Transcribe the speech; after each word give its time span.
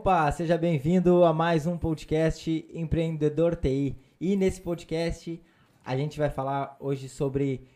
Opa, 0.00 0.32
seja 0.32 0.56
bem-vindo 0.56 1.24
a 1.24 1.32
mais 1.34 1.66
um 1.66 1.76
podcast 1.76 2.66
Empreendedor 2.72 3.54
TI. 3.54 3.94
E 4.18 4.34
nesse 4.34 4.58
podcast 4.58 5.38
a 5.84 5.94
gente 5.94 6.18
vai 6.18 6.30
falar 6.30 6.74
hoje 6.80 7.06
sobre 7.06 7.66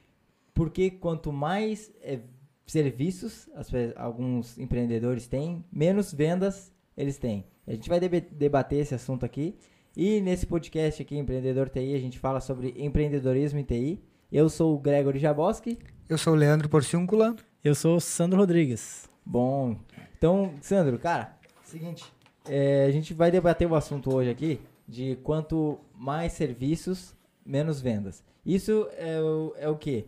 por 0.55 0.71
que 0.71 0.91
quanto 0.91 1.31
mais 1.31 1.93
é, 2.01 2.21
serviços 2.67 3.47
as, 3.55 3.71
alguns 3.95 4.57
empreendedores 4.57 5.27
têm, 5.27 5.63
menos 5.71 6.15
vendas 6.15 6.73
eles 6.97 7.19
têm. 7.19 7.45
A 7.67 7.73
gente 7.73 7.91
vai 7.91 8.01
debater 8.01 8.79
esse 8.79 8.95
assunto 8.95 9.27
aqui. 9.27 9.59
E 9.95 10.19
nesse 10.23 10.47
podcast 10.47 11.03
aqui, 11.03 11.19
Empreendedor 11.19 11.69
TI, 11.69 11.95
a 11.95 12.01
gente 12.01 12.19
fala 12.19 12.41
sobre 12.41 12.73
empreendedorismo 12.79 13.59
em 13.59 13.65
TI. 13.65 14.03
Eu 14.33 14.49
sou 14.49 14.75
o 14.75 14.81
Gregory 14.81 15.19
Jaboski. 15.19 15.79
Eu 16.09 16.17
sou 16.17 16.33
o 16.33 16.37
Leandro 16.37 16.71
Porciúncula. 16.71 17.37
Eu 17.63 17.75
sou 17.75 17.97
o 17.97 18.01
Sandro 18.01 18.39
Rodrigues. 18.39 19.11
Bom, 19.27 19.77
então, 20.17 20.55
Sandro, 20.63 20.99
cara, 20.99 21.37
seguinte, 21.75 22.05
é, 22.49 22.87
a 22.87 22.91
gente 22.93 23.13
vai 23.13 23.33
debater 23.33 23.69
o 23.69 23.75
assunto 23.75 24.15
hoje 24.15 24.31
aqui 24.31 24.61
de 24.87 25.17
quanto 25.25 25.79
mais 25.97 26.33
serviços, 26.33 27.15
menos 27.45 27.81
vendas. 27.81 28.23
Isso 28.47 28.89
é 28.97 29.21
o, 29.21 29.55
é 29.57 29.69
o 29.69 29.77
quê? 29.77 30.05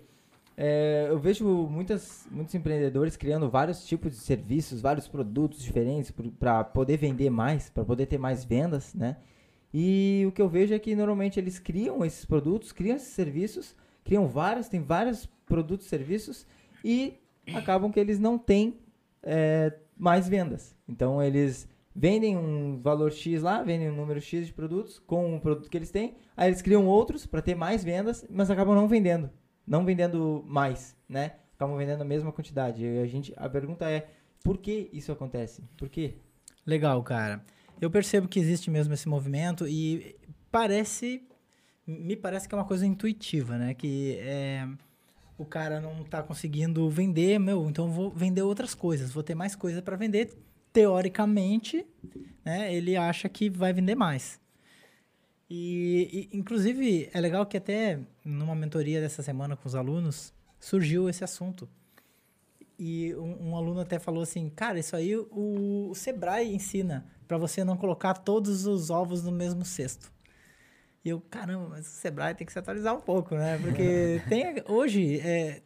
É, 0.57 1.07
eu 1.09 1.19
vejo 1.19 1.45
muitas, 1.69 2.27
muitos 2.31 2.55
empreendedores 2.55 3.17
criando 3.17 3.51
vários 3.51 3.85
tipos 3.85 4.13
de 4.13 4.19
serviços, 4.19 4.81
vários 4.81 5.09
produtos 5.09 5.61
diferentes 5.61 6.13
para 6.39 6.63
poder 6.63 6.99
vender 6.99 7.31
mais, 7.31 7.69
para 7.69 7.85
poder 7.85 8.07
ter 8.07 8.19
mais 8.19 8.45
vendas, 8.45 8.95
né? 8.95 9.17
E 9.75 10.25
o 10.27 10.33
que 10.33 10.41
eu 10.41 10.49
vejo 10.49 10.73
é 10.73 10.79
que 10.79 10.95
normalmente 10.95 11.41
eles 11.41 11.59
criam 11.59 12.05
esses 12.05 12.25
produtos, 12.25 12.71
criam 12.71 12.97
esses 12.97 13.09
serviços, 13.09 13.75
criam 14.05 14.29
vários, 14.29 14.69
tem 14.69 14.81
vários 14.81 15.27
produtos 15.47 15.87
e 15.87 15.91
serviços 15.91 16.47
e 16.85 17.15
acabam 17.53 17.91
que 17.91 17.99
eles 17.99 18.19
não 18.19 18.39
têm 18.39 18.79
é, 19.23 19.73
mais 19.97 20.29
vendas. 20.29 20.77
Então 20.89 21.23
eles 21.23 21.69
vendem 21.95 22.37
um 22.37 22.79
valor 22.81 23.11
X 23.11 23.43
lá, 23.43 23.63
vendem 23.63 23.91
um 23.91 23.97
número 23.97 24.21
X 24.21 24.47
de 24.47 24.53
produtos 24.53 24.99
com 24.99 25.35
o 25.35 25.41
produto 25.41 25.71
que 25.71 25.77
eles 25.77 25.91
têm, 25.91 26.15
aí 26.37 26.49
eles 26.51 26.61
criam 26.61 26.87
outros 26.87 27.27
para 27.27 27.41
ter 27.41 27.55
mais 27.55 27.83
vendas, 27.83 28.27
mas 28.29 28.51
acabam 28.51 28.75
não 28.75 28.87
vendendo, 28.87 29.31
não 29.67 29.85
vendendo 29.85 30.45
mais, 30.47 30.95
né? 31.09 31.37
Acabam 31.55 31.77
vendendo 31.79 32.03
a 32.03 32.05
mesma 32.05 32.31
quantidade. 32.31 32.85
E 32.85 32.99
a 32.99 33.07
gente, 33.07 33.33
a 33.35 33.49
pergunta 33.49 33.91
é, 33.91 34.09
por 34.45 34.59
que 34.59 34.91
isso 34.93 35.11
acontece? 35.11 35.63
Por 35.77 35.89
quê? 35.89 36.19
Legal, 36.67 37.03
cara. 37.03 37.43
Eu 37.81 37.91
percebo 37.91 38.29
que 38.29 38.39
existe 38.39 38.71
mesmo 38.71 38.93
esse 38.93 39.09
movimento 39.09 39.67
e 39.67 40.17
parece, 40.51 41.27
me 41.87 42.15
parece 42.15 42.47
que 42.47 42.55
é 42.55 42.59
uma 42.59 42.65
coisa 42.67 42.87
intuitiva, 42.87 43.57
né? 43.57 43.73
Que 43.73 44.19
é, 44.21 44.69
o 45.39 45.45
cara 45.45 45.81
não 45.81 46.03
está 46.03 46.23
conseguindo 46.23 46.89
vender, 46.89 47.39
meu, 47.39 47.69
então 47.69 47.91
vou 47.91 48.11
vender 48.11 48.43
outras 48.43 48.75
coisas, 48.75 49.11
vou 49.11 49.23
ter 49.23 49.35
mais 49.35 49.55
coisa 49.55 49.83
para 49.83 49.97
vender. 49.97 50.37
Teoricamente, 50.73 51.87
né? 52.45 52.75
Ele 52.75 52.97
acha 52.97 53.29
que 53.29 53.49
vai 53.49 53.73
vender 53.73 53.95
mais. 53.95 54.41
E, 55.49 56.29
e, 56.33 56.37
inclusive, 56.37 57.09
é 57.13 57.21
legal 57.21 57.47
que 57.47 57.57
até 57.57 58.01
numa 58.25 58.55
mentoria 58.55 59.01
dessa 59.01 59.23
semana 59.23 59.57
com 59.57 59.67
os 59.67 59.75
alunos 59.75 60.35
surgiu 60.59 61.09
esse 61.09 61.25
assunto. 61.25 61.69
E 62.79 63.15
um, 63.15 63.51
um 63.51 63.57
aluno 63.57 63.81
até 63.81 63.99
falou 63.99 64.23
assim, 64.23 64.51
cara, 64.51 64.79
isso 64.79 64.95
aí 64.95 65.17
o, 65.17 65.89
o 65.91 65.95
Sebrae 65.95 66.55
ensina 66.55 67.07
para 67.27 67.39
você 67.39 67.65
não 67.65 67.77
colocar 67.77 68.15
todos 68.15 68.67
os 68.67 68.91
ovos 68.91 69.23
no 69.23 69.33
mesmo 69.33 69.65
cesto. 69.65 70.13
E 71.07 71.09
eu, 71.09 71.21
caramba, 71.31 71.69
mas 71.69 71.87
o 71.87 71.91
Sebrae 71.91 72.35
tem 72.35 72.45
que 72.45 72.53
se 72.53 72.59
atualizar 72.59 72.93
um 72.93 73.01
pouco, 73.01 73.37
né? 73.37 73.57
Porque 73.59 74.21
tem 74.29 74.61
hoje 74.67 75.21
é, 75.21 75.63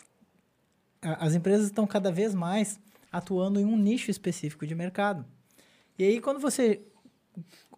as 1.01 1.35
empresas 1.35 1.69
estão 1.69 1.87
cada 1.87 2.13
vez 2.13 2.35
mais 2.35 2.79
atuando 3.11 3.59
em 3.59 3.65
um 3.65 3.75
nicho 3.75 4.11
específico 4.11 4.67
de 4.67 4.75
mercado. 4.75 5.25
E 5.99 6.05
aí 6.05 6.21
quando 6.21 6.39
você 6.39 6.83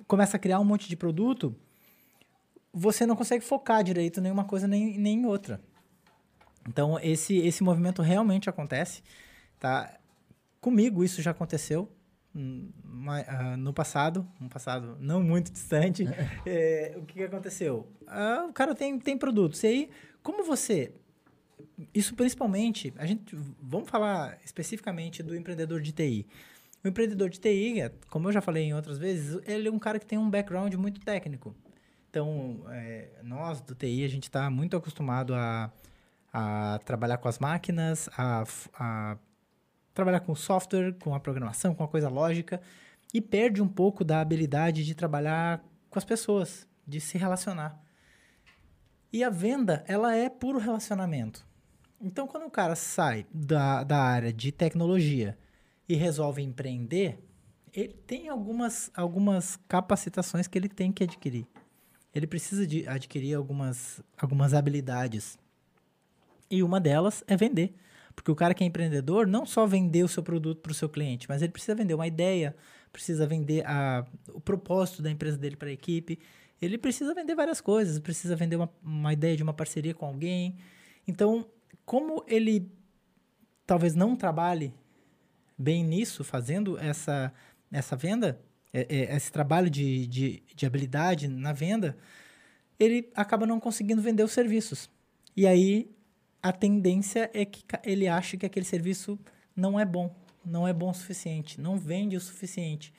começa 0.08 0.36
a 0.36 0.41
criar 0.41 0.58
um 0.58 0.64
monte 0.64 0.88
de 0.88 0.96
produto, 0.96 1.54
você 2.72 3.06
não 3.06 3.14
consegue 3.14 3.44
focar 3.44 3.84
direito 3.84 4.19
em 4.19 4.25
nenhuma 4.25 4.44
coisa 4.44 4.66
nem, 4.66 4.98
nem 4.98 5.20
em 5.20 5.26
outra. 5.26 5.62
Então 6.69 6.98
esse 6.98 7.37
esse 7.37 7.62
movimento 7.62 8.03
realmente 8.03 8.50
acontece, 8.50 9.04
tá? 9.60 10.00
Comigo 10.60 11.04
isso 11.04 11.22
já 11.22 11.31
aconteceu 11.31 11.88
no 12.34 13.72
passado, 13.72 14.26
um 14.41 14.48
passado 14.48 14.97
não 15.00 15.22
muito 15.22 15.53
distante, 15.53 16.04
é, 16.47 16.94
o 16.97 17.03
que, 17.03 17.22
aconteceu? 17.22 17.87
Uh, 18.03 18.48
o 18.48 18.53
cara 18.53 18.75
tem, 18.75 18.98
tem 18.98 19.16
produtos. 19.16 19.62
E 19.62 19.66
aí, 19.66 19.91
como 20.22 20.44
você. 20.44 20.93
Isso 21.94 22.15
principalmente, 22.15 22.93
a 22.97 23.06
gente. 23.06 23.37
Vamos 23.60 23.88
falar 23.88 24.38
especificamente 24.44 25.22
do 25.22 25.37
empreendedor 25.37 25.81
de 25.81 25.93
TI. 25.93 26.26
O 26.84 26.88
empreendedor 26.88 27.31
de 27.31 27.38
TI, 27.38 27.91
como 28.10 28.28
eu 28.28 28.32
já 28.32 28.41
falei 28.41 28.64
em 28.64 28.75
outras 28.75 28.99
vezes, 28.99 29.41
ele 29.47 29.69
é 29.69 29.70
um 29.70 29.78
cara 29.78 29.99
que 29.99 30.06
tem 30.06 30.19
um 30.19 30.28
background 30.28 30.75
muito 30.75 31.00
técnico. 31.00 31.54
Então, 32.10 32.64
é, 32.70 33.09
nós 33.22 33.60
do 33.60 33.75
TI, 33.75 34.04
a 34.04 34.09
gente 34.09 34.25
está 34.25 34.50
muito 34.50 34.76
acostumado 34.76 35.32
a, 35.34 35.72
a 36.32 36.81
trabalhar 36.84 37.19
com 37.19 37.28
as 37.28 37.38
máquinas, 37.38 38.09
a, 38.16 38.44
a 38.75 39.16
trabalhar 39.94 40.20
com 40.20 40.34
software, 40.34 40.94
com 41.00 41.14
a 41.14 41.20
programação, 41.20 41.75
com 41.75 41.84
a 41.84 41.88
coisa 41.88 42.08
lógica, 42.08 42.60
e 43.12 43.20
perde 43.20 43.62
um 43.62 43.69
pouco 43.69 44.04
da 44.04 44.20
habilidade 44.20 44.84
de 44.84 44.94
trabalhar 44.94 45.62
com 45.91 45.98
as 45.98 46.04
pessoas, 46.04 46.66
de 46.86 47.00
se 47.00 47.19
relacionar. 47.19 47.80
E 49.12 49.22
a 49.22 49.28
venda, 49.28 49.84
ela 49.86 50.16
é 50.16 50.31
puro 50.31 50.58
relacionamento. 50.58 51.47
Então, 52.00 52.26
quando 52.26 52.47
o 52.47 52.50
cara 52.50 52.75
sai 52.75 53.26
da, 53.32 53.84
da 53.84 53.98
área 53.98 54.32
de 54.32 54.50
tecnologia 54.50 55.38
e 55.88 55.94
resolve 55.94 56.42
empreender, 56.42 57.22
ele 57.72 57.92
tem 57.92 58.28
algumas, 58.28 58.91
algumas 58.94 59.56
capacitações 59.69 60.47
que 60.47 60.58
ele 60.58 60.69
tem 60.69 60.91
que 60.91 61.04
adquirir. 61.04 61.47
Ele 62.14 62.26
precisa 62.26 62.66
de 62.66 62.86
adquirir 62.88 63.34
algumas, 63.34 64.02
algumas 64.19 64.52
habilidades. 64.52 65.38
E 66.50 66.62
uma 66.62 66.81
delas 66.81 67.22
é 67.26 67.36
vender. 67.36 67.75
Porque 68.15 68.31
o 68.31 68.34
cara 68.34 68.55
que 68.55 68.62
é 68.62 68.67
empreendedor 68.67 69.27
não 69.27 69.47
só 69.47 69.67
vender 69.67 70.05
o 70.05 70.09
seu 70.09 70.23
produto 70.23 70.61
para 70.61 70.73
o 70.73 70.75
seu 70.75 70.89
cliente, 70.89 71.28
mas 71.28 71.43
ele 71.43 71.53
precisa 71.53 71.75
vender 71.75 71.95
uma 71.95 72.06
ideia, 72.06 72.55
precisa 72.93 73.27
vender 73.27 73.67
a, 73.67 74.05
o 74.28 74.41
propósito 74.41 75.03
da 75.03 75.11
empresa 75.11 75.39
dele 75.39 75.56
para 75.56 75.69
a 75.69 75.73
equipe. 75.73 76.19
Ele 76.61 76.78
precisa 76.78 77.15
vender 77.15 77.34
várias 77.34 77.61
coisas, 77.61 77.99
precisa 77.99 78.37
vender 78.37 78.56
uma, 78.56 78.71
uma 78.83 79.12
ideia 79.12 79.37
de 79.37 79.43
uma 79.43 79.53
parceria 79.53 79.95
com 79.95 80.06
alguém. 80.06 80.56
Então, 81.06 81.47
como 81.84 82.25
ele 82.28 82.71
talvez 83.67 83.95
não 83.95 84.15
trabalhe 84.15 84.75
bem 85.56 85.84
nisso, 85.84 86.23
fazendo 86.23 86.79
essa, 86.79 87.33
essa 87.71 87.97
venda, 87.97 88.41
é, 88.73 88.87
é, 88.89 89.17
esse 89.17 89.31
trabalho 89.31 89.71
de, 89.71 90.06
de, 90.06 90.43
de 90.55 90.67
habilidade 90.67 91.29
na 91.29 91.53
venda, 91.53 91.97
ele 92.79 93.11
acaba 93.15 93.47
não 93.47 93.61
conseguindo 93.61 94.03
vender 94.03 94.23
os 94.23 94.33
serviços. 94.33 94.91
E 95.37 95.47
aí 95.47 95.91
a 96.42 96.53
tendência 96.53 97.30
é 97.32 97.44
que 97.44 97.62
ele 97.84 98.08
ache 98.08 98.36
que 98.36 98.44
aquele 98.44 98.66
serviço 98.66 99.19
não 99.54 99.78
é 99.78 99.84
bom, 99.84 100.14
não 100.44 100.66
é 100.66 100.72
bom 100.72 100.91
o 100.91 100.94
suficiente, 100.94 101.60
não 101.60 101.78
vende 101.78 102.16
o 102.16 102.20
suficiente. 102.20 102.92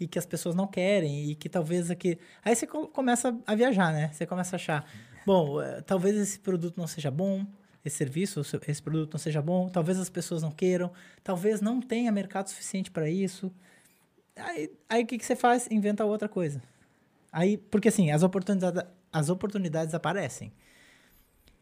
E 0.00 0.06
que 0.06 0.16
as 0.16 0.24
pessoas 0.24 0.54
não 0.54 0.68
querem, 0.68 1.28
e 1.28 1.34
que 1.34 1.48
talvez 1.48 1.90
aqui. 1.90 2.18
Aí 2.44 2.54
você 2.54 2.68
começa 2.68 3.36
a 3.44 3.54
viajar, 3.56 3.92
né? 3.92 4.10
Você 4.12 4.24
começa 4.24 4.54
a 4.54 4.58
achar, 4.58 4.88
bom, 5.26 5.60
eh, 5.60 5.80
talvez 5.80 6.16
esse 6.16 6.38
produto 6.38 6.76
não 6.76 6.86
seja 6.86 7.10
bom, 7.10 7.44
esse 7.84 7.96
serviço, 7.96 8.40
esse 8.68 8.80
produto 8.80 9.12
não 9.14 9.18
seja 9.18 9.42
bom, 9.42 9.68
talvez 9.68 9.98
as 9.98 10.08
pessoas 10.08 10.40
não 10.40 10.52
queiram, 10.52 10.92
talvez 11.24 11.60
não 11.60 11.80
tenha 11.80 12.12
mercado 12.12 12.48
suficiente 12.48 12.92
para 12.92 13.10
isso. 13.10 13.52
Aí, 14.36 14.70
aí 14.88 15.02
o 15.02 15.06
que, 15.06 15.18
que 15.18 15.24
você 15.24 15.34
faz? 15.34 15.68
Inventa 15.68 16.04
outra 16.04 16.28
coisa. 16.28 16.62
Aí, 17.32 17.56
porque 17.56 17.88
assim, 17.88 18.12
as 18.12 18.22
oportunidades, 18.22 18.82
as 19.12 19.28
oportunidades 19.28 19.94
aparecem. 19.94 20.52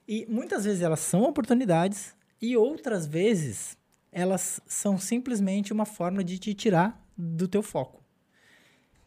E 0.08 0.26
muitas 0.28 0.64
vezes 0.64 0.82
elas 0.82 1.00
são 1.00 1.22
oportunidades 1.22 2.14
e 2.40 2.56
outras 2.56 3.06
vezes 3.06 3.76
elas 4.12 4.60
são 4.66 4.98
simplesmente 4.98 5.72
uma 5.72 5.84
forma 5.84 6.22
de 6.22 6.38
te 6.38 6.54
tirar 6.54 7.04
do 7.16 7.48
teu 7.48 7.62
foco. 7.62 8.02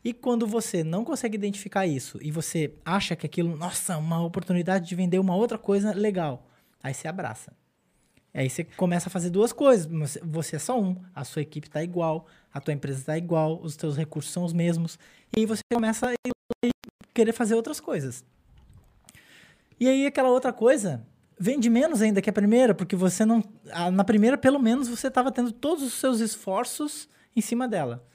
E 0.03 0.13
quando 0.13 0.47
você 0.47 0.83
não 0.83 1.03
consegue 1.03 1.35
identificar 1.35 1.85
isso 1.85 2.19
e 2.21 2.31
você 2.31 2.73
acha 2.85 3.15
que 3.15 3.25
aquilo, 3.25 3.55
nossa, 3.57 3.97
uma 3.97 4.23
oportunidade 4.23 4.87
de 4.87 4.95
vender 4.95 5.19
uma 5.19 5.35
outra 5.35 5.57
coisa 5.57 5.93
legal, 5.93 6.47
aí 6.81 6.93
você 6.93 7.07
abraça. 7.07 7.53
Aí 8.33 8.49
você 8.49 8.63
começa 8.63 9.09
a 9.09 9.11
fazer 9.11 9.29
duas 9.29 9.51
coisas. 9.51 9.89
Você 10.23 10.55
é 10.55 10.59
só 10.59 10.79
um, 10.79 10.95
a 11.13 11.23
sua 11.23 11.41
equipe 11.41 11.67
está 11.67 11.83
igual, 11.83 12.27
a 12.53 12.61
tua 12.61 12.73
empresa 12.73 12.99
está 12.99 13.17
igual, 13.17 13.59
os 13.61 13.75
teus 13.75 13.97
recursos 13.97 14.31
são 14.31 14.43
os 14.43 14.53
mesmos. 14.53 14.97
E 15.35 15.41
aí 15.41 15.45
você 15.45 15.61
começa 15.73 16.11
a 16.11 16.69
querer 17.13 17.33
fazer 17.33 17.55
outras 17.55 17.79
coisas. 17.79 18.23
E 19.79 19.87
aí 19.87 20.05
aquela 20.05 20.29
outra 20.29 20.51
coisa 20.51 21.05
vende 21.39 21.69
menos 21.69 22.01
ainda 22.01 22.21
que 22.21 22.29
a 22.29 22.33
primeira, 22.33 22.75
porque 22.75 22.95
você 22.95 23.25
não. 23.25 23.43
Na 23.93 24.03
primeira, 24.03 24.37
pelo 24.37 24.59
menos, 24.59 24.87
você 24.87 25.07
estava 25.07 25.31
tendo 25.31 25.51
todos 25.51 25.83
os 25.83 25.93
seus 25.93 26.19
esforços 26.19 27.07
em 27.35 27.41
cima 27.41 27.67
dela. 27.67 28.05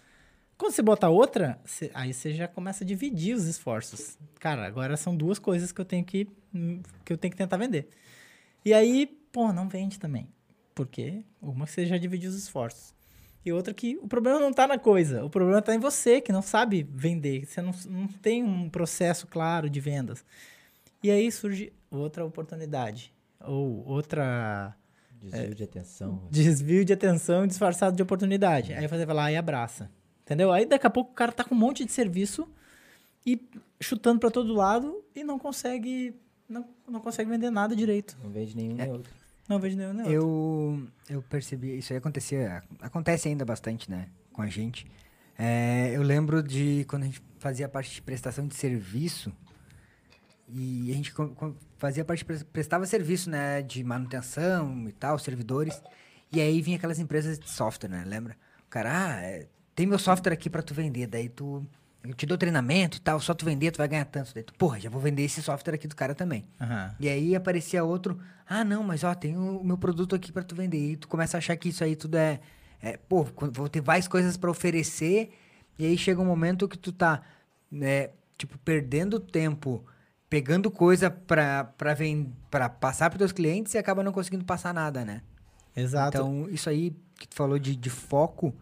Quando 0.58 0.72
você 0.72 0.82
bota 0.82 1.08
outra, 1.08 1.58
aí 1.94 2.12
você 2.12 2.32
já 2.32 2.46
começa 2.46 2.84
a 2.84 2.86
dividir 2.86 3.34
os 3.34 3.46
esforços. 3.46 4.16
Cara, 4.38 4.66
agora 4.66 4.96
são 4.96 5.16
duas 5.16 5.38
coisas 5.38 5.72
que 5.72 5.80
eu 5.80 5.84
tenho 5.84 6.04
que, 6.04 6.28
que 7.04 7.12
eu 7.12 7.18
tenho 7.18 7.32
que 7.32 7.38
tentar 7.38 7.56
vender. 7.56 7.88
E 8.64 8.72
aí, 8.72 9.06
pô, 9.32 9.52
não 9.52 9.68
vende 9.68 9.98
também. 9.98 10.28
Porque 10.74 11.24
uma 11.40 11.66
você 11.66 11.86
já 11.86 11.96
dividiu 11.96 12.30
os 12.30 12.36
esforços. 12.36 12.94
E 13.44 13.52
outra 13.52 13.74
que 13.74 13.98
o 14.00 14.06
problema 14.06 14.38
não 14.38 14.50
está 14.50 14.66
na 14.66 14.78
coisa, 14.78 15.24
o 15.24 15.28
problema 15.28 15.58
está 15.58 15.74
em 15.74 15.78
você, 15.78 16.20
que 16.20 16.32
não 16.32 16.40
sabe 16.40 16.86
vender, 16.90 17.44
você 17.44 17.60
não, 17.60 17.72
não 17.88 18.08
tem 18.08 18.42
um 18.42 18.70
processo 18.70 19.26
claro 19.26 19.68
de 19.68 19.80
vendas. 19.80 20.24
E 21.04 21.10
aí 21.10 21.30
surge 21.30 21.70
outra 21.90 22.24
oportunidade, 22.24 23.12
ou 23.38 23.86
outra 23.86 24.74
Desvio 25.20 25.54
de 25.54 25.62
atenção. 25.64 26.28
desvio 26.30 26.82
de 26.82 26.94
atenção 26.94 27.46
disfarçado 27.46 27.94
de 27.94 28.02
oportunidade. 28.02 28.72
Aí 28.72 28.88
você 28.88 29.04
vai 29.04 29.14
lá 29.14 29.30
e 29.30 29.36
abraça. 29.36 29.90
Entendeu? 30.22 30.50
Aí 30.50 30.64
daqui 30.64 30.86
a 30.86 30.90
pouco 30.90 31.10
o 31.10 31.14
cara 31.14 31.30
tá 31.30 31.44
com 31.44 31.54
um 31.54 31.58
monte 31.58 31.84
de 31.84 31.92
serviço 31.92 32.48
e 33.26 33.38
chutando 33.78 34.18
para 34.18 34.30
todo 34.30 34.54
lado 34.54 35.04
e 35.14 35.22
não 35.22 35.38
consegue 35.38 36.14
não, 36.48 36.66
não 36.88 37.00
consegue 37.00 37.28
vender 37.28 37.50
nada 37.50 37.76
direito. 37.76 38.16
Não 38.24 38.30
vende 38.30 38.56
nenhum 38.56 38.74
nem 38.74 38.90
outro. 38.90 39.12
Não 39.46 39.58
vejo 39.58 39.76
nenhum 39.76 39.92
nem 39.92 40.06
outro. 40.06 40.14
Eu, 40.14 41.16
eu 41.16 41.22
percebi, 41.22 41.76
isso 41.76 41.92
aí 41.92 41.98
acontecia, 41.98 42.62
acontece 42.80 43.28
ainda 43.28 43.44
bastante, 43.44 43.90
né, 43.90 44.08
com 44.32 44.40
a 44.40 44.46
gente. 44.46 44.86
É, 45.36 45.90
eu 45.94 46.02
lembro 46.02 46.42
de 46.42 46.86
quando 46.88 47.02
a 47.02 47.06
gente 47.06 47.20
fazia 47.38 47.68
parte 47.68 47.94
de 47.94 48.00
prestação 48.00 48.48
de 48.48 48.54
serviço 48.54 49.30
e 50.48 50.90
a 50.90 50.94
gente 50.94 51.12
fazia 51.78 52.04
parte, 52.04 52.24
prestava 52.24 52.86
serviço, 52.86 53.30
né, 53.30 53.62
de 53.62 53.82
manutenção 53.82 54.88
e 54.88 54.92
tal, 54.92 55.18
servidores. 55.18 55.82
E 56.32 56.40
aí 56.40 56.60
vinha 56.60 56.76
aquelas 56.76 56.98
empresas 56.98 57.38
de 57.38 57.48
software, 57.48 57.88
né, 57.88 58.04
lembra? 58.06 58.36
O 58.66 58.70
cara, 58.70 58.90
ah, 58.92 59.22
é, 59.22 59.46
tem 59.74 59.86
meu 59.86 59.98
software 59.98 60.32
aqui 60.32 60.50
pra 60.50 60.62
tu 60.62 60.74
vender, 60.74 61.06
daí 61.06 61.28
tu, 61.28 61.66
eu 62.02 62.14
te 62.14 62.26
dou 62.26 62.36
treinamento 62.36 62.98
e 62.98 63.00
tal, 63.00 63.20
só 63.20 63.32
tu 63.32 63.44
vender 63.44 63.70
tu 63.70 63.78
vai 63.78 63.88
ganhar 63.88 64.04
tanto. 64.04 64.34
Daí 64.34 64.42
tu, 64.42 64.52
porra, 64.54 64.78
já 64.78 64.90
vou 64.90 65.00
vender 65.00 65.22
esse 65.22 65.42
software 65.42 65.74
aqui 65.74 65.88
do 65.88 65.96
cara 65.96 66.14
também. 66.14 66.46
Aham. 66.60 66.94
E 67.00 67.08
aí 67.08 67.34
aparecia 67.34 67.82
outro, 67.82 68.20
ah, 68.46 68.62
não, 68.64 68.82
mas 68.82 69.02
ó, 69.04 69.14
tem 69.14 69.36
o 69.36 69.64
meu 69.64 69.78
produto 69.78 70.14
aqui 70.14 70.30
pra 70.30 70.42
tu 70.42 70.54
vender. 70.54 70.92
E 70.92 70.96
tu 70.96 71.08
começa 71.08 71.36
a 71.36 71.38
achar 71.38 71.56
que 71.56 71.70
isso 71.70 71.82
aí 71.82 71.96
tudo 71.96 72.16
é, 72.16 72.40
é 72.82 72.96
pô, 72.96 73.24
vou 73.52 73.68
ter 73.68 73.80
várias 73.80 74.06
coisas 74.06 74.36
pra 74.36 74.50
oferecer. 74.50 75.32
E 75.78 75.86
aí 75.86 75.96
chega 75.96 76.20
um 76.20 76.26
momento 76.26 76.68
que 76.68 76.78
tu 76.78 76.92
tá, 76.92 77.22
né, 77.70 78.10
tipo, 78.36 78.58
perdendo 78.58 79.18
tempo, 79.18 79.84
pegando 80.28 80.70
coisa 80.70 81.14
ven- 81.96 82.32
pra 82.50 82.68
passar 82.68 83.10
pros 83.10 83.18
teus 83.18 83.32
clientes 83.32 83.74
e 83.74 83.78
acaba 83.78 84.02
não 84.02 84.12
conseguindo 84.12 84.44
passar 84.44 84.72
nada, 84.74 85.04
né? 85.04 85.22
Exato. 85.76 86.16
Então, 86.16 86.48
isso 86.50 86.68
aí 86.68 86.96
que 87.18 87.28
tu 87.28 87.34
falou 87.34 87.58
de, 87.58 87.74
de 87.76 87.90
foco, 87.90 88.54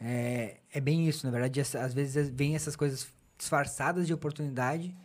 é, 0.00 0.58
é 0.72 0.80
bem 0.80 1.08
isso. 1.08 1.26
Na 1.26 1.32
verdade, 1.32 1.60
às 1.60 1.92
vezes 1.94 2.28
vem 2.30 2.54
essas 2.54 2.76
coisas 2.76 3.08
disfarçadas 3.38 4.06
de 4.06 4.14
oportunidade 4.14 4.96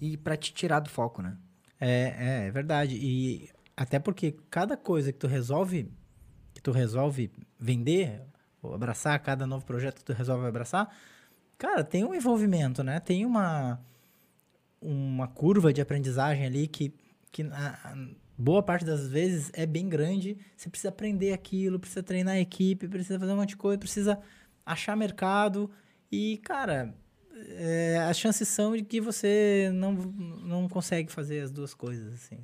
e 0.00 0.16
pra 0.16 0.36
te 0.36 0.52
tirar 0.52 0.80
do 0.80 0.88
foco, 0.88 1.22
né? 1.22 1.36
É, 1.80 2.14
é, 2.44 2.46
é 2.46 2.50
verdade. 2.50 2.96
E 2.96 3.48
até 3.76 3.98
porque 3.98 4.36
cada 4.50 4.76
coisa 4.76 5.12
que 5.12 5.18
tu 5.18 5.26
resolve, 5.26 5.90
que 6.54 6.60
tu 6.60 6.72
resolve 6.72 7.30
vender, 7.58 8.22
ou 8.62 8.74
abraçar, 8.74 9.18
cada 9.20 9.46
novo 9.46 9.64
projeto 9.64 9.96
que 9.98 10.04
tu 10.04 10.12
resolve 10.12 10.46
abraçar, 10.46 10.94
cara, 11.56 11.82
tem 11.82 12.04
um 12.04 12.14
envolvimento, 12.14 12.82
né? 12.82 13.00
Tem 13.00 13.24
uma, 13.24 13.80
uma 14.80 15.28
curva 15.28 15.72
de 15.72 15.80
aprendizagem 15.80 16.44
ali 16.46 16.66
que, 16.66 16.94
que 17.30 17.42
a, 17.42 17.94
boa 18.36 18.62
parte 18.62 18.84
das 18.84 19.06
vezes 19.08 19.50
é 19.52 19.66
bem 19.66 19.88
grande. 19.88 20.36
Você 20.56 20.68
precisa 20.70 20.88
aprender 20.88 21.32
aquilo, 21.32 21.78
precisa 21.78 22.02
treinar 22.02 22.34
a 22.34 22.40
equipe, 22.40 22.88
precisa 22.88 23.18
fazer 23.18 23.32
um 23.32 23.36
monte 23.36 23.50
de 23.50 23.56
coisa, 23.56 23.78
precisa 23.78 24.18
achar 24.64 24.96
mercado. 24.96 25.70
E, 26.10 26.38
cara, 26.38 26.94
é, 27.34 27.98
as 28.08 28.18
chances 28.18 28.48
são 28.48 28.76
de 28.76 28.82
que 28.82 29.00
você 29.00 29.70
não, 29.74 29.92
não 29.92 30.68
consegue 30.68 31.12
fazer 31.12 31.40
as 31.40 31.50
duas 31.50 31.74
coisas, 31.74 32.14
assim. 32.14 32.38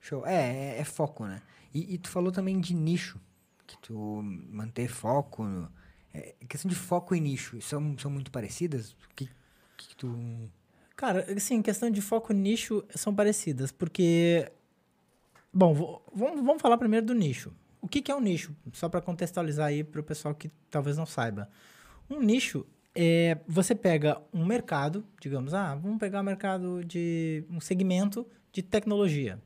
Show. 0.00 0.26
É, 0.26 0.76
é, 0.76 0.80
é 0.80 0.84
foco, 0.84 1.26
né? 1.26 1.40
E, 1.72 1.94
e 1.94 1.98
tu 1.98 2.08
falou 2.08 2.30
também 2.30 2.60
de 2.60 2.74
nicho, 2.74 3.18
que 3.66 3.76
tu 3.78 4.20
manter 4.22 4.88
foco. 4.88 5.44
no- 5.44 5.70
é, 6.12 6.34
questão 6.48 6.68
de 6.68 6.76
foco 6.76 7.14
e 7.14 7.20
nicho, 7.20 7.60
são, 7.60 7.96
são 7.98 8.10
muito 8.10 8.30
parecidas? 8.30 8.92
O 8.92 9.14
que, 9.16 9.28
que 9.76 9.96
tu... 9.96 10.48
Cara, 11.04 11.26
assim, 11.36 11.60
questão 11.60 11.90
de 11.90 12.00
foco 12.00 12.32
nicho 12.32 12.82
são 12.94 13.14
parecidas, 13.14 13.70
porque... 13.70 14.50
Bom, 15.52 15.74
vou- 15.74 16.02
vamos, 16.14 16.42
vamos 16.42 16.62
falar 16.62 16.78
primeiro 16.78 17.04
do 17.04 17.12
nicho. 17.12 17.52
O 17.78 17.86
que, 17.86 18.00
que 18.00 18.10
é 18.10 18.14
um 18.16 18.22
nicho? 18.22 18.56
Só 18.72 18.88
para 18.88 19.02
contextualizar 19.02 19.66
aí 19.66 19.84
para 19.84 20.00
o 20.00 20.02
pessoal 20.02 20.34
que 20.34 20.50
talvez 20.70 20.96
não 20.96 21.04
saiba. 21.04 21.50
Um 22.08 22.20
nicho 22.20 22.64
é... 22.94 23.36
Você 23.46 23.74
pega 23.74 24.18
um 24.32 24.46
mercado, 24.46 25.04
digamos, 25.20 25.52
ah, 25.52 25.74
vamos 25.74 25.98
pegar 25.98 26.22
o 26.22 26.24
mercado 26.24 26.82
de... 26.82 27.44
um 27.50 27.60
segmento 27.60 28.26
de 28.50 28.62
tecnologia. 28.62 29.38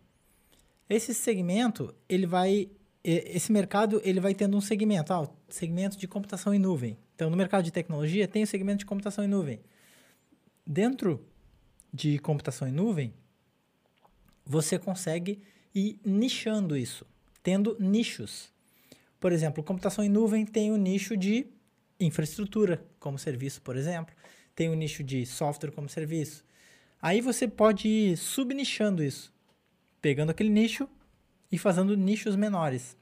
Esse 0.88 1.12
segmento, 1.12 1.92
ele 2.08 2.24
vai... 2.24 2.70
Esse 3.02 3.50
mercado, 3.50 4.00
ele 4.04 4.20
vai 4.20 4.32
tendo 4.32 4.56
um 4.56 4.60
segmento, 4.60 5.12
ah, 5.12 5.28
segmento 5.48 5.98
de 5.98 6.06
computação 6.06 6.54
em 6.54 6.58
nuvem. 6.60 6.96
Então, 7.16 7.28
no 7.28 7.36
mercado 7.36 7.64
de 7.64 7.72
tecnologia, 7.72 8.28
tem 8.28 8.44
o 8.44 8.46
segmento 8.46 8.78
de 8.78 8.86
computação 8.86 9.24
em 9.24 9.28
nuvem. 9.28 9.58
Dentro 10.64 11.26
de 11.92 12.18
computação 12.18 12.68
em 12.68 12.72
nuvem, 12.72 13.14
você 14.44 14.78
consegue 14.78 15.42
ir 15.74 16.00
nichando 16.04 16.76
isso, 16.76 17.06
tendo 17.42 17.76
nichos. 17.78 18.52
Por 19.20 19.32
exemplo, 19.32 19.62
computação 19.62 20.04
em 20.04 20.08
nuvem 20.08 20.46
tem 20.46 20.70
o 20.70 20.76
nicho 20.76 21.16
de 21.16 21.46
infraestrutura 22.00 22.84
como 22.98 23.18
serviço, 23.18 23.60
por 23.62 23.76
exemplo. 23.76 24.14
Tem 24.54 24.68
o 24.68 24.74
nicho 24.74 25.02
de 25.02 25.26
software 25.26 25.70
como 25.70 25.88
serviço. 25.88 26.44
Aí 27.00 27.20
você 27.20 27.46
pode 27.46 27.88
ir 27.88 28.16
subnichando 28.16 29.04
isso, 29.04 29.32
pegando 30.00 30.30
aquele 30.30 30.50
nicho 30.50 30.88
e 31.50 31.58
fazendo 31.58 31.96
nichos 31.96 32.34
menores. 32.34 32.96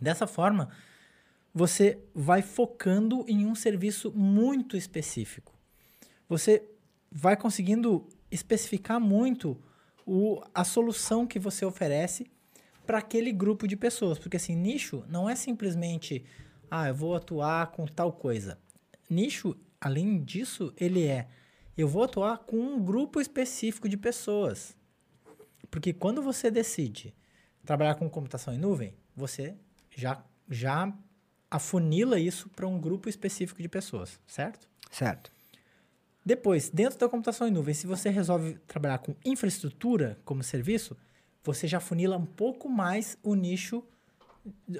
Dessa 0.00 0.26
forma, 0.26 0.70
você 1.52 1.98
vai 2.12 2.42
focando 2.42 3.24
em 3.28 3.46
um 3.46 3.54
serviço 3.54 4.10
muito 4.10 4.76
específico. 4.76 5.54
Você 6.28 6.68
vai 7.14 7.36
conseguindo 7.36 8.08
especificar 8.28 8.98
muito 8.98 9.56
o, 10.04 10.42
a 10.52 10.64
solução 10.64 11.24
que 11.24 11.38
você 11.38 11.64
oferece 11.64 12.26
para 12.84 12.98
aquele 12.98 13.30
grupo 13.30 13.68
de 13.68 13.76
pessoas. 13.76 14.18
Porque 14.18 14.36
assim, 14.36 14.56
nicho 14.56 15.04
não 15.08 15.30
é 15.30 15.36
simplesmente, 15.36 16.24
ah, 16.68 16.88
eu 16.88 16.94
vou 16.94 17.14
atuar 17.14 17.68
com 17.68 17.86
tal 17.86 18.12
coisa. 18.12 18.58
Nicho, 19.08 19.56
além 19.80 20.22
disso, 20.24 20.74
ele 20.76 21.06
é, 21.06 21.28
eu 21.78 21.86
vou 21.86 22.02
atuar 22.02 22.38
com 22.38 22.56
um 22.56 22.84
grupo 22.84 23.20
específico 23.20 23.88
de 23.88 23.96
pessoas. 23.96 24.76
Porque 25.70 25.92
quando 25.92 26.20
você 26.20 26.50
decide 26.50 27.14
trabalhar 27.64 27.94
com 27.94 28.10
computação 28.10 28.52
em 28.52 28.58
nuvem, 28.58 28.92
você 29.14 29.54
já, 29.96 30.24
já 30.50 30.92
afunila 31.48 32.18
isso 32.18 32.48
para 32.48 32.66
um 32.66 32.80
grupo 32.80 33.08
específico 33.08 33.62
de 33.62 33.68
pessoas, 33.68 34.18
certo? 34.26 34.68
Certo. 34.90 35.32
Depois, 36.24 36.70
dentro 36.70 36.98
da 36.98 37.08
computação 37.08 37.46
em 37.46 37.50
nuvem, 37.50 37.74
se 37.74 37.86
você 37.86 38.08
resolve 38.08 38.54
trabalhar 38.66 38.98
com 38.98 39.14
infraestrutura 39.24 40.18
como 40.24 40.42
serviço, 40.42 40.96
você 41.42 41.66
já 41.66 41.80
funila 41.80 42.16
um 42.16 42.24
pouco 42.24 42.68
mais 42.68 43.18
o 43.22 43.34
nicho, 43.34 43.84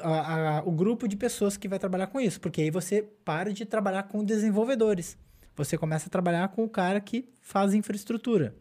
a- 0.01 0.59
a- 0.59 0.63
o 0.65 0.73
grupo 0.73 1.07
de 1.07 1.17
pessoas 1.17 1.57
que 1.57 1.69
vai 1.69 1.79
trabalhar 1.79 2.07
com 2.07 2.19
isso, 2.21 2.41
porque 2.41 2.63
aí 2.63 2.71
você 2.71 3.03
para 3.25 3.53
de 3.53 3.67
trabalhar 3.67 4.05
com 4.05 4.25
desenvolvedores. 4.25 5.19
Você 5.57 5.77
começa 5.77 6.07
a 6.07 6.11
trabalhar 6.11 6.49
com 6.49 6.65
o 6.65 6.69
cara 6.69 7.01
que 7.01 7.29
faz 7.41 7.75
infraestrutura. 7.75 8.55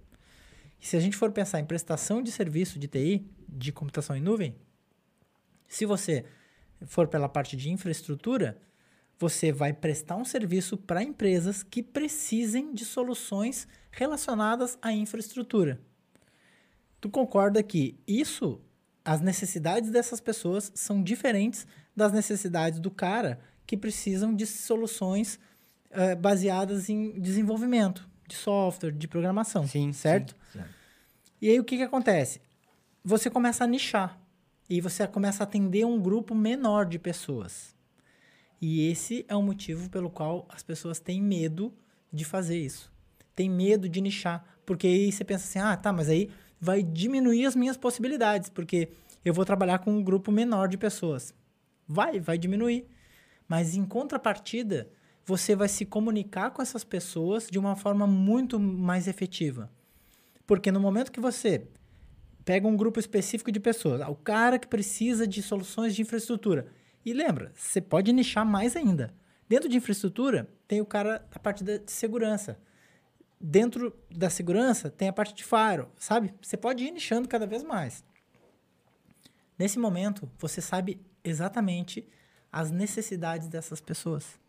E 0.81 0.85
se 0.85 0.97
a 0.97 0.99
gente 0.99 1.15
for 1.15 1.31
pensar 1.31 1.59
em 1.61 1.65
prestação 1.65 2.21
de 2.21 2.31
serviço 2.31 2.77
de 2.77 2.87
TI, 2.89 3.25
de 3.47 3.71
computação 3.71 4.15
em 4.15 4.21
nuvem, 4.21 4.55
se 5.67 5.85
você 5.85 6.25
for 6.85 7.07
pela 7.07 7.29
parte 7.29 7.55
de 7.55 7.69
infraestrutura, 7.71 8.57
você 9.23 9.53
vai 9.53 9.71
prestar 9.71 10.17
um 10.17 10.25
serviço 10.25 10.75
para 10.75 11.01
empresas 11.01 11.63
que 11.63 11.81
precisem 11.81 12.73
de 12.73 12.83
soluções 12.83 13.65
relacionadas 13.89 14.77
à 14.81 14.91
infraestrutura. 14.91 15.79
Tu 16.99 17.09
concorda 17.09 17.63
que 17.63 17.97
isso, 18.05 18.59
as 19.03 19.21
necessidades 19.21 19.89
dessas 19.89 20.19
pessoas 20.19 20.73
são 20.75 21.01
diferentes 21.01 21.65
das 21.95 22.11
necessidades 22.11 22.81
do 22.81 22.91
cara 22.91 23.39
que 23.65 23.77
precisam 23.77 24.35
de 24.35 24.45
soluções 24.45 25.39
eh, 25.91 26.15
baseadas 26.15 26.89
em 26.89 27.17
desenvolvimento 27.17 28.05
de 28.27 28.35
software, 28.35 28.91
de 28.91 29.07
programação, 29.07 29.65
Sim, 29.65 29.93
certo? 29.93 30.35
sim, 30.51 30.59
certo. 30.59 30.73
E 31.41 31.49
aí 31.49 31.59
o 31.61 31.63
que, 31.63 31.77
que 31.77 31.83
acontece? 31.83 32.41
Você 33.05 33.29
começa 33.29 33.63
a 33.63 33.67
nichar 33.67 34.19
e 34.69 34.81
você 34.81 35.07
começa 35.07 35.43
a 35.43 35.45
atender 35.45 35.85
um 35.85 35.97
grupo 36.01 36.35
menor 36.35 36.85
de 36.85 36.99
pessoas. 36.99 37.72
E 38.65 38.89
esse 38.89 39.25
é 39.27 39.35
o 39.35 39.41
motivo 39.41 39.89
pelo 39.89 40.09
qual 40.09 40.47
as 40.47 40.63
pessoas 40.63 40.97
têm 40.97 41.21
medo 41.21 41.73
de 42.09 42.23
fazer 42.23 42.57
isso. 42.57 42.89
Tem 43.35 43.49
medo 43.49 43.89
de 43.89 43.99
nichar, 43.99 44.41
porque 44.65 44.87
aí 44.87 45.11
você 45.11 45.25
pensa 45.25 45.43
assim: 45.43 45.59
"Ah, 45.59 45.75
tá, 45.75 45.91
mas 45.91 46.07
aí 46.07 46.29
vai 46.61 46.81
diminuir 46.81 47.45
as 47.45 47.57
minhas 47.57 47.75
possibilidades, 47.75 48.47
porque 48.47 48.87
eu 49.25 49.33
vou 49.33 49.43
trabalhar 49.43 49.79
com 49.79 49.91
um 49.91 50.01
grupo 50.01 50.31
menor 50.31 50.69
de 50.69 50.77
pessoas". 50.77 51.35
Vai, 51.85 52.21
vai 52.21 52.37
diminuir. 52.37 52.87
Mas 53.49 53.75
em 53.75 53.83
contrapartida, 53.83 54.89
você 55.25 55.57
vai 55.57 55.67
se 55.67 55.85
comunicar 55.85 56.51
com 56.51 56.61
essas 56.61 56.85
pessoas 56.85 57.49
de 57.51 57.59
uma 57.59 57.75
forma 57.75 58.07
muito 58.07 58.57
mais 58.57 59.09
efetiva. 59.09 59.69
Porque 60.47 60.71
no 60.71 60.79
momento 60.79 61.11
que 61.11 61.19
você 61.19 61.67
pega 62.45 62.65
um 62.65 62.77
grupo 62.77 62.97
específico 62.97 63.51
de 63.51 63.59
pessoas, 63.59 63.99
ah, 63.99 64.09
o 64.09 64.15
cara 64.15 64.57
que 64.57 64.67
precisa 64.69 65.27
de 65.27 65.41
soluções 65.43 65.93
de 65.93 66.01
infraestrutura, 66.01 66.67
E 67.05 67.13
lembra, 67.13 67.51
você 67.55 67.81
pode 67.81 68.11
nichar 68.13 68.45
mais 68.45 68.75
ainda. 68.75 69.13
Dentro 69.47 69.67
de 69.67 69.77
infraestrutura, 69.77 70.49
tem 70.67 70.81
o 70.81 70.85
cara 70.85 71.25
a 71.31 71.39
parte 71.39 71.63
da 71.63 71.79
segurança. 71.85 72.57
Dentro 73.39 73.93
da 74.09 74.29
segurança, 74.29 74.89
tem 74.89 75.09
a 75.09 75.13
parte 75.13 75.33
de 75.33 75.43
faro, 75.43 75.91
sabe? 75.97 76.33
Você 76.41 76.55
pode 76.55 76.83
ir 76.83 76.91
nichando 76.91 77.27
cada 77.27 77.45
vez 77.45 77.61
mais. 77.63 78.03
Nesse 79.59 79.77
momento, 79.77 80.31
você 80.39 80.61
sabe 80.61 80.99
exatamente 81.23 82.07
as 82.51 82.71
necessidades 82.71 83.47
dessas 83.47 83.81
pessoas. 83.81 84.39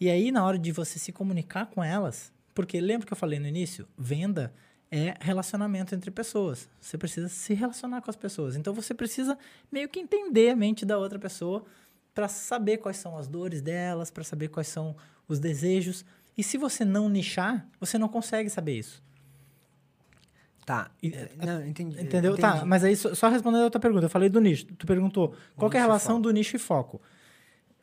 E 0.00 0.10
aí, 0.10 0.32
na 0.32 0.44
hora 0.44 0.58
de 0.58 0.72
você 0.72 0.98
se 0.98 1.12
comunicar 1.12 1.66
com 1.66 1.82
elas, 1.82 2.32
porque 2.54 2.80
lembra 2.80 3.06
que 3.06 3.12
eu 3.12 3.16
falei 3.16 3.38
no 3.38 3.46
início? 3.46 3.86
Venda 3.96 4.52
é 4.90 5.14
relacionamento 5.20 5.94
entre 5.94 6.10
pessoas. 6.10 6.68
Você 6.80 6.96
precisa 6.96 7.28
se 7.28 7.54
relacionar 7.54 8.00
com 8.00 8.10
as 8.10 8.16
pessoas. 8.16 8.56
Então 8.56 8.72
você 8.72 8.94
precisa 8.94 9.36
meio 9.70 9.88
que 9.88 9.98
entender 9.98 10.50
a 10.50 10.56
mente 10.56 10.84
da 10.84 10.98
outra 10.98 11.18
pessoa 11.18 11.64
para 12.14 12.28
saber 12.28 12.78
quais 12.78 12.96
são 12.96 13.18
as 13.18 13.26
dores 13.28 13.60
delas, 13.60 14.10
para 14.10 14.24
saber 14.24 14.48
quais 14.48 14.68
são 14.68 14.96
os 15.28 15.38
desejos. 15.38 16.04
E 16.36 16.42
se 16.42 16.56
você 16.56 16.84
não 16.84 17.08
nichar, 17.08 17.66
você 17.80 17.98
não 17.98 18.08
consegue 18.08 18.48
saber 18.48 18.78
isso. 18.78 19.02
Tá. 20.64 20.90
Não, 21.44 21.64
entendi. 21.64 22.00
Entendeu? 22.00 22.32
Entendi. 22.32 22.40
Tá, 22.40 22.64
mas 22.64 22.82
aí 22.82 22.96
só, 22.96 23.14
só 23.14 23.28
respondendo 23.28 23.60
a 23.60 23.64
outra 23.64 23.80
pergunta. 23.80 24.06
Eu 24.06 24.10
falei 24.10 24.28
do 24.28 24.40
nicho. 24.40 24.66
Tu 24.66 24.86
perguntou 24.86 25.34
qual 25.56 25.70
é 25.72 25.76
a 25.76 25.78
e 25.78 25.82
relação 25.82 26.20
do 26.20 26.30
nicho 26.32 26.56
e 26.56 26.58
foco. 26.58 27.00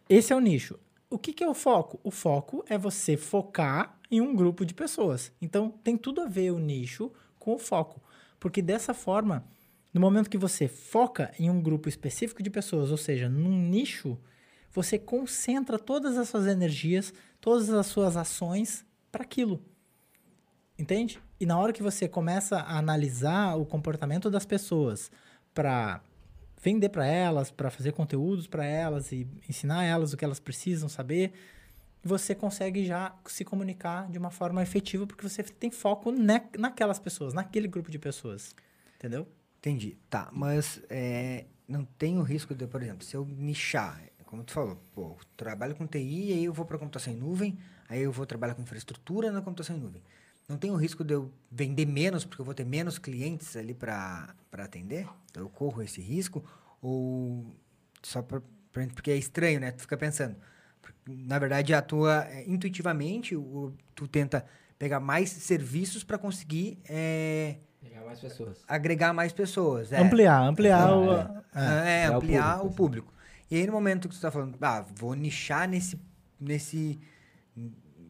Esse 0.10 0.33
é 0.33 0.36
o 0.36 0.39
nicho. 0.39 0.77
O 1.10 1.17
que, 1.17 1.31
que 1.31 1.43
é 1.43 1.48
o 1.48 1.53
foco? 1.53 2.00
O 2.03 2.12
foco 2.12 2.65
é 2.67 2.77
você 2.77 3.15
focar 3.15 3.98
em 4.13 4.22
um 4.22 4.36
grupo 4.36 4.63
de 4.63 4.75
pessoas. 4.75 5.32
Então, 5.41 5.72
tem 5.84 5.98
tudo 5.98 6.22
a 6.22 6.27
ver 6.27 6.51
o 6.51 6.60
nicho 6.60 7.12
com 7.39 7.55
o 7.55 7.58
foco. 7.58 8.00
Porque 8.39 8.62
dessa 8.62 8.93
forma, 8.93 9.43
no 9.91 10.00
momento 10.00 10.29
que 10.29 10.38
você 10.38 10.67
foca 10.67 11.34
em 11.39 11.50
um 11.50 11.60
grupo 11.60 11.89
específico 11.89 12.43
de 12.43 12.50
pessoas, 12.51 12.91
ou 12.91 12.98
seja, 12.98 13.27
num 13.27 13.58
nicho, 13.58 14.20
você 14.72 15.00
concentra 15.00 15.79
todas 15.79 16.15
as 16.15 16.29
suas 16.29 16.46
energias, 16.46 17.12
todas 17.41 17.72
as 17.72 17.88
suas 17.88 18.15
ações 18.15 18.86
para 19.12 19.24
aquilo. 19.24 19.60
Entende? 20.77 21.20
E 21.39 21.46
na 21.48 21.58
hora 21.58 21.74
que 21.74 21.82
você 21.82 22.08
começa 22.08 22.58
a 22.58 22.77
analisar 22.77 23.55
o 23.55 23.65
comportamento 23.65 24.29
das 24.29 24.46
pessoas 24.46 25.12
para 25.55 26.03
vender 26.62 26.89
para 26.89 27.08
elas, 27.08 27.50
para 27.50 27.72
fazer 27.72 27.93
conteúdos 27.93 28.46
para 28.46 28.63
elas 28.63 29.12
e 29.12 29.27
ensinar 29.50 29.84
elas 29.84 30.13
o 30.13 30.17
que 30.17 30.24
elas 30.24 30.39
precisam 30.39 30.88
saber, 30.88 31.34
você 32.03 32.36
consegue 32.36 32.86
já 32.86 33.15
se 33.25 33.45
comunicar 33.45 34.10
de 34.12 34.17
uma 34.17 34.29
forma 34.29 34.62
efetiva 34.62 35.07
porque 35.07 35.27
você 35.27 35.41
tem 35.43 35.72
foco 35.72 36.12
na, 36.12 36.41
naquelas 36.57 37.00
pessoas, 37.00 37.33
naquele 37.33 37.67
grupo 37.67 37.89
de 37.89 37.98
pessoas. 38.00 38.55
Entendeu? 38.98 39.27
Entendi. 39.60 39.98
Tá, 40.10 40.29
mas 40.33 40.81
é, 40.89 41.45
não 41.67 41.86
tem 41.86 42.17
o 42.17 42.22
risco 42.22 42.53
de, 42.53 42.67
por 42.67 42.81
exemplo, 42.81 43.05
se 43.05 43.15
eu 43.15 43.25
nichar, 43.25 44.01
como 44.25 44.43
tu 44.43 44.51
falou, 44.51 44.81
pô, 44.93 45.15
trabalho 45.38 45.75
com 45.75 45.86
TI, 45.88 46.33
aí 46.33 46.43
eu 46.45 46.53
vou 46.53 46.65
para 46.65 46.77
computação 46.77 47.13
em 47.13 47.15
nuvem, 47.15 47.57
aí 47.88 48.01
eu 48.01 48.12
vou 48.12 48.25
trabalhar 48.25 48.55
com 48.55 48.62
infraestrutura 48.62 49.31
na 49.31 49.41
computação 49.41 49.75
em 49.75 49.79
nuvem. 49.79 50.01
Não 50.50 50.57
tem 50.57 50.72
o 50.72 50.75
risco 50.75 51.03
de 51.03 51.13
eu 51.13 51.31
vender 51.50 51.86
menos, 51.86 52.25
porque 52.25 52.41
eu 52.41 52.45
vou 52.45 52.53
ter 52.53 52.65
menos 52.65 52.98
clientes 52.98 53.55
ali 53.55 53.74
para 53.74 54.36
atender? 54.51 55.07
Então 55.31 55.43
eu 55.43 55.50
corro 55.50 55.81
esse 55.81 56.01
risco? 56.01 56.43
Ou 56.81 57.45
só 58.01 58.22
pra- 58.22 58.41
porque 58.93 59.12
é 59.12 59.15
estranho, 59.15 59.60
né? 59.60 59.72
Tu 59.72 59.81
fica 59.81 59.95
pensando. 59.95 60.36
Na 61.07 61.37
verdade, 61.39 61.73
a 61.73 61.81
tua, 61.81 62.25
é, 62.29 62.45
intuitivamente, 62.47 63.35
o, 63.35 63.73
tu 63.93 64.07
tenta 64.07 64.45
pegar 64.79 64.99
mais 64.99 65.29
serviços 65.29 66.03
para 66.03 66.17
conseguir 66.17 66.79
é, 66.87 67.57
Pegar 67.81 68.03
mais 68.05 68.19
pessoas. 68.19 68.63
agregar 68.67 69.13
mais 69.13 69.31
pessoas. 69.33 69.91
é. 69.91 69.99
Ampliar, 69.99 70.41
ampliar 70.41 70.89
É, 70.89 70.93
o. 70.93 71.13
é. 71.13 71.43
é. 71.55 72.03
É 72.05 72.09
o 72.11 72.15
ampliar 72.17 72.57
público, 72.57 72.67
o 72.67 72.75
público. 72.75 73.13
E 73.51 73.55
aí, 73.57 73.65
no 73.67 73.73
momento 73.73 74.07
que 74.09 74.15
tu 74.15 74.21
tá 74.21 74.31
falando, 74.31 74.57
ah, 74.61 74.85
vou 74.95 75.13
nichar 75.13 75.67
nesse. 75.67 75.99
nesse 76.39 76.99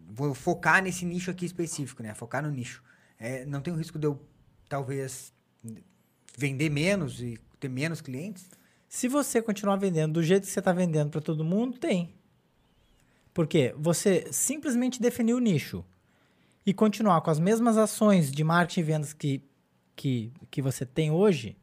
vou 0.10 0.34
focar 0.34 0.82
nesse 0.84 1.06
nicho 1.06 1.32
aqui 1.32 1.46
específico, 1.46 2.04
né? 2.04 2.14
Focar 2.14 2.44
no 2.44 2.52
nicho. 2.52 2.84
É, 3.20 3.46
não 3.46 3.62
tem 3.62 3.74
o 3.74 3.78
risco 3.78 3.98
de 3.98 4.06
eu, 4.06 4.22
talvez, 4.70 5.34
vender 6.38 6.70
menos 6.70 7.20
e 7.22 7.38
ter 7.60 7.68
menos 7.70 8.00
clientes? 8.02 8.50
Se 8.88 9.08
você 9.08 9.42
continuar 9.42 9.78
vendendo 9.78 10.14
do 10.14 10.24
jeito 10.24 10.46
que 10.46 10.52
você 10.52 10.60
está 10.60 10.72
vendendo 10.72 11.10
para 11.10 11.22
todo 11.22 11.44
mundo, 11.44 11.78
tem. 11.80 12.14
Porque 13.34 13.74
você 13.78 14.28
simplesmente 14.32 15.02
definiu 15.02 15.38
o 15.38 15.40
nicho 15.40 15.84
e 16.66 16.74
continuar 16.74 17.22
com 17.22 17.32
as 17.32 17.40
mesmas 17.40 17.78
ações 17.78 18.32
de 18.32 18.44
marketing 18.44 18.80
e 18.80 18.84
vendas 18.84 19.14
que, 19.14 19.44
que, 19.96 20.32
que 20.52 20.62
você 20.62 20.86
tem 20.86 21.12
hoje, 21.12 21.58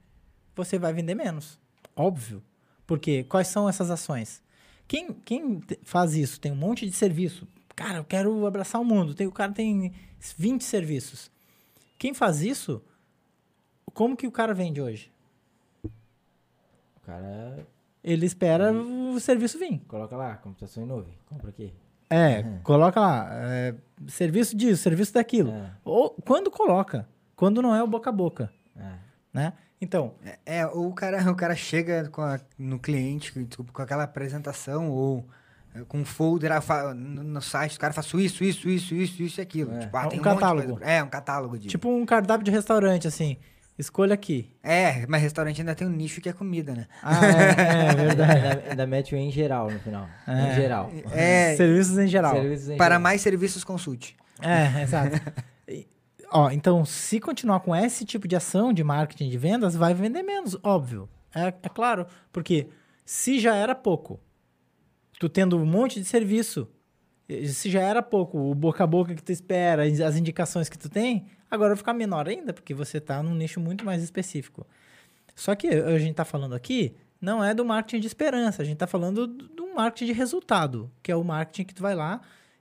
você 0.55 0.79
vai 0.79 0.93
vender 0.93 1.15
menos. 1.15 1.59
Óbvio. 1.95 2.43
Porque 2.87 3.25
quais 3.25 3.49
são 3.49 3.69
essas 3.69 3.91
ações? 3.91 4.43
Quem, 4.89 5.13
quem 5.13 5.63
faz 5.85 6.15
isso? 6.15 6.41
Tem 6.41 6.51
um 6.51 6.57
monte 6.57 6.85
de 6.85 6.93
serviço. 6.93 7.47
Cara, 7.77 7.99
eu 7.99 8.05
quero 8.05 8.45
abraçar 8.45 8.81
o 8.81 8.85
mundo. 8.85 9.15
Tem, 9.15 9.27
o 9.27 9.33
cara 9.33 9.53
tem 9.53 9.93
20 10.37 10.65
serviços. 10.65 11.31
Quem 11.97 12.13
faz 12.13 12.43
isso, 12.43 12.83
como 13.95 14.17
que 14.17 14.27
o 14.27 14.33
cara 14.33 14.53
vende 14.53 14.81
hoje? 14.81 15.13
O 15.85 17.01
cara 17.03 17.67
Ele 18.03 18.25
espera 18.27 18.73
o 18.73 19.19
serviço 19.21 19.59
vir. 19.59 19.81
coloca 19.87 20.17
lá, 20.17 20.37
computação 20.37 20.83
em 20.83 20.87
nuvem. 20.87 21.13
Compra 21.27 21.51
aqui. 21.51 21.73
É, 22.09 22.41
Uhum. 22.41 22.59
coloca 22.63 22.99
lá, 22.99 23.29
é, 23.31 23.75
serviço 24.09 24.57
disso, 24.57 24.83
serviço 24.83 25.15
daquilo. 25.15 25.51
É, 25.53 25.71
Ou 25.85 26.11
quando 26.25 26.51
coloca, 26.51 27.07
quando 27.37 27.63
não 27.63 27.75
é 27.75 27.83
o 27.83 27.87
boca 27.87 28.11
a 28.11 28.13
boca, 28.13 28.51
é. 28.77 28.93
né? 29.33 29.53
Então, 29.81 30.15
É, 30.25 30.59
é, 30.59 30.67
ou 30.67 30.89
o 30.89 30.93
cara, 30.95 31.31
o 31.31 31.35
cara 31.37 31.55
chega 31.55 32.09
com 32.09 32.21
a- 32.23 32.41
no 32.59 32.79
cliente, 32.79 33.33
com- 33.33 33.43
desculpa, 33.45 33.73
com 33.73 33.83
aquela 33.83 34.03
apresentação, 34.05 34.91
ou 34.91 35.25
é, 35.75 35.83
com 35.85 35.99
um 35.99 36.05
folder 36.05 36.51
ah, 36.53 36.61
fa- 36.61 36.93
no, 36.93 37.23
no 37.23 37.41
site, 37.41 37.77
o 37.77 37.81
cara 37.81 37.93
faço 37.93 38.19
isso, 38.19 38.43
isso, 38.43 38.69
isso, 38.69 38.93
isso, 38.95 39.23
isso 39.23 39.41
e 39.41 39.43
aquilo. 39.43 39.73
É. 39.75 39.79
Tipo, 39.81 39.97
ah, 39.97 40.07
Um 40.07 40.09
tem 40.09 40.19
um 40.21 40.23
monte 40.25 40.33
de 40.35 40.41
catálogo. 40.41 40.69
coisa. 40.79 40.85
É, 40.91 41.03
um 41.03 41.09
catálogo 41.09 41.59
de... 41.59 41.69
tipo 41.69 41.89
um 41.89 42.05
cardápio 42.05 42.45
de 42.45 42.51
restaurante, 42.51 43.07
assim, 43.07 43.37
escolha 43.81 44.15
aqui. 44.15 44.51
É, 44.63 45.07
mas 45.07 45.23
restaurante 45.23 45.61
ainda 45.61 45.75
tem 45.75 45.87
um 45.87 45.91
nicho 45.91 46.21
que 46.21 46.29
é 46.29 46.33
comida, 46.33 46.75
né? 46.75 46.87
Ah, 47.03 47.21
é, 47.25 47.93
é 47.93 47.95
verdade. 47.97 48.33
ainda, 48.33 48.65
ainda 48.71 48.87
mete 48.87 49.15
o 49.15 49.19
em 49.19 49.31
geral 49.31 49.71
no 49.71 49.79
final. 49.81 50.09
É. 50.27 50.33
Em 50.33 50.55
geral. 50.55 50.91
É, 51.13 51.57
Serviços 51.57 51.99
em 51.99 52.07
geral. 52.07 52.35
Serviços 52.35 52.69
em 52.71 52.77
para 52.77 52.95
geral. 52.95 53.01
mais 53.01 53.21
serviços, 53.21 53.65
consulte. 53.65 54.17
É, 54.43 54.83
exato. 54.83 55.21
Ó, 56.33 56.51
então, 56.51 56.85
se 56.85 57.19
continuar 57.19 57.61
com 57.61 57.75
esse 57.75 58.05
tipo 58.05 58.29
de 58.29 58.37
ação 58.37 58.73
de 58.73 58.85
marketing 58.85 59.29
de 59.29 59.37
vendas, 59.37 59.75
vai 59.75 59.93
vender 59.93 60.23
menos, 60.23 60.57
óbvio. 60.63 61.09
É, 61.35 61.49
é 61.49 61.69
claro, 61.69 62.07
porque 62.33 62.69
se 63.05 63.41
já 63.41 63.57
era 63.57 63.75
pouco, 63.75 64.21
tu 65.19 65.29
tendo 65.29 65.57
um 65.57 65.67
monte 65.67 65.99
de 65.99 66.07
serviço, 66.07 66.69
se 67.49 67.69
já 67.69 67.81
era 67.81 68.03
pouco, 68.03 68.39
o 68.39 68.55
boca 68.55 68.85
a 68.85 68.87
boca 68.87 69.15
que 69.15 69.23
tu 69.23 69.33
espera, 69.33 69.83
as 69.83 70.17
indicações 70.17 70.69
que 70.69 70.79
tu 70.79 70.89
tem, 70.89 71.27
agora 71.51 71.71
vai 71.71 71.77
ficar 71.77 71.93
menor 71.93 72.29
ainda, 72.29 72.53
porque 72.53 72.73
você 72.73 72.99
está 72.99 73.23
num 73.23 73.35
nicho 73.35 73.61
muito 73.61 73.85
mais 73.85 74.03
específico. 74.03 74.67
Só 75.35 75.55
que 75.55 75.69
a 75.69 75.99
gente 75.99 76.13
está 76.13 76.25
falando 76.25 76.55
aqui 76.55 76.95
não 77.21 77.45
é 77.45 77.53
do 77.53 77.65
marketing 77.65 78.01
de 78.01 78.07
esperança, 78.07 78.63
a 78.63 78.65
gente 78.65 78.75
está 78.75 78.87
falando 78.87 79.27
do, 79.27 79.61
marketing 79.75 80.07
de 80.07 80.13
resultado, 80.13 80.91
que 81.03 81.13
é 81.13 81.17
o 81.17 81.25
marketing 81.25 81.65
que 81.65 81.75
tu 81.75 81.83
vai 81.83 81.95
lá 81.95 82.21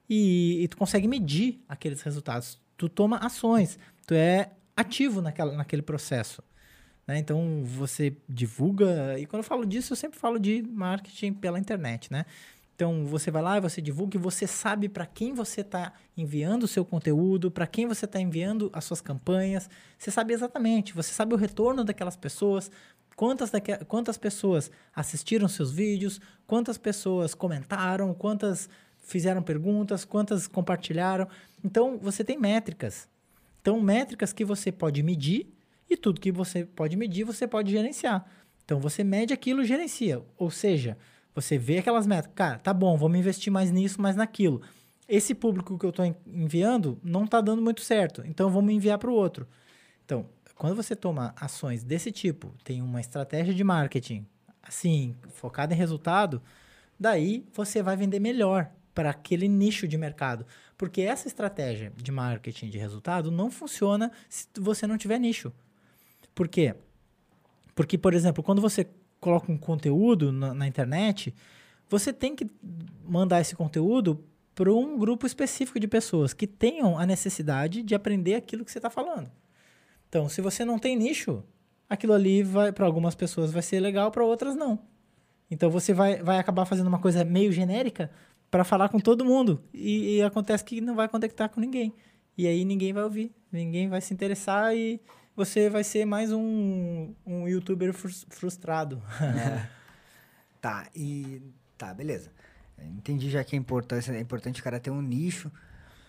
e, 0.10 0.63
e 0.63 0.67
tu 0.67 0.77
consegue 0.77 1.08
medir 1.08 1.63
aqueles 1.67 2.01
resultados. 2.01 2.60
Tu 2.77 2.88
toma 2.88 3.17
ações, 3.17 3.77
tu 4.05 4.13
é 4.13 4.51
ativo 4.75 5.22
naquela, 5.22 5.53
naquele 5.53 5.81
processo. 5.81 6.43
né? 7.08 7.17
Então 7.17 7.63
você 7.65 8.15
divulga, 8.27 9.19
e 9.19 9.25
quando 9.25 9.41
eu 9.41 9.48
falo 9.48 9.65
disso, 9.65 9.93
eu 9.93 9.98
sempre 9.98 10.19
falo 10.19 10.39
de 10.39 10.62
marketing 10.62 11.34
pela 11.34 11.60
internet, 11.60 12.12
né? 12.12 12.25
Então 12.80 13.04
você 13.04 13.30
vai 13.30 13.42
lá 13.42 13.60
você 13.60 13.82
divulga 13.82 14.16
e 14.16 14.22
você 14.22 14.48
sabe 14.48 14.88
para 14.88 15.06
quem 15.06 15.34
você 15.34 15.60
está 15.60 15.92
enviando 16.16 16.64
o 16.64 16.68
seu 16.68 16.86
conteúdo, 16.86 17.52
para 17.52 17.68
quem 17.68 17.86
você 17.86 18.06
está 18.06 18.22
enviando 18.22 18.70
as 18.72 18.86
suas 18.86 19.02
campanhas. 19.02 19.70
Você 19.98 20.10
sabe 20.10 20.34
exatamente, 20.34 20.94
você 20.94 21.12
sabe 21.12 21.34
o 21.34 21.38
retorno 21.38 21.84
daquelas 21.84 22.16
pessoas, 22.16 22.72
quantas, 23.18 23.52
daque- 23.52 23.84
quantas 23.84 24.18
pessoas 24.18 24.72
assistiram 24.96 25.50
seus 25.50 25.74
vídeos, 25.74 26.22
quantas 26.48 26.78
pessoas 26.78 27.34
comentaram, 27.34 28.14
quantas 28.14 28.70
fizeram 29.02 29.44
perguntas, 29.44 30.06
quantas 30.06 30.48
compartilharam. 30.48 31.28
Então 31.62 32.00
você 32.02 32.24
tem 32.24 32.38
métricas. 32.38 33.10
Então, 33.62 33.82
métricas 33.82 34.32
que 34.32 34.46
você 34.46 34.72
pode 34.72 35.04
medir 35.04 35.54
e 35.90 35.98
tudo 35.98 36.22
que 36.22 36.32
você 36.32 36.64
pode 36.64 36.96
medir, 36.96 37.26
você 37.26 37.46
pode 37.46 37.72
gerenciar. 37.72 38.26
Então, 38.64 38.80
você 38.80 39.04
mede 39.04 39.34
aquilo 39.34 39.66
gerencia. 39.66 40.24
Ou 40.38 40.50
seja, 40.50 40.98
você 41.34 41.58
vê 41.58 41.80
aquelas 41.80 42.08
métricas. 42.08 42.36
Cara, 42.36 42.60
tá 42.60 42.74
bom, 42.74 42.98
vamos 42.98 43.18
investir 43.18 43.52
mais 43.52 43.72
nisso, 43.72 44.02
mais 44.02 44.16
naquilo. 44.16 44.62
Esse 45.08 45.34
público 45.34 45.78
que 45.78 45.86
eu 45.86 45.90
estou 45.90 46.06
enviando 46.28 47.00
não 47.04 47.26
está 47.26 47.42
dando 47.42 47.62
muito 47.62 47.82
certo, 47.82 48.24
então 48.26 48.50
vamos 48.50 48.74
enviar 48.74 48.98
para 48.98 49.10
o 49.10 49.14
outro. 49.14 49.48
Então, 50.06 50.26
quando 50.56 50.76
você 50.76 50.96
toma 50.96 51.34
ações 51.36 51.84
desse 51.84 52.12
tipo, 52.12 52.54
tem 52.64 52.82
uma 52.82 53.00
estratégia 53.00 53.54
de 53.54 53.64
marketing 53.64 54.26
assim, 54.62 55.16
focada 55.30 55.74
em 55.74 55.78
resultado, 55.78 56.42
daí 57.00 57.44
você 57.54 57.82
vai 57.82 57.96
vender 57.98 58.20
melhor 58.20 58.70
para 58.94 59.10
aquele 59.10 59.48
nicho 59.48 59.88
de 59.88 59.98
mercado. 59.98 60.46
Porque 60.78 61.02
essa 61.02 61.28
estratégia 61.28 61.92
de 61.96 62.12
marketing 62.12 62.70
de 62.70 62.78
resultado 62.78 63.32
não 63.32 63.50
funciona 63.50 64.12
se 64.30 64.48
você 64.60 64.86
não 64.86 64.98
tiver 64.98 65.20
nicho. 65.20 65.52
Por 66.36 66.48
quê? 66.48 66.76
Porque, 67.74 67.98
por 67.98 68.14
exemplo, 68.14 68.44
quando 68.44 68.62
você 68.62 68.88
coloca 69.20 69.52
um 69.52 69.58
conteúdo 69.58 70.32
na, 70.32 70.54
na 70.54 70.68
internet, 70.68 71.34
você 71.90 72.14
tem 72.14 72.36
que 72.36 72.50
mandar 73.08 73.42
esse 73.42 73.56
conteúdo 73.56 74.24
para 74.56 74.74
um 74.74 74.98
grupo 74.98 75.26
específico 75.26 75.80
de 75.80 75.88
pessoas 75.88 76.34
que 76.34 76.46
tenham 76.46 76.98
a 76.98 77.06
necessidade 77.06 77.82
de 77.82 77.96
aprender 77.96 78.36
aquilo 78.36 78.66
que 78.66 78.72
você 78.72 78.78
está 78.78 78.90
falando. 78.90 79.32
Então, 80.08 80.28
se 80.28 80.42
você 80.42 80.66
não 80.66 80.78
tem 80.78 80.96
nicho, 80.96 81.44
aquilo 81.90 82.14
ali 82.14 82.44
vai 82.44 82.72
para 82.72 82.86
algumas 82.86 83.16
pessoas 83.16 83.52
vai 83.52 83.62
ser 83.62 83.80
legal, 83.80 84.12
para 84.12 84.24
outras 84.24 84.56
não. 84.56 84.80
Então 85.50 85.70
você 85.70 85.94
vai, 85.94 86.22
vai 86.22 86.38
acabar 86.38 86.66
fazendo 86.66 86.88
uma 86.88 87.00
coisa 87.00 87.24
meio 87.26 87.52
genérica 87.52 88.12
para 88.52 88.64
falar 88.64 88.90
com 88.90 89.00
todo 89.00 89.26
mundo 89.26 89.62
e, 89.74 90.18
e, 90.18 90.22
acontece 90.22 90.64
que 90.64 90.80
não 90.82 90.96
vai 90.96 91.08
conectar 91.08 91.50
com 91.50 91.60
ninguém. 91.60 91.94
E 92.38 92.48
aí 92.48 92.64
ninguém 92.64 92.94
vai 92.94 93.04
ouvir, 93.04 93.32
ninguém 93.52 93.90
vai 93.90 94.00
se 94.02 94.14
interessar 94.14 94.76
e 94.76 95.02
você 95.39 95.69
vai 95.69 95.86
ser 95.86 96.03
mais 96.03 96.34
um, 96.34 97.13
um 97.25 97.48
youtuber 97.48 97.93
frustrado. 97.93 99.01
É. 99.22 99.69
tá, 100.60 100.89
e 100.93 101.41
tá, 101.77 101.93
beleza. 101.93 102.29
Entendi 102.77 103.29
já 103.29 103.41
que 103.41 103.55
é 103.55 103.60
importante, 103.60 104.12
é 104.12 104.19
importante 104.19 104.60
o 104.60 104.63
cara 104.63 104.81
ter 104.81 104.91
um 104.91 105.01
nicho, 105.01 105.50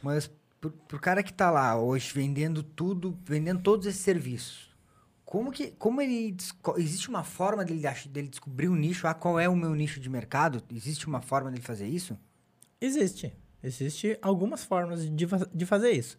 mas 0.03 0.29
pro, 0.61 0.73
pro 0.73 0.99
cara 0.99 1.23
que 1.23 1.33
tá 1.33 1.49
lá 1.49 1.81
hoje 1.81 2.13
vendendo 2.13 2.61
tudo, 2.61 3.17
vendendo 3.25 3.63
todos 3.63 3.87
esses 3.87 4.01
serviços, 4.01 4.69
como 5.25 5.53
que 5.53 5.71
como 5.73 6.03
ele 6.03 6.37
existe 6.77 7.09
uma 7.09 7.23
forma 7.23 7.65
dele, 7.65 7.87
dele 8.09 8.29
descobrir 8.29 8.69
um 8.69 8.75
nicho? 8.75 9.07
Ah, 9.07 9.15
qual 9.15 9.39
é 9.39 9.49
o 9.49 9.55
meu 9.55 9.77
nicho 9.77 10.01
de 10.01 10.11
mercado? 10.11 10.61
Existe 10.73 11.07
uma 11.07 11.21
forma 11.21 11.53
dele 11.53 11.63
fazer 11.63 11.87
isso? 11.87 12.19
Existe. 12.81 13.33
Existe 13.63 14.19
algumas 14.21 14.65
formas 14.65 15.09
de, 15.09 15.27
de 15.55 15.67
fazer 15.67 15.93
isso. 15.93 16.19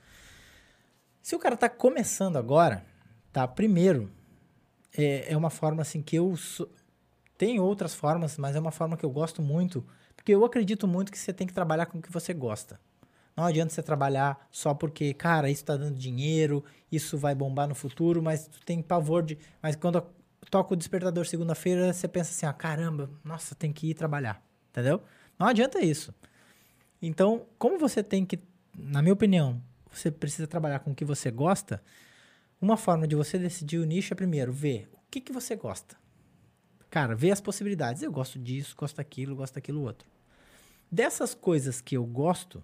Se 1.21 1.35
o 1.35 1.39
cara 1.39 1.57
tá 1.57 1.67
começando 1.67 2.37
agora, 2.37 2.85
tá? 3.31 3.47
Primeiro, 3.47 4.11
é, 4.97 5.31
é 5.33 5.37
uma 5.37 5.49
forma 5.49 5.81
assim 5.81 6.01
que 6.01 6.15
eu. 6.15 6.33
Tem 7.37 7.59
outras 7.59 7.95
formas, 7.95 8.37
mas 8.37 8.55
é 8.55 8.59
uma 8.59 8.71
forma 8.71 8.95
que 8.95 9.03
eu 9.03 9.09
gosto 9.09 9.41
muito, 9.41 9.83
porque 10.15 10.33
eu 10.33 10.45
acredito 10.45 10.87
muito 10.87 11.11
que 11.11 11.17
você 11.17 11.33
tem 11.33 11.47
que 11.47 11.53
trabalhar 11.53 11.87
com 11.87 11.97
o 11.97 12.01
que 12.01 12.11
você 12.11 12.33
gosta. 12.33 12.79
Não 13.35 13.45
adianta 13.45 13.73
você 13.73 13.81
trabalhar 13.81 14.47
só 14.51 14.73
porque, 14.73 15.13
cara, 15.13 15.49
isso 15.49 15.63
está 15.63 15.75
dando 15.75 15.97
dinheiro, 15.97 16.63
isso 16.91 17.17
vai 17.17 17.33
bombar 17.33 17.67
no 17.67 17.73
futuro, 17.73 18.21
mas 18.21 18.47
tu 18.47 18.59
tem 18.63 18.81
pavor 18.81 19.23
de. 19.23 19.37
Mas 19.61 19.75
quando 19.75 20.03
toca 20.49 20.73
o 20.73 20.77
despertador 20.77 21.25
segunda-feira, 21.25 21.91
você 21.93 22.07
pensa 22.07 22.31
assim, 22.31 22.45
ah, 22.45 22.53
caramba, 22.53 23.09
nossa, 23.23 23.55
tem 23.55 23.71
que 23.71 23.89
ir 23.89 23.93
trabalhar. 23.93 24.43
Entendeu? 24.69 25.01
Não 25.39 25.47
adianta 25.47 25.79
isso. 25.79 26.13
Então, 27.01 27.47
como 27.57 27.79
você 27.79 28.03
tem 28.03 28.25
que, 28.25 28.39
na 28.77 29.01
minha 29.01 29.13
opinião, 29.13 29.61
você 29.91 30.11
precisa 30.11 30.47
trabalhar 30.47 30.79
com 30.79 30.91
o 30.91 30.95
que 30.95 31.03
você 31.03 31.31
gosta, 31.31 31.81
uma 32.61 32.77
forma 32.77 33.07
de 33.07 33.15
você 33.15 33.39
decidir 33.39 33.79
o 33.79 33.85
nicho 33.85 34.13
é 34.13 34.15
primeiro 34.15 34.53
ver 34.53 34.89
o 34.93 34.99
que, 35.09 35.19
que 35.19 35.33
você 35.33 35.55
gosta. 35.55 35.95
Cara, 36.89 37.15
ver 37.15 37.31
as 37.31 37.41
possibilidades. 37.41 38.03
Eu 38.03 38.11
gosto 38.11 38.37
disso, 38.37 38.75
gosto 38.77 38.97
daquilo, 38.97 39.35
gosto 39.35 39.55
daquilo 39.55 39.81
outro. 39.81 40.07
Dessas 40.91 41.33
coisas 41.33 41.79
que 41.81 41.95
eu 41.95 42.05
gosto, 42.05 42.63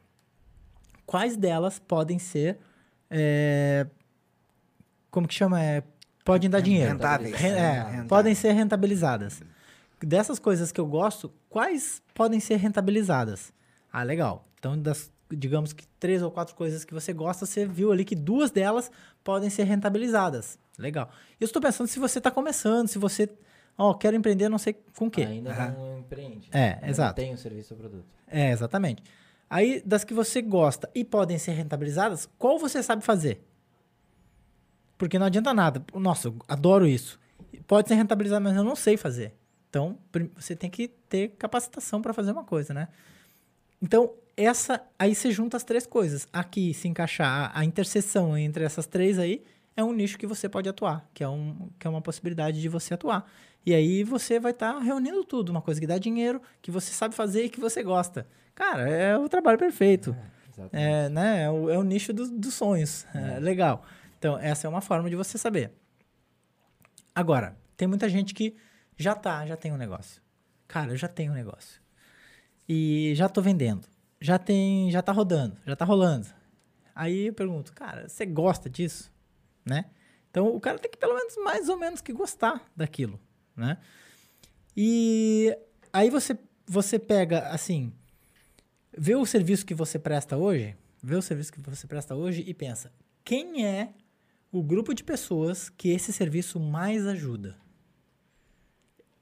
quais 1.06 1.38
delas 1.38 1.80
podem 1.80 2.20
ser. 2.20 2.60
É, 3.10 3.88
como 5.10 5.28
que 5.28 5.34
chama? 5.34 5.64
É, 5.64 5.82
podem 6.26 6.50
dar 6.50 6.60
dinheiro. 6.60 6.92
Rentáveis. 6.92 7.36
Re, 7.36 7.48
é, 7.48 7.72
Rentáveis. 7.72 8.08
Podem 8.08 8.36
ser 8.36 8.52
rentabilizadas. 8.52 9.42
Dessas 10.00 10.38
coisas 10.38 10.72
que 10.72 10.80
eu 10.80 10.86
gosto, 10.86 11.34
quais 11.50 12.04
podem 12.14 12.40
ser 12.40 12.58
rentabilizadas? 12.58 13.52
Ah, 13.92 14.04
legal. 14.04 14.46
Então, 14.60 14.78
das, 14.78 15.10
digamos 15.30 15.74
que 15.74 15.86
três 16.00 16.22
ou 16.22 16.32
quatro 16.32 16.56
coisas 16.56 16.86
que 16.86 16.94
você 16.94 17.14
gosta, 17.14 17.46
você 17.46 17.66
viu 17.66 17.92
ali 17.92 18.06
que 18.06 18.16
duas 18.16 18.52
delas 18.52 18.92
podem 19.24 19.50
ser 19.50 19.64
rentabilizadas. 19.64 20.58
Legal. 20.78 21.10
Eu 21.40 21.46
estou 21.46 21.62
pensando 21.62 21.88
se 21.88 22.00
você 22.00 22.20
está 22.20 22.32
começando, 22.32 22.88
se 22.88 23.00
você. 23.00 23.30
Ó, 23.78 23.92
oh, 23.92 23.96
quero 23.96 24.16
empreender, 24.16 24.50
não 24.50 24.58
sei 24.58 24.76
com 24.96 25.08
o 25.08 25.12
quê. 25.12 25.24
Ainda 25.24 25.54
não 25.72 26.00
empreende. 26.00 26.50
É, 26.52 26.74
Ainda 26.76 26.88
exato. 26.88 27.22
Não 27.22 27.28
tem 27.28 27.34
o 27.34 27.38
serviço 27.38 27.74
ou 27.74 27.80
produto. 27.80 28.06
É, 28.28 28.52
exatamente. 28.52 29.04
Aí, 29.50 29.82
das 29.86 30.04
que 30.04 30.14
você 30.14 30.42
gosta 30.42 30.90
e 30.94 31.04
podem 31.04 31.38
ser 31.38 31.52
rentabilizadas, 31.52 32.28
qual 32.38 32.60
você 32.60 32.84
sabe 32.84 33.04
fazer? 33.04 33.42
Porque 34.98 35.20
não 35.20 35.28
adianta 35.28 35.54
nada. 35.54 35.84
Nossa, 35.94 36.28
eu 36.28 36.36
adoro 36.48 36.86
isso. 36.88 37.20
Pode 37.66 37.88
ser 37.88 37.96
rentabilizado, 37.96 38.44
mas 38.44 38.56
eu 38.56 38.64
não 38.64 38.76
sei 38.76 38.98
fazer. 38.98 39.34
Então, 39.70 39.98
você 40.36 40.56
tem 40.56 40.70
que 40.70 40.88
ter 40.88 41.30
capacitação 41.38 42.02
para 42.02 42.14
fazer 42.14 42.32
uma 42.32 42.44
coisa, 42.44 42.74
né? 42.74 42.88
Então, 43.82 44.12
essa 44.38 44.82
aí 45.00 45.16
você 45.16 45.32
junta 45.32 45.58
as 45.58 45.64
três 45.64 45.88
coisas. 45.88 46.28
Aqui 46.32 46.74
se 46.74 46.88
encaixar 46.88 47.52
a, 47.52 47.60
a 47.60 47.66
interseção 47.66 48.38
entre 48.38 48.64
essas 48.64 48.86
três 48.86 49.18
aí 49.18 49.44
é 49.76 49.84
um 49.84 49.92
nicho 49.92 50.18
que 50.18 50.26
você 50.26 50.48
pode 50.48 50.70
atuar, 50.70 51.08
que 51.14 51.24
é, 51.24 51.30
um, 51.30 51.70
que 51.78 51.86
é 51.86 51.90
uma 51.90 52.02
possibilidade 52.02 52.62
de 52.62 52.70
você 52.70 52.94
atuar. 52.94 53.30
E 53.66 53.74
aí 53.74 54.04
você 54.04 54.40
vai 54.40 54.52
estar 54.52 54.74
tá 54.74 54.80
reunindo 54.80 55.24
tudo, 55.24 55.50
uma 55.50 55.62
coisa 55.62 55.80
que 55.80 55.86
dá 55.86 55.98
dinheiro, 55.98 56.42
que 56.62 56.72
você 56.72 56.92
sabe 56.94 57.14
fazer 57.14 57.46
e 57.46 57.50
que 57.50 57.60
você 57.60 57.84
gosta. 57.84 58.28
Cara, 58.56 58.90
é 58.90 59.18
o 59.18 59.28
trabalho 59.28 59.58
perfeito. 59.58 60.16
É, 60.74 61.06
é 61.06 61.10
né? 61.10 61.44
é, 61.44 61.50
o, 61.50 61.70
é 61.70 61.78
o 61.78 61.84
nicho 61.84 62.14
do, 62.14 62.28
dos 62.30 62.54
sonhos. 62.54 63.06
É. 63.14 63.36
é. 63.36 63.40
legal. 63.40 63.84
Então, 64.18 64.38
essa 64.40 64.66
é 64.66 64.70
uma 64.70 64.82
forma 64.82 65.10
de 65.10 65.16
você 65.16 65.38
saber. 65.38 65.72
Agora, 67.14 67.56
tem 67.76 67.88
muita 67.88 68.10
gente 68.10 68.34
que 68.34 68.56
já 68.98 69.14
tá, 69.14 69.46
já 69.46 69.56
tem 69.56 69.72
um 69.72 69.78
negócio. 69.78 70.22
Cara, 70.68 70.92
eu 70.92 70.98
já 70.98 71.08
tenho 71.08 71.32
um 71.32 71.36
negócio. 71.36 71.80
E 72.68 73.14
já 73.16 73.30
tô 73.30 73.42
vendendo. 73.42 73.88
Já 74.20 74.40
tem, 74.40 74.90
já 74.92 75.02
tá 75.02 75.12
rodando, 75.12 75.58
já 75.66 75.76
tá 75.76 75.86
rolando. 75.86 76.28
Aí 76.96 77.28
eu 77.28 77.34
pergunto, 77.34 77.74
cara, 77.74 78.10
você 78.10 78.26
gosta 78.26 78.70
disso? 78.70 79.12
Né? 79.64 79.86
Então, 80.32 80.48
o 80.48 80.60
cara 80.60 80.80
tem 80.80 80.90
que 80.90 80.98
pelo 80.98 81.16
menos 81.16 81.36
mais 81.38 81.70
ou 81.70 81.78
menos 81.78 82.02
que 82.02 82.12
gostar 82.14 82.64
daquilo, 82.76 83.20
né? 83.56 83.78
E 84.76 85.56
aí 85.92 86.10
você 86.10 86.38
você 86.68 87.00
pega 87.00 87.48
assim, 87.48 87.94
vê 88.96 89.16
o 89.16 89.26
serviço 89.26 89.66
que 89.66 89.74
você 89.74 89.98
presta 89.98 90.36
hoje, 90.36 90.76
vê 91.02 91.16
o 91.16 91.22
serviço 91.22 91.54
que 91.54 91.62
você 91.62 91.88
presta 91.88 92.14
hoje 92.14 92.44
e 92.46 92.54
pensa: 92.54 92.92
quem 93.24 93.66
é 93.66 93.94
o 94.52 94.62
grupo 94.62 94.94
de 94.94 95.04
pessoas 95.04 95.70
que 95.70 95.90
esse 95.90 96.12
serviço 96.12 96.60
mais 96.60 97.08
ajuda? 97.08 97.58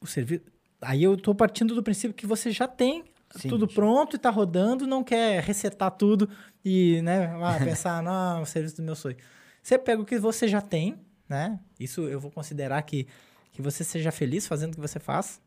O 0.01 0.07
serviço. 0.07 0.43
Aí 0.81 1.03
eu 1.03 1.13
estou 1.13 1.33
partindo 1.33 1.73
do 1.73 1.83
princípio 1.83 2.15
que 2.15 2.27
você 2.27 2.51
já 2.51 2.67
tem 2.67 3.05
Sim, 3.35 3.49
tudo 3.49 3.67
pronto 3.67 4.15
e 4.15 4.17
está 4.17 4.29
rodando, 4.29 4.87
não 4.87 5.03
quer 5.03 5.43
resetar 5.43 5.91
tudo 5.91 6.29
e 6.63 7.01
né, 7.01 7.29
pensar, 7.63 8.01
não, 8.01 8.41
o 8.41 8.45
serviço 8.45 8.77
do 8.77 8.83
meu 8.83 8.95
sonho. 8.95 9.17
Você 9.61 9.77
pega 9.77 10.01
o 10.01 10.05
que 10.05 10.17
você 10.17 10.47
já 10.47 10.61
tem, 10.61 10.97
né? 11.27 11.59
Isso 11.79 12.01
eu 12.01 12.19
vou 12.19 12.31
considerar 12.31 12.81
que, 12.83 13.07
que 13.51 13.61
você 13.61 13.83
seja 13.83 14.11
feliz 14.11 14.47
fazendo 14.47 14.73
o 14.73 14.75
que 14.75 14.81
você 14.81 14.99
faz. 14.99 15.41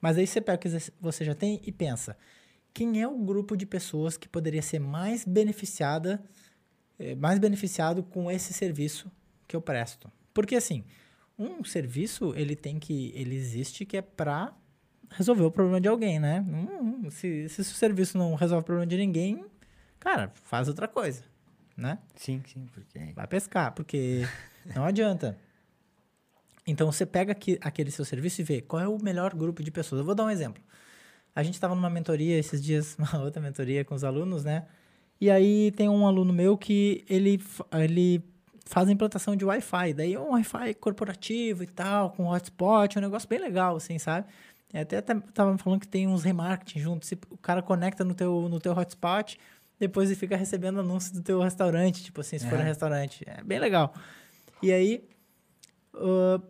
Mas 0.00 0.18
aí 0.18 0.26
você 0.26 0.40
pega 0.40 0.56
o 0.56 0.60
que 0.60 0.92
você 1.00 1.24
já 1.24 1.34
tem 1.34 1.60
e 1.64 1.72
pensa: 1.72 2.16
quem 2.74 3.00
é 3.00 3.08
o 3.08 3.16
grupo 3.16 3.56
de 3.56 3.64
pessoas 3.64 4.16
que 4.16 4.28
poderia 4.28 4.62
ser 4.62 4.78
mais 4.78 5.24
beneficiada, 5.24 6.22
eh, 6.98 7.14
mais 7.14 7.38
beneficiado 7.38 8.02
com 8.02 8.30
esse 8.30 8.52
serviço 8.52 9.10
que 9.48 9.56
eu 9.56 9.60
presto. 9.62 10.10
Porque 10.34 10.56
assim, 10.56 10.84
um 11.38 11.64
serviço 11.64 12.34
ele 12.34 12.56
tem 12.56 12.78
que, 12.78 13.12
ele 13.14 13.34
existe 13.34 13.84
que 13.84 13.96
é 13.96 14.02
para 14.02 14.54
resolver 15.10 15.44
o 15.44 15.50
problema 15.50 15.80
de 15.80 15.88
alguém, 15.88 16.18
né? 16.18 16.44
Hum, 16.48 17.08
se, 17.10 17.48
se 17.48 17.60
o 17.60 17.64
serviço 17.64 18.18
não 18.18 18.34
resolve 18.34 18.62
o 18.62 18.64
problema 18.64 18.86
de 18.86 18.96
ninguém, 18.96 19.44
cara, 19.98 20.32
faz 20.44 20.68
outra 20.68 20.88
coisa, 20.88 21.22
né? 21.76 21.98
Sim, 22.14 22.42
sim, 22.46 22.66
porque 22.72 23.12
vai 23.14 23.26
pescar, 23.26 23.72
porque 23.72 24.22
não 24.74 24.84
adianta. 24.84 25.38
Então 26.66 26.90
você 26.90 27.06
pega 27.06 27.32
aqui, 27.32 27.58
aquele 27.60 27.90
seu 27.90 28.04
serviço 28.04 28.40
e 28.40 28.44
vê 28.44 28.60
qual 28.60 28.82
é 28.82 28.88
o 28.88 28.98
melhor 29.00 29.34
grupo 29.34 29.62
de 29.62 29.70
pessoas. 29.70 30.00
Eu 30.00 30.04
vou 30.04 30.14
dar 30.14 30.24
um 30.24 30.30
exemplo. 30.30 30.62
A 31.34 31.42
gente 31.42 31.54
estava 31.54 31.74
numa 31.74 31.90
mentoria 31.90 32.38
esses 32.38 32.62
dias, 32.62 32.96
uma 32.98 33.22
outra 33.22 33.40
mentoria 33.40 33.84
com 33.84 33.94
os 33.94 34.02
alunos, 34.02 34.44
né? 34.44 34.66
E 35.20 35.30
aí 35.30 35.70
tem 35.72 35.88
um 35.88 36.06
aluno 36.06 36.32
meu 36.32 36.58
que 36.58 37.04
ele, 37.08 37.40
ele 37.72 38.22
faz 38.66 38.88
a 38.88 38.92
implantação 38.92 39.34
de 39.36 39.44
Wi-Fi. 39.44 39.94
Daí 39.94 40.14
é 40.14 40.20
um 40.20 40.32
Wi-Fi 40.32 40.74
corporativo 40.74 41.62
e 41.62 41.66
tal, 41.66 42.10
com 42.10 42.26
hotspot, 42.26 42.98
um 42.98 43.02
negócio 43.02 43.28
bem 43.28 43.38
legal, 43.38 43.76
assim, 43.76 43.98
sabe? 43.98 44.26
E 44.72 44.78
até 44.78 45.00
tava 45.00 45.56
falando 45.58 45.80
que 45.80 45.88
tem 45.88 46.06
uns 46.06 46.22
remarketing 46.22 46.80
juntos. 46.80 47.10
O 47.30 47.38
cara 47.38 47.62
conecta 47.62 48.04
no 48.04 48.14
teu, 48.14 48.48
no 48.48 48.58
teu 48.60 48.72
hotspot, 48.72 49.38
depois 49.78 50.08
ele 50.08 50.18
fica 50.18 50.36
recebendo 50.36 50.80
anúncios 50.80 51.12
do 51.12 51.22
teu 51.22 51.40
restaurante, 51.40 52.02
tipo 52.02 52.20
assim, 52.20 52.38
se 52.38 52.46
é. 52.46 52.48
for 52.48 52.58
um 52.58 52.62
restaurante. 52.62 53.24
É 53.26 53.42
bem 53.42 53.58
legal. 53.58 53.94
E 54.62 54.72
aí, 54.72 55.08
uh, 55.94 56.42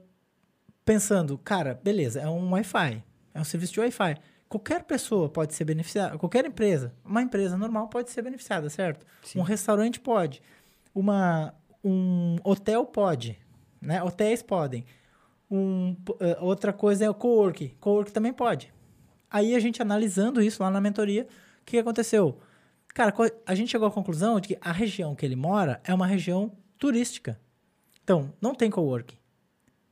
pensando, 0.84 1.36
cara, 1.38 1.78
beleza, 1.82 2.20
é 2.20 2.28
um 2.28 2.52
Wi-Fi, 2.52 3.02
é 3.34 3.40
um 3.40 3.44
serviço 3.44 3.74
de 3.74 3.80
Wi-Fi. 3.80 4.16
Qualquer 4.48 4.84
pessoa 4.84 5.28
pode 5.28 5.54
ser 5.54 5.64
beneficiada, 5.64 6.16
qualquer 6.16 6.44
empresa, 6.44 6.94
uma 7.04 7.20
empresa 7.20 7.56
normal 7.56 7.88
pode 7.88 8.10
ser 8.10 8.22
beneficiada, 8.22 8.70
certo? 8.70 9.04
Sim. 9.24 9.40
Um 9.40 9.42
restaurante 9.42 9.98
pode, 9.98 10.40
uma, 10.94 11.52
um 11.82 12.36
hotel 12.44 12.86
pode, 12.86 13.36
né? 13.80 14.00
Hotéis 14.02 14.42
podem. 14.42 14.84
Um, 15.50 15.96
uh, 16.10 16.44
outra 16.44 16.72
coisa 16.72 17.04
é 17.04 17.10
o 17.10 17.14
co-work. 17.14 17.76
Co-work 17.80 18.12
também 18.12 18.32
pode. 18.32 18.72
Aí 19.30 19.54
a 19.54 19.60
gente 19.60 19.82
analisando 19.82 20.42
isso 20.42 20.62
lá 20.62 20.70
na 20.70 20.80
mentoria, 20.80 21.26
o 21.60 21.64
que 21.64 21.78
aconteceu? 21.78 22.38
Cara, 22.94 23.12
a 23.44 23.54
gente 23.54 23.70
chegou 23.70 23.86
à 23.86 23.90
conclusão 23.90 24.40
de 24.40 24.48
que 24.48 24.58
a 24.60 24.72
região 24.72 25.14
que 25.14 25.26
ele 25.26 25.36
mora 25.36 25.80
é 25.84 25.92
uma 25.92 26.06
região 26.06 26.52
turística. 26.78 27.38
Então, 28.02 28.32
não 28.40 28.54
tem 28.54 28.70
co-work. 28.70 29.18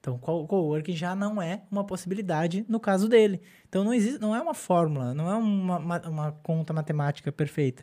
Então, 0.01 0.19
co- 0.19 0.47
coworking 0.47 0.95
já 0.95 1.15
não 1.15 1.41
é 1.41 1.63
uma 1.71 1.83
possibilidade 1.83 2.65
no 2.69 2.79
caso 2.79 3.09
dele. 3.09 3.41
Então, 3.69 3.83
não 3.83 3.93
existe, 3.93 4.21
não 4.21 4.37
é 4.37 4.41
uma 4.41 4.55
fórmula, 4.55 5.15
não 5.15 5.31
é 5.31 5.35
uma, 5.35 5.79
uma, 5.79 6.09
uma 6.09 6.33
conta 6.33 6.73
matemática 6.73 7.33
perfeita. 7.33 7.83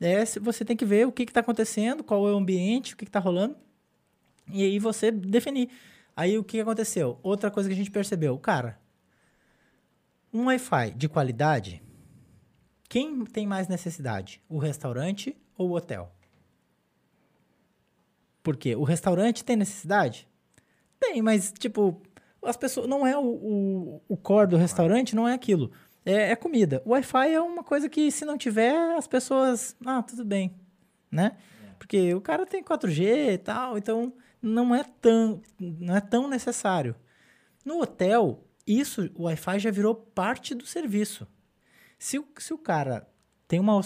É, 0.00 0.24
você 0.24 0.64
tem 0.64 0.74
que 0.76 0.86
ver 0.86 1.06
o 1.06 1.12
que 1.12 1.22
está 1.22 1.40
acontecendo, 1.40 2.02
qual 2.02 2.26
é 2.26 2.32
o 2.32 2.36
ambiente, 2.36 2.94
o 2.94 2.96
que 2.96 3.04
está 3.04 3.20
rolando, 3.20 3.56
e 4.50 4.62
aí 4.62 4.78
você 4.78 5.10
definir. 5.10 5.68
Aí, 6.16 6.38
o 6.38 6.44
que 6.44 6.60
aconteceu? 6.60 7.18
Outra 7.22 7.50
coisa 7.50 7.68
que 7.68 7.74
a 7.74 7.76
gente 7.76 7.90
percebeu, 7.90 8.36
cara, 8.38 8.78
um 10.32 10.46
Wi-Fi 10.46 10.92
de 10.92 11.08
qualidade, 11.08 11.82
quem 12.88 13.24
tem 13.24 13.46
mais 13.46 13.68
necessidade? 13.68 14.42
O 14.48 14.58
restaurante 14.58 15.36
ou 15.56 15.70
o 15.70 15.74
hotel? 15.74 16.12
Por 18.42 18.56
quê? 18.56 18.74
O 18.74 18.84
restaurante 18.84 19.44
tem 19.44 19.56
necessidade? 19.56 20.28
Tem, 20.98 21.22
mas, 21.22 21.52
tipo, 21.52 22.00
as 22.42 22.56
pessoas. 22.56 22.88
Não 22.88 23.06
é 23.06 23.16
o, 23.16 23.22
o, 23.22 24.02
o 24.08 24.16
core 24.16 24.48
do 24.48 24.56
restaurante, 24.56 25.14
não 25.14 25.28
é 25.28 25.34
aquilo. 25.34 25.70
É, 26.04 26.32
é 26.32 26.36
comida. 26.36 26.82
O 26.84 26.90
Wi-Fi 26.90 27.32
é 27.32 27.40
uma 27.40 27.62
coisa 27.62 27.88
que, 27.88 28.10
se 28.10 28.24
não 28.24 28.38
tiver, 28.38 28.96
as 28.96 29.06
pessoas. 29.06 29.76
Ah, 29.84 30.02
tudo 30.02 30.24
bem. 30.24 30.54
Né? 31.10 31.36
Porque 31.78 32.14
o 32.14 32.20
cara 32.20 32.46
tem 32.46 32.62
4G 32.62 33.32
e 33.32 33.38
tal, 33.38 33.76
então 33.76 34.12
não 34.42 34.74
é 34.74 34.84
tão, 35.00 35.40
não 35.58 35.96
é 35.96 36.00
tão 36.00 36.28
necessário. 36.28 36.94
No 37.64 37.80
hotel, 37.82 38.44
isso, 38.66 39.10
o 39.14 39.24
Wi-Fi 39.24 39.58
já 39.58 39.70
virou 39.70 39.94
parte 39.94 40.54
do 40.54 40.64
serviço. 40.66 41.26
Se 41.98 42.18
o, 42.18 42.26
se 42.38 42.54
o 42.54 42.58
cara 42.58 43.06
tem 43.46 43.60
uma, 43.60 43.80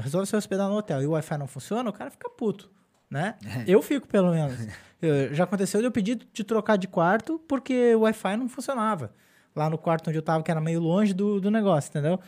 resolve 0.00 0.26
se 0.26 0.36
hospedar 0.36 0.68
no 0.68 0.76
hotel 0.76 1.02
e 1.02 1.06
o 1.06 1.12
Wi-Fi 1.12 1.38
não 1.38 1.46
funciona, 1.46 1.88
o 1.88 1.92
cara 1.92 2.10
fica 2.10 2.28
puto, 2.28 2.70
né? 3.08 3.36
Eu 3.66 3.80
fico, 3.80 4.06
pelo 4.08 4.30
menos. 4.32 4.54
Eu- 5.00 5.32
já 5.34 5.44
aconteceu 5.44 5.80
de 5.80 5.86
eu 5.86 5.92
pedir 5.92 6.16
de 6.32 6.44
trocar 6.44 6.76
de 6.76 6.88
quarto 6.88 7.38
porque 7.48 7.94
o 7.94 8.00
Wi-Fi 8.00 8.36
não 8.36 8.48
funcionava. 8.48 9.12
Lá 9.56 9.70
no 9.70 9.78
quarto 9.78 10.08
onde 10.08 10.18
eu 10.18 10.22
tava, 10.22 10.42
que 10.42 10.50
era 10.50 10.60
meio 10.60 10.80
longe 10.80 11.14
do, 11.14 11.40
do 11.40 11.48
negócio, 11.48 11.88
entendeu? 11.88 12.18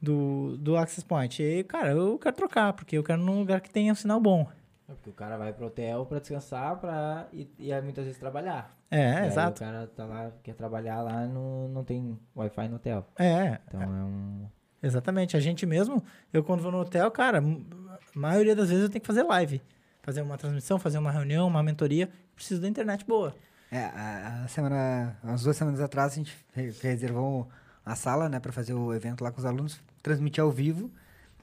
Do, 0.00 0.56
do 0.56 0.76
Access 0.76 1.04
Point. 1.04 1.42
E, 1.42 1.64
cara, 1.64 1.90
eu 1.90 2.16
quero 2.16 2.36
trocar, 2.36 2.72
porque 2.74 2.96
eu 2.96 3.02
quero 3.02 3.20
num 3.20 3.40
lugar 3.40 3.60
que 3.60 3.68
tenha 3.70 3.92
um 3.92 3.96
sinal 3.96 4.20
bom. 4.20 4.48
É 4.88 4.92
porque 4.94 5.10
o 5.10 5.12
cara 5.12 5.36
vai 5.36 5.52
pro 5.52 5.66
hotel 5.66 6.06
pra 6.06 6.20
descansar 6.20 6.76
pra, 6.76 7.26
e, 7.32 7.50
e 7.58 7.72
aí 7.72 7.82
muitas 7.82 8.04
vezes 8.04 8.20
trabalhar. 8.20 8.76
E 8.90 8.94
É, 8.94 9.16
aí 9.18 9.26
exato. 9.26 9.62
O 9.62 9.66
cara 9.66 9.86
tá 9.88 10.04
lá, 10.04 10.30
quer 10.42 10.54
trabalhar 10.54 11.02
lá, 11.02 11.26
não, 11.26 11.68
não 11.68 11.82
tem 11.84 12.16
Wi-Fi 12.36 12.68
no 12.68 12.76
hotel. 12.76 13.04
É, 13.18 13.58
Então 13.66 13.82
é 13.82 13.86
um. 13.86 14.46
Exatamente. 14.82 15.36
A 15.36 15.40
gente 15.40 15.66
mesmo, 15.66 16.02
eu 16.32 16.44
quando 16.44 16.62
vou 16.62 16.70
no 16.70 16.78
hotel, 16.78 17.10
cara, 17.10 17.38
a 17.40 18.18
maioria 18.18 18.54
das 18.54 18.68
vezes 18.68 18.84
eu 18.84 18.90
tenho 18.90 19.00
que 19.00 19.06
fazer 19.06 19.24
live. 19.24 19.60
Fazer 20.02 20.22
uma 20.22 20.38
transmissão, 20.38 20.78
fazer 20.78 20.98
uma 20.98 21.10
reunião, 21.10 21.48
uma 21.48 21.62
mentoria. 21.64 22.08
Preciso 22.36 22.60
da 22.62 22.68
internet 22.68 23.04
boa. 23.04 23.34
É, 23.72 23.86
a, 23.86 24.42
a 24.44 24.48
semana, 24.48 25.16
umas 25.24 25.42
duas 25.42 25.56
semanas 25.56 25.80
atrás, 25.80 26.12
a 26.12 26.16
gente 26.16 26.36
re- 26.54 26.72
reservou 26.80 27.48
a 27.84 27.96
sala, 27.96 28.28
né, 28.28 28.38
para 28.38 28.52
fazer 28.52 28.74
o 28.74 28.94
evento 28.94 29.24
lá 29.24 29.32
com 29.32 29.38
os 29.38 29.44
alunos, 29.44 29.80
transmitir 30.00 30.40
ao 30.44 30.50
vivo. 30.52 30.88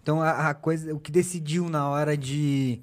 Então, 0.02 0.22
a, 0.22 0.50
a 0.50 0.54
coisa, 0.54 0.94
o 0.96 1.00
que 1.00 1.12
decidiu 1.12 1.70
na 1.70 1.90
hora 1.90 2.16
de, 2.16 2.82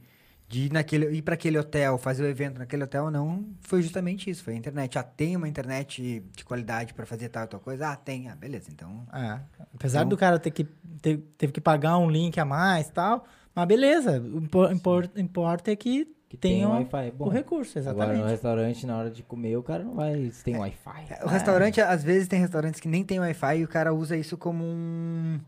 de 0.50 0.62
ir, 0.66 0.72
naquele, 0.72 1.06
ir 1.16 1.22
para 1.22 1.34
aquele 1.34 1.56
hotel, 1.56 1.96
fazer 1.96 2.24
o 2.24 2.26
evento 2.26 2.58
naquele 2.58 2.82
hotel 2.82 3.04
ou 3.04 3.10
não, 3.10 3.46
foi 3.60 3.80
justamente 3.82 4.28
isso, 4.28 4.42
foi 4.42 4.54
a 4.54 4.56
internet. 4.56 4.98
Ah, 4.98 5.02
tem 5.04 5.36
uma 5.36 5.48
internet 5.48 6.24
de 6.34 6.44
qualidade 6.44 6.92
para 6.92 7.06
fazer 7.06 7.28
tal 7.28 7.44
e 7.44 7.46
tal 7.46 7.60
coisa? 7.60 7.90
Ah, 7.90 7.94
tem. 7.94 8.28
Ah, 8.28 8.34
beleza, 8.34 8.68
então... 8.68 9.06
É. 9.12 9.38
Apesar 9.72 10.00
Então- 10.00 10.08
do 10.08 10.16
cara 10.16 10.40
ter 10.40 10.50
que, 10.50 10.64
ter, 11.00 11.18
teve 11.38 11.52
que 11.52 11.60
pagar 11.60 11.96
um 11.98 12.10
link 12.10 12.36
a 12.40 12.44
mais 12.44 12.88
e 12.88 12.92
tal, 12.92 13.24
mas 13.54 13.64
beleza. 13.68 14.20
O 14.20 14.38
impor- 14.38 14.72
impor- 14.72 15.10
importa 15.16 15.70
é 15.70 15.76
que, 15.76 16.04
Que 16.28 16.36
tem 16.36 16.54
tenham 16.54 16.72
Wi-Fi. 16.72 17.12
Bom, 17.16 17.26
o 17.26 17.28
recurso, 17.28 17.78
Agora 17.78 17.94
no 17.94 18.02
exatamente. 18.14 18.30
restaurante, 18.32 18.86
na 18.86 18.96
hora 18.98 19.10
de 19.12 19.22
comer, 19.22 19.56
o 19.56 19.62
cara 19.62 19.84
não 19.84 19.94
vai. 19.94 20.30
Se 20.32 20.42
tem 20.42 20.56
Wi-Fi. 20.56 21.06
É, 21.10 21.24
O 21.24 21.28
restaurante, 21.28 21.80
às 21.80 22.02
vezes, 22.02 22.26
tem 22.26 22.40
restaurantes 22.40 22.80
que 22.80 22.88
nem 22.88 23.04
tem 23.04 23.20
Wi-Fi 23.20 23.58
e 23.58 23.64
o 23.64 23.68
cara 23.68 23.94
usa 23.94 24.16
isso 24.16 24.36
como 24.36 24.64
um... 24.64 25.38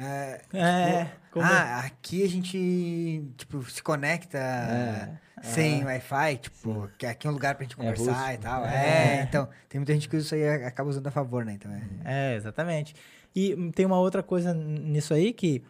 é, 0.00 0.40
É, 0.52 1.04
tipo, 1.04 1.16
como- 1.32 1.44
Ah, 1.46 1.80
aqui 1.80 2.24
a 2.24 2.28
gente, 2.28 3.22
tipo, 3.36 3.62
se 3.70 3.82
conecta 3.82 4.38
É, 4.38 5.18
sem 5.42 5.84
Wi-Fi, 5.84 6.36
tipo, 6.38 6.88
que 6.98 7.06
aqui 7.06 7.26
é 7.26 7.30
um 7.30 7.32
lugar 7.32 7.54
pra 7.54 7.64
gente 7.64 7.74
É 7.74 7.76
conversar 7.76 8.34
e 8.34 8.38
tal. 8.38 8.64
É. 8.66 9.18
É. 9.18 9.22
então, 9.22 9.48
tem 9.68 9.78
muita 9.80 9.92
gente 9.92 10.08
que 10.08 10.16
usa 10.16 10.26
isso 10.26 10.34
aí 10.34 10.64
acaba 10.64 10.88
usando 10.90 11.06
a 11.06 11.10
favor, 11.10 11.44
né? 11.44 11.52
Então, 11.52 11.70
é... 11.72 11.82
É, 12.04 12.36
exatamente. 12.36 12.94
E 13.34 13.54
tem 13.72 13.84
uma 13.86 13.98
outra 13.98 14.22
coisa 14.22 14.52
nisso 14.54 15.12
aí 15.14 15.32
que, 15.32 15.62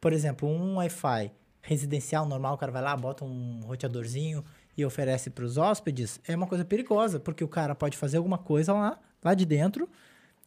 por 0.00 0.12
exemplo, 0.12 0.48
um 0.48 0.76
Wi-Fi 0.76 1.30
residencial 1.62 2.26
normal, 2.26 2.54
o 2.54 2.58
cara 2.58 2.70
vai 2.70 2.82
lá, 2.82 2.94
bota 2.96 3.24
um 3.24 3.60
roteadorzinho 3.64 4.44
e 4.76 4.84
oferece 4.84 5.30
para 5.30 5.44
os 5.44 5.56
hóspedes, 5.56 6.20
é 6.28 6.36
uma 6.36 6.46
coisa 6.46 6.64
perigosa, 6.64 7.18
porque 7.18 7.42
o 7.44 7.48
cara 7.48 7.74
pode 7.74 7.96
fazer 7.96 8.16
alguma 8.18 8.36
coisa 8.36 8.72
lá, 8.74 8.98
lá 9.22 9.32
de 9.32 9.46
dentro 9.46 9.88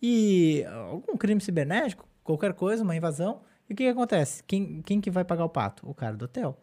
e 0.02 0.64
algum 0.92 1.18
crime 1.18 1.42
cibernético, 1.42 2.06
qualquer 2.28 2.54
coisa, 2.54 2.84
uma 2.84 2.96
invasão. 2.96 3.42
E 3.70 3.74
o 3.74 3.76
que, 3.76 3.84
que 3.84 3.90
acontece? 3.90 4.44
Quem, 4.46 4.82
quem 4.84 5.02
que 5.02 5.10
vai 5.10 5.24
pagar 5.24 5.46
o 5.46 5.50
pato? 5.50 5.90
O 5.90 5.94
cara 5.94 6.16
do 6.16 6.26
hotel. 6.26 6.58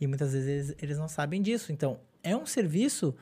E 0.00 0.06
muitas 0.06 0.32
vezes 0.32 0.48
eles, 0.48 0.76
eles 0.82 0.98
não 0.98 1.08
sabem 1.08 1.42
disso. 1.42 1.72
Então, 1.72 1.98
é 2.22 2.36
um 2.36 2.46
serviço. 2.46 3.14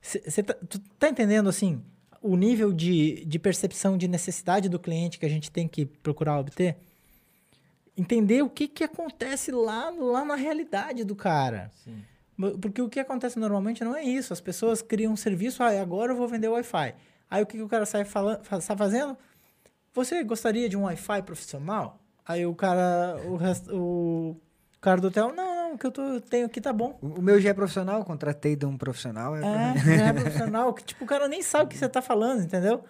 Você 0.00 0.42
tá, 0.42 0.54
tu 0.68 0.78
tá 0.98 1.08
entendendo 1.08 1.48
assim 1.48 1.82
o 2.20 2.36
nível 2.36 2.72
de, 2.72 3.24
de 3.24 3.38
percepção 3.38 3.96
de 3.98 4.06
necessidade 4.06 4.68
do 4.68 4.78
cliente 4.78 5.18
que 5.18 5.26
a 5.26 5.28
gente 5.28 5.50
tem 5.50 5.66
que 5.66 5.86
procurar 5.86 6.38
obter? 6.38 6.76
Entender 7.96 8.42
o 8.42 8.48
que, 8.48 8.68
que 8.68 8.84
acontece 8.84 9.50
lá, 9.50 9.90
lá 9.90 10.24
na 10.24 10.34
realidade 10.34 11.04
do 11.04 11.14
cara. 11.14 11.70
Sim. 11.84 12.02
Porque 12.60 12.80
o 12.80 12.88
que 12.88 12.98
acontece 12.98 13.38
normalmente 13.38 13.84
não 13.84 13.94
é 13.94 14.02
isso. 14.02 14.32
As 14.32 14.40
pessoas 14.40 14.80
criam 14.80 15.12
um 15.12 15.16
serviço, 15.16 15.62
ah, 15.62 15.80
agora 15.80 16.12
eu 16.12 16.16
vou 16.16 16.26
vender 16.26 16.48
o 16.48 16.52
Wi-Fi. 16.52 16.94
Aí 17.30 17.42
o 17.42 17.46
que, 17.46 17.56
que 17.58 17.62
o 17.62 17.68
cara 17.68 17.84
sai, 17.86 18.04
falando, 18.04 18.42
fa- 18.44 18.60
sai 18.60 18.76
fazendo? 18.76 19.16
Você 19.94 20.22
gostaria 20.24 20.68
de 20.68 20.76
um 20.76 20.82
Wi-Fi 20.84 21.22
profissional? 21.22 21.98
Aí 22.26 22.46
o 22.46 22.54
cara, 22.54 23.16
o, 23.26 23.36
rest, 23.36 23.66
o 23.70 24.36
cara 24.80 25.00
do 25.00 25.08
hotel, 25.08 25.32
não, 25.34 25.54
não, 25.54 25.74
o 25.74 25.78
que 25.78 25.86
eu 25.86 25.90
tô, 25.90 26.20
tenho 26.20 26.46
aqui 26.46 26.60
tá 26.60 26.72
bom. 26.72 26.98
O 27.02 27.18
o 27.18 27.22
meu 27.22 27.40
já 27.40 27.50
é 27.50 27.54
profissional, 27.54 28.04
contratei 28.04 28.54
de 28.56 28.64
um 28.64 28.76
profissional. 28.78 29.36
É, 29.36 29.40
É, 29.40 29.74
já 29.98 30.06
é 30.06 30.12
profissional, 30.14 30.72
que 30.72 30.84
tipo, 30.84 31.04
o 31.04 31.06
cara 31.06 31.28
nem 31.28 31.42
sabe 31.42 31.64
o 31.64 31.68
que 31.68 31.76
você 31.76 31.88
tá 31.88 32.00
falando, 32.00 32.42
entendeu? 32.42 32.84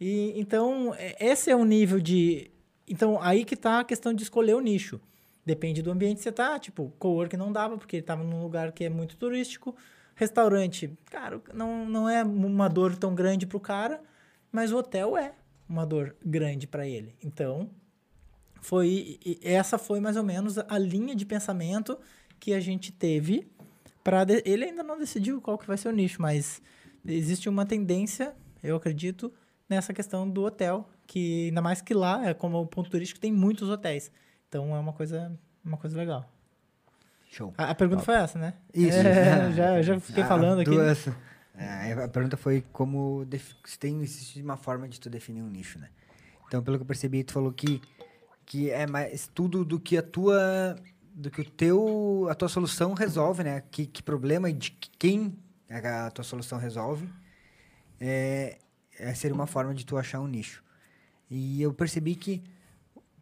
E 0.00 0.38
então, 0.38 0.94
é- 0.96 1.16
esse 1.18 1.50
é 1.50 1.56
o 1.56 1.64
nível 1.64 1.98
de. 1.98 2.50
Então, 2.86 3.20
aí 3.20 3.44
que 3.44 3.56
tá 3.56 3.80
a 3.80 3.84
questão 3.84 4.12
de 4.12 4.22
escolher 4.22 4.54
o 4.54 4.60
nicho. 4.60 5.00
Depende 5.44 5.80
do 5.80 5.90
ambiente 5.90 6.18
que 6.18 6.22
você 6.24 6.32
tá, 6.32 6.58
tipo, 6.58 6.92
cowork 6.98 7.36
não 7.36 7.52
dava, 7.52 7.78
porque 7.78 7.96
ele 7.96 8.02
tava 8.02 8.22
num 8.22 8.42
lugar 8.42 8.72
que 8.72 8.84
é 8.84 8.90
muito 8.90 9.16
turístico. 9.16 9.74
Restaurante, 10.14 10.90
cara, 11.10 11.40
não, 11.54 11.84
não 11.86 12.08
é 12.08 12.22
uma 12.24 12.68
dor 12.68 12.96
tão 12.96 13.14
grande 13.14 13.46
pro 13.46 13.60
cara, 13.60 14.00
mas 14.50 14.72
o 14.72 14.76
hotel 14.78 15.16
é 15.16 15.32
uma 15.68 15.84
dor 15.86 16.14
grande 16.24 16.66
para 16.66 16.86
ele. 16.86 17.14
Então, 17.22 17.70
foi 18.60 19.18
essa 19.42 19.78
foi 19.78 20.00
mais 20.00 20.16
ou 20.16 20.22
menos 20.22 20.58
a 20.58 20.78
linha 20.78 21.14
de 21.14 21.24
pensamento 21.24 21.98
que 22.40 22.52
a 22.52 22.60
gente 22.60 22.92
teve 22.92 23.46
para 24.02 24.24
ele 24.44 24.64
ainda 24.64 24.82
não 24.82 24.98
decidiu 24.98 25.40
qual 25.40 25.58
que 25.58 25.66
vai 25.66 25.76
ser 25.76 25.88
o 25.88 25.92
nicho, 25.92 26.22
mas 26.22 26.62
existe 27.04 27.48
uma 27.48 27.66
tendência, 27.66 28.34
eu 28.62 28.76
acredito, 28.76 29.32
nessa 29.68 29.92
questão 29.92 30.28
do 30.30 30.44
hotel, 30.44 30.88
que 31.06 31.46
ainda 31.48 31.60
mais 31.60 31.80
que 31.80 31.92
lá, 31.92 32.24
é 32.28 32.32
como 32.34 32.64
ponto 32.66 32.88
turístico 32.88 33.18
tem 33.20 33.32
muitos 33.32 33.68
hotéis. 33.68 34.10
Então 34.48 34.74
é 34.76 34.78
uma 34.78 34.92
coisa 34.92 35.36
uma 35.64 35.76
coisa 35.76 35.96
legal. 35.96 36.30
Show. 37.28 37.52
A, 37.58 37.70
a 37.70 37.74
pergunta 37.74 38.02
foi 38.02 38.14
essa, 38.14 38.38
né? 38.38 38.54
Isso. 38.72 38.96
É, 38.96 39.50
já 39.54 39.82
já 39.82 39.98
fiquei 40.00 40.22
Ah, 40.22 40.28
falando 40.28 40.60
aqui. 40.60 40.70
duas- 40.70 41.08
É, 41.56 41.92
a 41.92 42.08
pergunta 42.08 42.36
foi 42.36 42.62
como 42.72 43.26
se 43.64 43.78
tem 43.78 44.02
existe 44.02 44.42
uma 44.42 44.56
forma 44.56 44.86
de 44.88 45.00
tu 45.00 45.08
definir 45.08 45.42
um 45.42 45.48
nicho, 45.48 45.78
né? 45.78 45.88
Então, 46.46 46.62
pelo 46.62 46.76
que 46.76 46.82
eu 46.82 46.86
percebi, 46.86 47.24
tu 47.24 47.32
falou 47.32 47.52
que 47.52 47.80
que 48.44 48.70
é 48.70 48.86
mais 48.86 49.26
tudo 49.34 49.64
do 49.64 49.80
que 49.80 49.96
a 49.98 50.02
tua 50.02 50.76
do 51.14 51.30
que 51.30 51.40
o 51.40 51.44
teu 51.44 52.28
a 52.30 52.34
tua 52.34 52.48
solução 52.48 52.92
resolve, 52.94 53.42
né? 53.42 53.62
Que, 53.70 53.86
que 53.86 54.02
problema 54.02 54.48
e 54.50 54.52
de 54.52 54.70
que- 54.70 54.90
quem 54.98 55.36
a, 55.68 56.06
a 56.06 56.10
tua 56.10 56.22
solução 56.24 56.58
resolve 56.58 57.08
é, 58.00 58.58
é 58.98 59.14
seria 59.14 59.34
uma 59.34 59.46
forma 59.46 59.74
de 59.74 59.84
tu 59.84 59.96
achar 59.96 60.20
um 60.20 60.28
nicho. 60.28 60.62
E 61.30 61.60
eu 61.62 61.72
percebi 61.72 62.14
que 62.14 62.42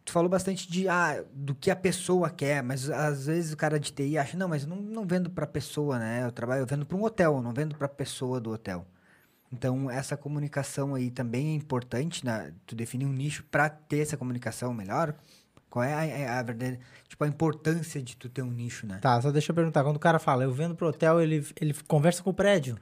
tu 0.05 0.11
falou 0.13 0.29
bastante 0.29 0.71
de 0.71 0.87
ah, 0.87 1.21
do 1.33 1.53
que 1.55 1.69
a 1.71 1.75
pessoa 1.75 2.29
quer, 2.29 2.61
mas 2.63 2.89
às 2.89 3.25
vezes 3.25 3.51
o 3.53 3.57
cara 3.57 3.79
de 3.79 3.91
TI 3.91 4.17
acha, 4.17 4.37
não, 4.37 4.47
mas 4.47 4.63
eu 4.63 4.69
não, 4.69 4.77
não 4.77 5.05
vendo 5.05 5.29
para 5.29 5.45
pessoa, 5.47 5.97
né? 5.99 6.23
Eu 6.23 6.31
trabalho, 6.31 6.61
eu 6.61 6.65
vendo 6.67 6.85
para 6.85 6.95
um 6.95 7.03
hotel, 7.03 7.35
eu 7.35 7.41
não 7.41 7.51
vendo 7.53 7.75
para 7.75 7.87
pessoa 7.87 8.39
do 8.39 8.51
hotel. 8.51 8.85
Então, 9.51 9.89
essa 9.89 10.15
comunicação 10.17 10.95
aí 10.95 11.09
também 11.09 11.53
é 11.53 11.55
importante, 11.55 12.25
né? 12.25 12.53
Tu 12.65 12.75
definir 12.75 13.05
um 13.05 13.11
nicho 13.13 13.43
para 13.49 13.69
ter 13.69 13.99
essa 13.99 14.17
comunicação 14.17 14.73
melhor. 14.73 15.15
Qual 15.69 15.83
é 15.83 15.93
a, 15.93 16.35
a, 16.35 16.39
a 16.39 16.43
verdade, 16.43 16.79
tipo, 17.07 17.23
a 17.23 17.27
importância 17.27 18.01
de 18.01 18.15
tu 18.15 18.29
ter 18.29 18.41
um 18.41 18.51
nicho, 18.51 18.85
né? 18.87 18.99
Tá, 19.01 19.21
só 19.21 19.31
deixa 19.31 19.51
eu 19.51 19.55
perguntar, 19.55 19.83
quando 19.83 19.97
o 19.97 19.99
cara 19.99 20.19
fala, 20.19 20.43
eu 20.43 20.53
vendo 20.53 20.75
pro 20.75 20.87
hotel, 20.87 21.21
ele 21.21 21.45
ele 21.59 21.73
conversa 21.87 22.23
com 22.23 22.29
o 22.29 22.33
prédio. 22.33 22.77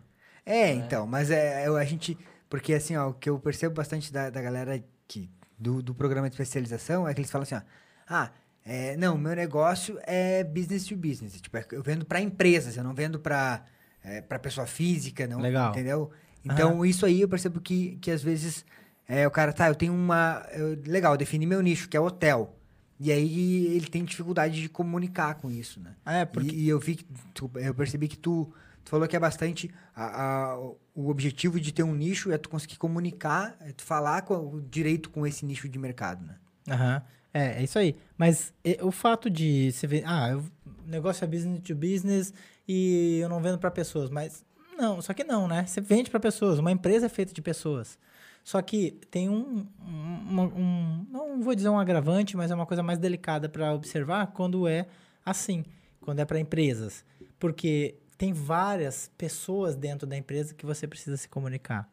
É, 0.46 0.72
então, 0.74 1.08
mas 1.08 1.32
é, 1.32 1.68
eu- 1.68 1.76
a 1.78 1.84
gente. 1.86 2.18
Porque 2.50 2.74
assim, 2.74 2.96
ó, 2.96 3.10
o 3.10 3.14
que 3.14 3.30
eu 3.30 3.40
percebo 3.40 3.74
bastante 3.76 4.12
da, 4.14 4.30
da 4.30 4.42
galera 4.42 4.84
que, 5.08 5.30
do, 5.58 5.82
do 5.82 5.94
programa 5.96 6.30
de 6.30 6.34
especialização 6.36 7.08
é 7.08 7.14
que 7.14 7.22
eles 7.22 7.32
falam 7.32 7.44
assim, 7.44 7.56
ó. 7.56 7.62
Ah, 8.08 8.32
é, 8.66 8.96
não, 8.98 9.18
meu 9.18 9.36
negócio 9.36 10.00
é 10.04 10.44
business 10.44 10.86
to 10.86 10.96
business. 10.96 11.40
Tipo, 11.42 11.58
é- 11.58 11.66
eu 11.72 11.84
vendo 11.84 12.06
para 12.06 12.22
empresas, 12.22 12.78
eu 12.78 12.84
não 12.84 12.94
vendo 12.94 13.20
para 13.20 13.64
é, 14.04 14.22
pra 14.22 14.38
pessoa 14.40 14.68
física, 14.68 15.26
não. 15.28 15.40
Legal. 15.40 15.72
Entendeu? 15.72 16.12
Então, 16.44 16.86
isso 16.86 17.06
aí 17.06 17.22
eu 17.22 17.30
percebo 17.30 17.62
que, 17.62 17.98
que 18.02 18.12
às 18.12 18.22
vezes 18.22 18.66
é, 19.08 19.26
o 19.28 19.32
cara, 19.32 19.54
tá, 19.54 19.68
eu 19.70 19.76
tenho 19.76 19.94
uma. 19.94 20.46
eu- 20.54 20.78
legal, 20.86 21.16
defini 21.18 21.46
meu 21.46 21.62
nicho, 21.62 21.88
que 21.88 21.96
é 21.96 22.00
hotel. 22.00 22.58
E 23.00 23.12
aí 23.12 23.66
ele 23.76 23.88
tem 23.88 24.04
dificuldade 24.04 24.62
de 24.62 24.70
comunicar 24.70 25.36
com 25.36 25.50
isso, 25.50 25.80
né? 25.82 25.96
É, 26.06 26.26
porque. 26.26 26.50
E, 26.50 26.66
e 26.66 26.70
eu 26.70 26.80
vi 26.80 26.96
que 26.96 27.06
tu- 27.34 27.50
eu 27.56 27.74
percebi 27.74 28.08
que 28.08 28.18
tu, 28.18 28.54
tu 28.84 28.90
falou 28.92 29.08
que 29.08 29.16
é 29.16 29.20
bastante 29.20 29.70
a- 29.96 30.52
a- 30.54 30.60
o 30.96 31.10
objetivo 31.10 31.60
de 31.60 31.72
ter 31.74 31.84
um 31.84 31.94
nicho 31.96 32.32
é 32.32 32.38
tu 32.38 32.50
conseguir 32.50 32.78
comunicar, 32.78 33.56
é 33.62 33.72
tu 33.72 33.84
falar 33.84 34.22
com, 34.24 34.36
o 34.36 34.62
direito 34.62 35.10
com 35.10 35.26
esse 35.26 35.46
nicho 35.46 35.68
de 35.70 35.80
mercado, 35.80 36.26
né? 36.26 36.36
Aham. 36.70 37.02
É, 37.34 37.60
é 37.60 37.64
isso 37.64 37.80
aí. 37.80 37.96
Mas 38.18 38.54
e- 38.64 38.78
o 38.82 38.92
fato 38.92 39.30
de 39.30 39.72
você 39.72 39.88
ver, 39.88 40.04
ah, 40.06 40.38
o 40.38 40.90
negócio 40.90 41.24
é 41.24 41.28
business 41.28 41.62
to 41.64 41.74
business 41.76 42.34
e 42.68 43.20
eu 43.22 43.28
não 43.30 43.42
vendo 43.42 43.58
para 43.58 43.72
pessoas, 43.72 44.10
mas 44.10 44.46
não, 44.78 45.02
só 45.02 45.14
que 45.14 45.24
não, 45.24 45.48
né? 45.48 45.66
Você 45.66 45.82
vende 45.82 46.12
para 46.12 46.20
pessoas, 46.20 46.60
uma 46.60 46.72
empresa 46.72 47.08
é 47.08 47.10
feita 47.10 47.34
de 47.34 47.42
pessoas. 47.42 47.98
Só 48.44 48.62
que 48.62 48.92
tem 49.10 49.30
um, 49.30 49.66
um, 49.82 50.42
um- 50.42 51.08
não 51.10 51.42
vou 51.42 51.56
dizer 51.56 51.70
um 51.70 51.80
agravante, 51.80 52.36
mas 52.36 52.52
é 52.52 52.56
uma 52.56 52.66
coisa 52.66 52.84
mais 52.84 53.00
delicada 53.00 53.48
para 53.50 53.74
observar 53.74 54.28
quando 54.28 54.68
é 54.68 54.86
assim, 55.26 55.64
quando 56.02 56.20
é 56.20 56.26
para 56.26 56.40
empresas, 56.40 57.06
porque 57.40 57.96
tem 58.24 58.32
várias 58.32 59.12
pessoas 59.18 59.76
dentro 59.76 60.08
da 60.08 60.16
empresa 60.16 60.54
que 60.54 60.66
você 60.66 60.88
precisa 60.88 61.18
se 61.18 61.28
comunicar, 61.28 61.92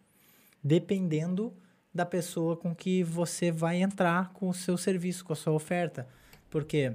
dependendo 0.62 1.52
da 1.92 2.06
pessoa 2.06 2.56
com 2.56 2.72
que 2.72 3.02
você 3.02 3.50
vai 3.50 3.82
entrar 3.82 4.32
com 4.32 4.48
o 4.48 4.54
seu 4.54 4.78
serviço, 4.78 5.24
com 5.24 5.32
a 5.32 5.36
sua 5.36 5.52
oferta. 5.52 6.06
Porque, 6.48 6.94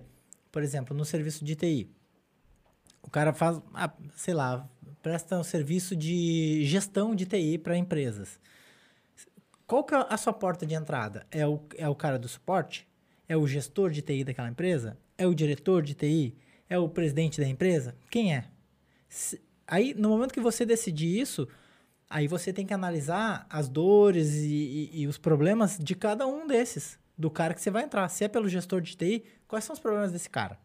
por 0.54 0.64
exemplo, 0.64 0.96
no 0.96 1.04
serviço 1.04 1.44
de 1.44 1.54
TI, 1.54 1.92
o 3.04 3.10
cara 3.10 3.34
faz, 3.34 3.60
ah, 3.74 3.92
sei 4.16 4.34
lá, 4.34 4.70
presta 5.04 5.38
um 5.38 5.44
serviço 5.44 5.98
de 5.98 6.64
gestão 6.64 7.14
de 7.14 7.26
TI 7.26 7.58
para 7.58 7.76
empresas. 7.76 8.40
Qual 9.68 9.84
que 9.84 9.94
é 9.94 10.06
a 10.10 10.16
sua 10.16 10.32
porta 10.32 10.66
de 10.66 10.76
entrada? 10.76 11.28
É 11.30 11.46
o, 11.46 11.60
é 11.76 11.90
o 11.90 11.96
cara 11.96 12.18
do 12.18 12.30
suporte? 12.30 12.88
É 13.28 13.36
o 13.36 13.46
gestor 13.46 13.92
de 13.92 14.02
TI 14.02 14.24
daquela 14.24 14.48
empresa? 14.48 14.98
É 15.18 15.28
o 15.28 15.36
diretor 15.36 15.84
de 15.84 15.94
TI? 15.94 16.38
É 16.70 16.80
o 16.80 16.88
presidente 16.88 17.42
da 17.42 17.48
empresa? 17.50 17.98
Quem 18.10 18.34
é? 18.34 18.55
Aí, 19.68 19.94
no 19.94 20.10
momento 20.10 20.34
que 20.34 20.40
você 20.40 20.66
decidir 20.66 21.20
isso, 21.20 21.48
aí 22.10 22.28
você 22.28 22.54
tem 22.54 22.66
que 22.66 22.74
analisar 22.74 23.46
as 23.50 23.68
dores 23.68 24.34
e, 24.36 24.90
e- 24.94 25.02
e 25.02 25.08
os 25.08 25.18
problemas 25.18 25.78
de 25.80 25.96
cada 25.96 26.28
um 26.28 26.46
desses, 26.48 27.00
do 27.18 27.30
cara 27.32 27.54
que 27.54 27.62
você 27.62 27.72
vai 27.72 27.84
entrar. 27.84 28.08
Se 28.10 28.24
é 28.24 28.28
pelo 28.28 28.48
gestor 28.50 28.82
de 28.82 28.96
TI, 28.96 29.24
quais 29.48 29.64
são 29.66 29.74
os 29.74 29.80
problemas 29.80 30.12
desse 30.12 30.30
cara? 30.30 30.60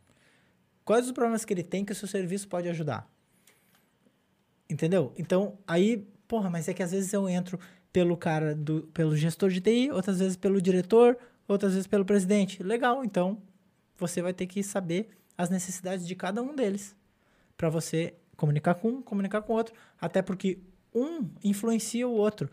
Quais 0.85 1.07
os 1.07 1.12
problemas 1.12 1.44
que 1.44 1.53
ele 1.53 1.62
tem 1.62 1.85
que 1.85 1.92
o 1.92 1.94
seu 1.94 2.09
serviço 2.09 2.48
pode 2.48 2.68
ajudar? 2.68 3.09
Entendeu? 4.68 5.12
Então, 5.16 5.59
aí, 5.66 6.07
porra, 6.29 6.48
mas 6.48 6.68
é 6.68 6.74
que 6.74 6.83
às 6.83 6.92
vezes 6.92 7.12
eu 7.12 7.29
entro 7.29 7.59
pelo 7.92 8.16
cara 8.16 8.55
do 8.55 8.83
pelo 8.94 9.16
gestor 9.16 9.50
de 9.50 9.61
TI, 9.61 9.90
outras 9.90 10.18
vezes 10.20 10.37
pelo 10.37 10.61
diretor, 10.62 11.16
outras 11.48 11.72
vezes 11.72 11.87
pelo 11.87 12.05
presidente. 12.05 12.62
Legal, 12.62 13.05
então 13.05 13.42
você 13.96 14.22
vai 14.22 14.33
ter 14.33 14.46
que 14.46 14.62
saber 14.62 15.09
as 15.37 15.50
necessidades 15.50 16.07
de 16.07 16.14
cada 16.14 16.40
um 16.42 16.55
deles 16.55 16.94
para 17.57 17.68
você 17.68 18.14
comunicar 18.40 18.74
com 18.74 18.88
um, 18.88 19.03
comunicar 19.03 19.42
com 19.42 19.53
o 19.53 19.57
outro, 19.57 19.74
até 20.00 20.22
porque 20.22 20.59
um 20.94 21.29
influencia 21.44 22.09
o 22.09 22.12
outro. 22.12 22.50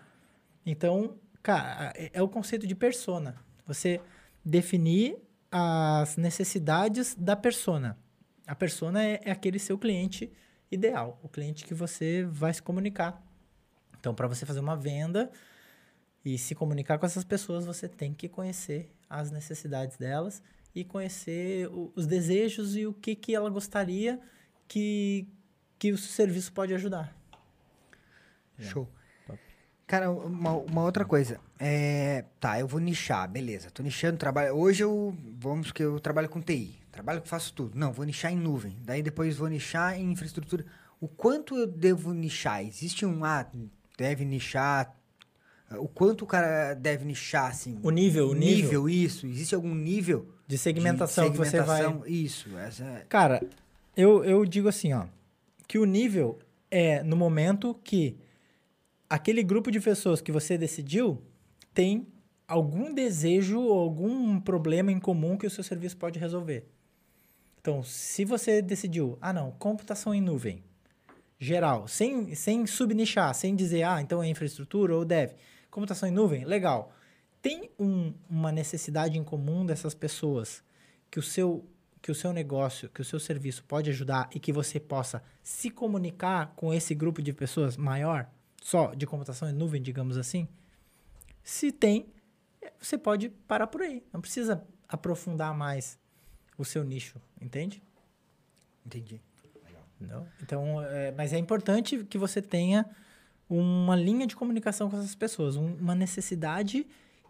Então, 0.65 1.15
cara, 1.41 1.93
é, 1.95 2.12
é 2.13 2.21
o 2.21 2.28
conceito 2.28 2.67
de 2.67 2.76
persona. 2.76 3.38
Você 3.65 4.02
definir 4.43 5.15
as 5.50 6.17
necessidades 6.17 7.15
da 7.15 7.38
persona. 7.38 7.97
A 8.45 8.54
persona 8.54 9.02
é, 9.02 9.21
é 9.23 9.32
aquele 9.32 9.60
seu 9.60 9.78
cliente 9.78 10.30
ideal, 10.69 11.17
o 11.23 11.30
cliente 11.30 11.63
que 11.65 11.73
você 11.73 12.26
vai 12.30 12.54
se 12.54 12.62
comunicar. 12.62 13.23
Então, 13.97 14.13
para 14.13 14.28
você 14.28 14.45
fazer 14.45 14.60
uma 14.60 14.76
venda 14.76 15.32
e 16.23 16.38
se 16.38 16.54
comunicar 16.54 16.97
com 17.00 17.06
essas 17.06 17.23
pessoas, 17.23 17.65
você 17.65 17.88
tem 17.88 18.13
que 18.13 18.28
conhecer 18.28 18.91
as 19.10 19.32
necessidades 19.32 19.95
delas 19.97 20.43
e 20.76 20.84
conhecer 20.84 21.67
o- 21.69 21.93
os 21.95 22.06
desejos 22.06 22.76
e 22.76 22.86
o 22.86 22.93
que, 22.93 23.15
que 23.15 23.34
ela 23.34 23.50
gostaria 23.50 24.19
que, 24.67 25.28
que 25.77 25.91
o 25.91 25.97
serviço 25.97 26.51
pode 26.51 26.73
ajudar. 26.73 27.15
Show. 28.59 28.87
Top. 29.25 29.39
Cara, 29.85 30.11
uma, 30.11 30.51
uma 30.53 30.83
outra 30.83 31.05
coisa. 31.05 31.39
É, 31.59 32.25
tá, 32.39 32.59
eu 32.59 32.67
vou 32.67 32.79
nichar, 32.79 33.29
beleza. 33.29 33.69
Tô 33.71 33.83
nichando, 33.83 34.17
trabalho. 34.17 34.55
Hoje 34.55 34.83
eu. 34.83 35.15
Vamos 35.39 35.71
que 35.71 35.83
eu 35.83 35.99
trabalho 35.99 36.29
com 36.29 36.41
TI. 36.41 36.75
Trabalho 36.91 37.21
que 37.21 37.29
faço 37.29 37.53
tudo. 37.53 37.77
Não, 37.77 37.91
vou 37.93 38.05
nichar 38.05 38.31
em 38.31 38.37
nuvem. 38.37 38.75
Daí 38.83 39.03
depois 39.03 39.37
vou 39.37 39.47
nichar 39.47 39.97
em 39.99 40.11
infraestrutura. 40.11 40.65
O 40.99 41.07
quanto 41.07 41.55
eu 41.55 41.67
devo 41.67 42.11
nichar? 42.13 42.63
Existe 42.65 43.05
um. 43.05 43.23
Ah, 43.23 43.45
deve 43.97 44.25
nichar. 44.25 44.95
O 45.71 45.87
quanto 45.87 46.23
o 46.23 46.27
cara 46.27 46.73
deve 46.73 47.05
nichar, 47.05 47.51
assim? 47.51 47.77
O 47.83 47.91
nível, 47.91 48.29
o 48.29 48.33
nível, 48.33 48.89
isso. 48.89 49.27
Existe 49.27 49.53
algum 49.53 49.75
nível 49.75 50.33
de 50.47 50.57
segmentação, 50.57 51.25
de 51.25 51.31
que 51.31 51.37
você 51.37 51.61
vai. 51.61 51.81
segmentação? 51.81 52.07
Isso. 52.07 52.57
Essa 52.57 52.83
é- 52.85 53.05
Cara, 53.09 53.45
eu, 53.95 54.23
eu 54.23 54.45
digo 54.45 54.69
assim, 54.69 54.93
ó, 54.93 55.05
que 55.67 55.77
o 55.77 55.86
nível 55.86 56.39
é 56.71 57.03
no 57.03 57.15
momento 57.15 57.73
que 57.84 58.17
aquele 59.10 59.43
grupo 59.43 59.71
de 59.71 59.80
pessoas 59.80 60.21
que 60.21 60.32
você 60.32 60.58
decidiu 60.58 61.21
tem 61.73 62.08
algum 62.47 62.93
desejo 62.93 63.60
ou 63.60 63.80
algum 63.80 64.39
problema 64.39 64.91
em 64.91 64.99
comum 64.99 65.38
que 65.38 65.45
o 65.45 65.49
seu 65.49 65.63
serviço 65.63 65.97
pode 65.97 66.17
resolver. 66.19 66.65
Então, 67.60 67.84
se 67.84 68.23
você 68.23 68.62
decidiu, 68.62 69.17
ah 69.21 69.34
não, 69.34 69.51
computação 69.51 70.13
em 70.15 70.21
nuvem, 70.21 70.63
geral, 71.38 71.88
sem, 71.88 72.34
sem 72.34 72.65
subnichar, 72.65 73.34
sem 73.34 73.56
dizer, 73.56 73.84
ah, 73.84 74.01
então 74.01 74.23
é 74.23 74.30
infraestrutura 74.30 74.95
ou 74.95 75.03
dev, 75.03 75.32
computação 75.69 76.08
em 76.08 76.12
nuvem, 76.12 76.45
legal. 76.45 76.93
Tem 77.41 77.69
um- 77.77 78.13
uma 78.30 78.51
necessidade 78.51 79.17
em 79.17 79.23
comum 79.23 79.65
dessas 79.65 79.93
pessoas 79.93 80.63
que 81.12 81.19
o 81.19 81.23
seu 81.23 81.65
que 82.01 82.12
o 82.12 82.15
seu 82.15 82.31
negócio, 82.31 82.89
que 82.89 83.01
o 83.01 83.05
seu 83.05 83.19
serviço 83.19 83.63
pode 83.63 83.89
ajudar 83.89 84.29
e 84.33 84.39
que 84.39 84.53
você 84.53 84.79
possa 84.79 85.21
se 85.43 85.69
comunicar 85.69 86.53
com 86.55 86.73
esse 86.73 86.93
grupo 86.95 87.21
de 87.21 87.33
pessoas 87.33 87.75
maior, 87.77 88.29
só 88.62 88.93
de 88.93 89.05
computação 89.05 89.49
em 89.49 89.53
nuvem, 89.53 89.81
digamos 89.81 90.17
assim? 90.17 90.47
Se 91.43 91.71
tem, 91.71 92.07
você 92.79 92.97
pode 92.97 93.29
parar 93.29 93.67
por 93.67 93.81
aí. 93.81 94.03
Não 94.13 94.21
precisa 94.21 94.63
aprofundar 94.88 95.53
mais 95.55 95.97
o 96.57 96.65
seu 96.65 96.83
nicho, 96.83 97.19
entende? 97.41 97.81
Entendi. 98.86 99.21
Não. 99.99 100.27
Então, 100.41 100.81
é, 100.83 101.12
mas 101.12 101.33
é 101.33 101.38
importante 101.38 102.03
que 102.03 102.17
você 102.17 102.41
tenha 102.41 102.86
uma 103.49 103.95
linha 103.95 104.27
de 104.27 104.36
comunicação 104.36 104.89
com 104.89 104.97
essas 104.97 105.15
pessoas, 105.15 105.55
um- 105.55 105.75
uma 105.75 105.95
necessidade 105.95 106.86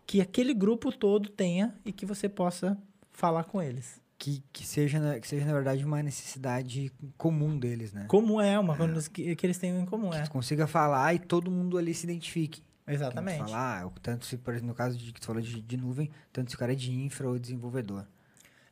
que 0.05 0.19
aquele 0.21 0.53
grupo 0.53 0.91
todo 0.91 1.29
tenha 1.29 1.75
e 1.85 1.91
que 1.93 2.05
você 2.05 2.27
possa 2.27 2.77
falar 3.11 3.43
com 3.45 3.61
eles. 3.61 4.01
Que, 4.17 4.43
que, 4.51 4.65
seja, 4.65 4.99
na- 4.99 5.19
que 5.19 5.27
seja, 5.27 5.45
na 5.45 5.53
verdade, 5.53 5.85
uma 5.85 6.01
necessidade 6.01 6.91
comum 7.17 7.57
deles, 7.57 7.93
né? 7.93 8.05
Como 8.07 8.41
é 8.41 8.57
uma 8.57 8.75
coisa 8.75 9.07
que, 9.09 9.35
que 9.35 9.45
eles 9.45 9.57
tenham 9.59 9.79
em 9.79 9.85
comum, 9.85 10.09
que 10.09 10.17
é. 10.17 10.23
tu 10.23 10.31
consiga 10.31 10.65
falar 10.65 11.13
e 11.13 11.19
todo 11.19 11.51
mundo 11.51 11.77
ali 11.77 11.93
se 11.93 12.05
identifique. 12.05 12.63
Exatamente. 12.87 13.39
Falar, 13.39 13.85
ah, 13.85 13.91
tanto 14.01 14.25
se, 14.25 14.37
por 14.37 14.53
exemplo, 14.53 14.69
no 14.69 14.75
caso 14.75 14.97
de 14.97 15.11
que 15.11 15.19
tu 15.19 15.27
falou 15.27 15.41
de, 15.41 15.61
de 15.61 15.77
nuvem, 15.77 16.09
tanto 16.31 16.49
se 16.49 16.55
o 16.55 16.59
cara 16.59 16.71
é 16.71 16.75
de 16.75 16.91
infra 16.91 17.29
ou 17.29 17.37
desenvolvedor. 17.37 18.07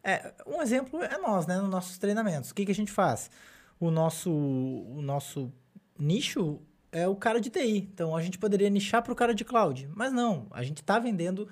É, 0.03 0.33
um 0.47 0.61
exemplo 0.61 1.01
é 1.03 1.17
nós, 1.17 1.45
né, 1.45 1.57
nos 1.57 1.69
nossos 1.69 1.97
treinamentos. 1.97 2.51
O 2.51 2.55
que, 2.55 2.65
que 2.65 2.71
a 2.71 2.75
gente 2.75 2.91
faz? 2.91 3.29
O 3.79 3.91
nosso, 3.91 4.31
o 4.31 5.01
nosso 5.01 5.51
nicho 5.99 6.61
é 6.91 7.07
o 7.07 7.15
cara 7.15 7.41
de 7.41 7.49
TI. 7.49 7.89
Então, 7.93 8.15
a 8.15 8.21
gente 8.21 8.37
poderia 8.37 8.69
nichar 8.69 9.01
para 9.01 9.11
o 9.11 9.15
cara 9.15 9.35
de 9.35 9.43
cloud. 9.43 9.89
Mas 9.93 10.13
não, 10.13 10.47
a 10.51 10.63
gente 10.63 10.81
está 10.81 10.97
vendendo 10.97 11.49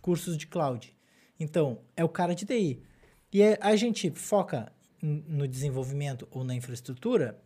cursos 0.00 0.36
de 0.36 0.46
cloud. 0.46 0.94
Então, 1.40 1.80
é 1.96 2.04
o 2.04 2.08
cara 2.08 2.34
de 2.34 2.44
TI. 2.44 2.80
E 3.34 3.42
é- 3.42 3.58
a 3.60 3.74
gente 3.74 4.12
foca 4.12 4.72
no 5.02 5.48
desenvolvimento 5.48 6.28
ou 6.30 6.44
na 6.44 6.54
infraestrutura? 6.54 7.42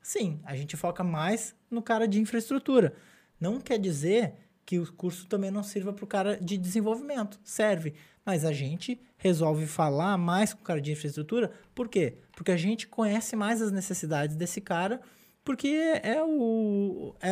Sim, 0.00 0.40
a 0.44 0.54
gente 0.54 0.76
foca 0.76 1.02
mais 1.02 1.52
no 1.68 1.82
cara 1.82 2.06
de 2.06 2.20
infraestrutura. 2.20 2.94
Não 3.40 3.60
quer 3.60 3.76
dizer 3.76 4.34
que 4.64 4.78
o 4.78 4.92
curso 4.92 5.26
também 5.26 5.50
não 5.50 5.64
sirva 5.64 5.92
para 5.92 6.04
o 6.04 6.06
cara 6.06 6.38
de 6.40 6.56
desenvolvimento. 6.56 7.40
Serve. 7.42 7.94
Mas 8.24 8.44
a 8.44 8.52
gente 8.52 9.00
resolve 9.16 9.66
falar 9.66 10.16
mais 10.16 10.54
com 10.54 10.60
o 10.60 10.64
cara 10.64 10.80
de 10.80 10.92
infraestrutura. 10.92 11.50
Por 11.74 11.88
quê? 11.88 12.18
Porque 12.36 12.52
a 12.52 12.56
gente 12.56 12.86
conhece 12.86 13.34
mais 13.34 13.60
as 13.60 13.72
necessidades 13.72 14.36
desse 14.36 14.60
cara, 14.60 15.00
porque 15.42 15.66
é, 16.04 16.22
o, 16.22 17.16
é, 17.20 17.30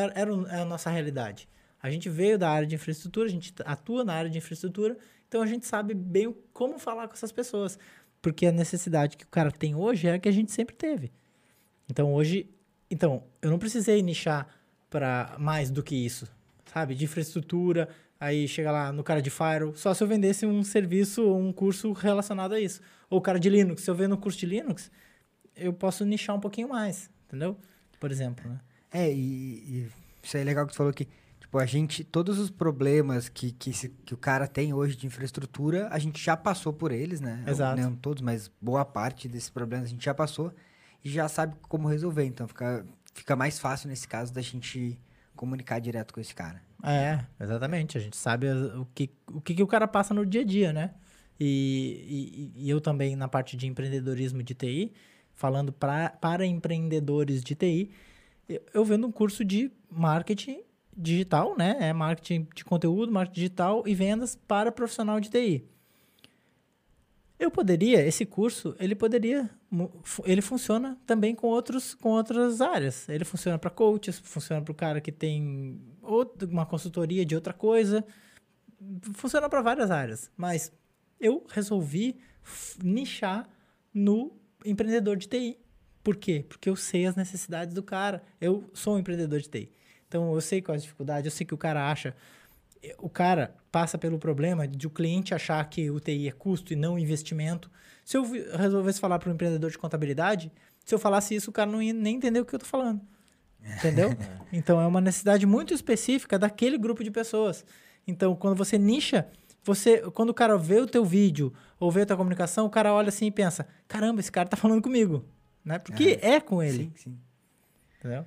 é 0.57 0.61
a 0.61 0.65
nossa 0.65 0.91
realidade. 0.91 1.49
A 1.81 1.89
gente 1.89 2.09
veio 2.11 2.37
da 2.37 2.51
área 2.51 2.67
de 2.67 2.75
infraestrutura, 2.75 3.29
a 3.29 3.31
gente 3.31 3.55
atua 3.65 4.05
na 4.05 4.15
área 4.15 4.29
de 4.29 4.37
infraestrutura, 4.37 4.99
então 5.31 5.43
a 5.43 5.47
gente 5.47 5.65
sabe 5.65 5.95
bem 5.95 6.35
como 6.53 6.77
falar 6.77 7.07
com 7.07 7.15
essas 7.15 7.31
pessoas. 7.31 7.79
Porque 8.23 8.47
a 8.47 8.53
necessidade 8.53 9.17
que 9.17 9.25
o 9.25 9.29
cara 9.29 9.51
tem 9.51 9.75
hoje 9.75 10.07
é 10.07 10.15
a 10.15 10.19
que 10.19 10.29
a 10.29 10.33
gente 10.33 10.53
sempre 10.53 10.75
teve. 10.75 11.11
Então 11.89 12.13
hoje, 12.13 12.49
então, 12.91 13.25
eu 13.41 13.51
não 13.51 13.59
precisei 13.59 14.03
nichar 14.03 14.49
para 14.89 15.37
mais 15.39 15.71
do 15.71 15.83
que 15.83 15.95
isso, 15.95 16.29
sabe? 16.67 16.95
De 16.95 17.05
infraestrutura, 17.05 17.89
aí 18.19 18.47
chega 18.47 18.71
lá 18.71 18.93
no 18.93 19.03
cara 19.03 19.23
de 19.23 19.31
Firewall, 19.31 19.75
só 19.75 19.95
se 19.95 20.03
eu 20.03 20.09
vendesse 20.09 20.45
um 20.45 20.63
serviço 20.63 21.35
um 21.35 21.53
curso 21.53 21.93
relacionado 21.93 22.55
a 22.55 22.61
isso. 22.61 22.81
Ou 23.09 23.19
o 23.19 23.23
cara 23.23 23.39
de 23.39 23.49
Linux, 23.49 23.83
se 23.83 23.91
eu 23.91 23.95
vendo 23.95 24.15
um 24.15 24.19
curso 24.19 24.39
de 24.39 24.47
Linux, 24.47 24.91
eu 25.57 25.73
posso 25.73 26.05
nichar 26.05 26.37
um 26.37 26.41
pouquinho 26.41 26.69
mais, 26.69 27.09
entendeu? 27.27 27.57
Por 27.99 28.11
exemplo, 28.11 28.49
né? 28.49 28.61
É, 28.93 29.11
e, 29.13 29.17
e 29.17 29.89
isso 30.23 30.37
é 30.37 30.45
legal 30.45 30.67
que 30.67 30.73
tu 30.73 30.77
falou 30.77 30.93
que, 30.93 31.07
tipo, 31.51 31.59
a 31.59 31.67
gente, 31.67 32.05
todos 32.05 32.39
os 32.39 32.49
problemas 32.49 33.29
que, 33.29 33.51
que, 33.51 33.71
esse- 33.71 33.89
que 33.89 34.15
o 34.15 34.17
cara 34.17 34.47
tem 34.47 34.73
hoje 34.73 34.95
de 34.97 35.07
infraestrutura, 35.07 35.89
a 35.91 35.99
gente 35.99 36.23
já 36.25 36.37
passou 36.37 36.73
por 36.73 36.93
eles, 36.93 37.21
né? 37.21 37.43
Exato. 37.47 37.81
Não 37.81 37.95
todos, 37.97 38.23
mas 38.23 38.49
boa 38.61 38.85
parte 38.85 39.27
desses 39.29 39.51
problemas 39.51 39.87
a 39.87 39.91
gente 39.91 40.05
já 40.05 40.15
passou 40.15 40.53
e 41.05 41.11
já 41.11 41.29
sabe 41.29 41.57
como 41.63 41.89
resolver. 41.89 42.25
Então 42.25 42.47
fica, 42.47 42.87
fica 43.13 43.35
mais 43.35 43.59
fácil 43.59 43.89
nesse 43.89 44.07
caso 44.07 44.33
da 44.33 44.41
gente 44.41 44.97
comunicar 45.35 45.81
direto 45.81 46.15
com 46.15 46.21
esse 46.21 46.35
cara. 46.35 46.63
É, 46.85 47.19
exatamente. 47.41 47.99
A 47.99 48.01
gente 48.01 48.17
sabe 48.17 48.47
o 48.49 48.87
que 48.95 49.11
o, 49.27 49.41
que 49.41 49.55
que 49.55 49.63
o 49.63 49.67
cara 49.67 49.89
passa 49.89 50.15
no 50.15 50.25
dia 50.25 50.43
a 50.43 50.45
dia, 50.45 50.73
né? 50.73 50.95
E, 51.39 52.53
e- 52.57 52.65
e 52.67 52.71
eu 52.71 52.81
também, 52.81 53.17
na 53.17 53.27
parte 53.27 53.57
de 53.57 53.67
empreendedorismo 53.67 54.41
de 54.43 54.55
TI, 54.55 54.93
falando 55.35 55.73
pra, 55.73 56.11
para 56.11 56.47
empreendedores 56.47 57.43
de 57.43 57.55
TI, 57.57 57.91
eu, 58.49 58.63
eu 58.75 58.85
vendo 58.85 59.07
um 59.07 59.11
curso 59.13 59.45
de 59.45 59.71
marketing 59.91 60.61
digital, 60.97 61.57
né? 61.57 61.77
É 61.81 61.93
marketing 61.93 62.47
de 62.55 62.65
conteúdo, 62.65 63.13
marketing 63.13 63.41
digital 63.41 63.83
e 63.87 63.95
vendas 63.95 64.35
para 64.35 64.73
profissional 64.73 65.21
de 65.21 65.31
TI. 65.31 65.65
Eu 67.39 67.51
poderia, 67.51 68.07
esse 68.07 68.27
curso, 68.27 68.77
ele 68.79 68.95
poderia, 68.95 69.49
ele 70.27 70.43
funciona 70.43 70.99
também 71.07 71.35
com, 71.35 71.47
outros, 71.47 71.95
com 71.95 72.11
outras 72.11 72.61
áreas. 72.61 73.09
Ele 73.09 73.25
funciona 73.25 73.59
para 73.59 73.71
coaches, 73.71 74.19
funciona 74.19 74.61
para 74.61 74.73
o 74.73 74.75
cara 74.75 75.01
que 75.01 75.11
tem 75.11 75.81
outra, 76.03 76.47
uma 76.47 76.67
consultoria 76.67 77.25
de 77.25 77.35
outra 77.35 77.55
coisa, 77.55 78.05
funciona 79.15 79.49
para 79.49 79.63
várias 79.63 79.91
áreas. 79.91 80.31
Mas 80.37 80.71
eu 81.19 81.47
resolvi 81.49 82.19
nichar 82.83 83.49
no 83.93 84.33
empreendedor 84.63 85.17
de 85.17 85.27
TI. 85.27 85.59
Por 86.03 86.17
quê? 86.17 86.45
Porque 86.47 86.69
eu 86.69 86.77
sei 86.77 87.07
as 87.07 87.17
necessidades 87.17 87.73
do 87.73 87.83
cara. 87.83 88.23
Eu 88.39 88.71
sou 88.75 88.97
um 88.97 88.99
empreendedor 88.99 89.41
de 89.41 89.49
TI. 89.49 89.73
Então 90.11 90.35
eu 90.35 90.41
sei 90.41 90.61
quais 90.61 90.79
as 90.79 90.83
dificuldades, 90.83 91.25
eu 91.25 91.31
sei 91.31 91.47
que 91.47 91.55
o 91.55 91.57
cara 91.57 91.89
acha 91.89 92.17
o 92.99 93.09
cara 93.09 93.55
passa 93.71 93.99
pelo 93.99 94.19
problema 94.19 94.67
de 94.67 94.87
o 94.87 94.91
cliente 94.91 95.35
achar 95.35 95.63
que 95.69 95.91
o 95.91 96.01
TI 96.01 96.29
é 96.29 96.33
custo 96.33 96.73
e 96.73 96.77
não 96.77 96.99
investimento. 96.99 97.71
Se 98.05 98.17
eu 98.17 98.25
resolvesse 98.57 98.99
falar 98.99 99.19
para 99.19 99.31
um 99.31 99.35
empreendedor 99.35 99.71
de 99.71 99.79
contabilidade, 99.79 100.51
se 100.85 100.95
eu 100.95 100.99
falasse 100.99 101.35
isso, 101.35 101.51
o 101.51 101.53
cara 101.53 101.71
não 101.71 101.83
ia 101.83 101.93
nem 101.93 102.17
entender 102.17 102.41
o 102.41 102.45
que 102.45 102.55
eu 102.55 102.59
tô 102.59 102.67
falando. 102.67 103.01
Entendeu? 103.79 104.17
então 104.53 104.81
é 104.81 104.87
uma 104.87 105.01
necessidade 105.01 105.47
muito 105.47 105.75
específica 105.75 106.39
daquele 106.39 106.79
grupo 106.79 107.05
de 107.05 107.11
pessoas. 107.11 107.65
Então, 108.07 108.35
quando 108.35 108.57
você 108.57 108.79
nicha, 108.79 109.29
você, 109.63 109.99
quando 110.13 110.31
o 110.31 110.35
cara 110.35 110.57
vê 110.57 110.81
o 110.81 110.87
teu 110.87 111.05
vídeo 111.05 111.53
ou 111.79 111.91
vê 111.91 112.03
a 112.03 112.07
tua 112.07 112.17
comunicação, 112.17 112.67
o 112.67 112.71
cara 112.71 112.93
olha 112.95 113.11
assim 113.11 113.27
e 113.27 113.31
pensa: 113.31 113.69
"Caramba, 113.87 114.21
esse 114.21 114.33
cara 114.33 114.49
tá 114.49 114.57
falando 114.57 114.83
comigo", 114.83 115.25
né? 115.63 115.79
Porque 115.79 116.19
é, 116.23 116.41
com 116.41 116.63
ele, 116.63 116.85
Sim, 116.85 116.93
sim. 116.97 117.19
entendeu? 117.99 118.25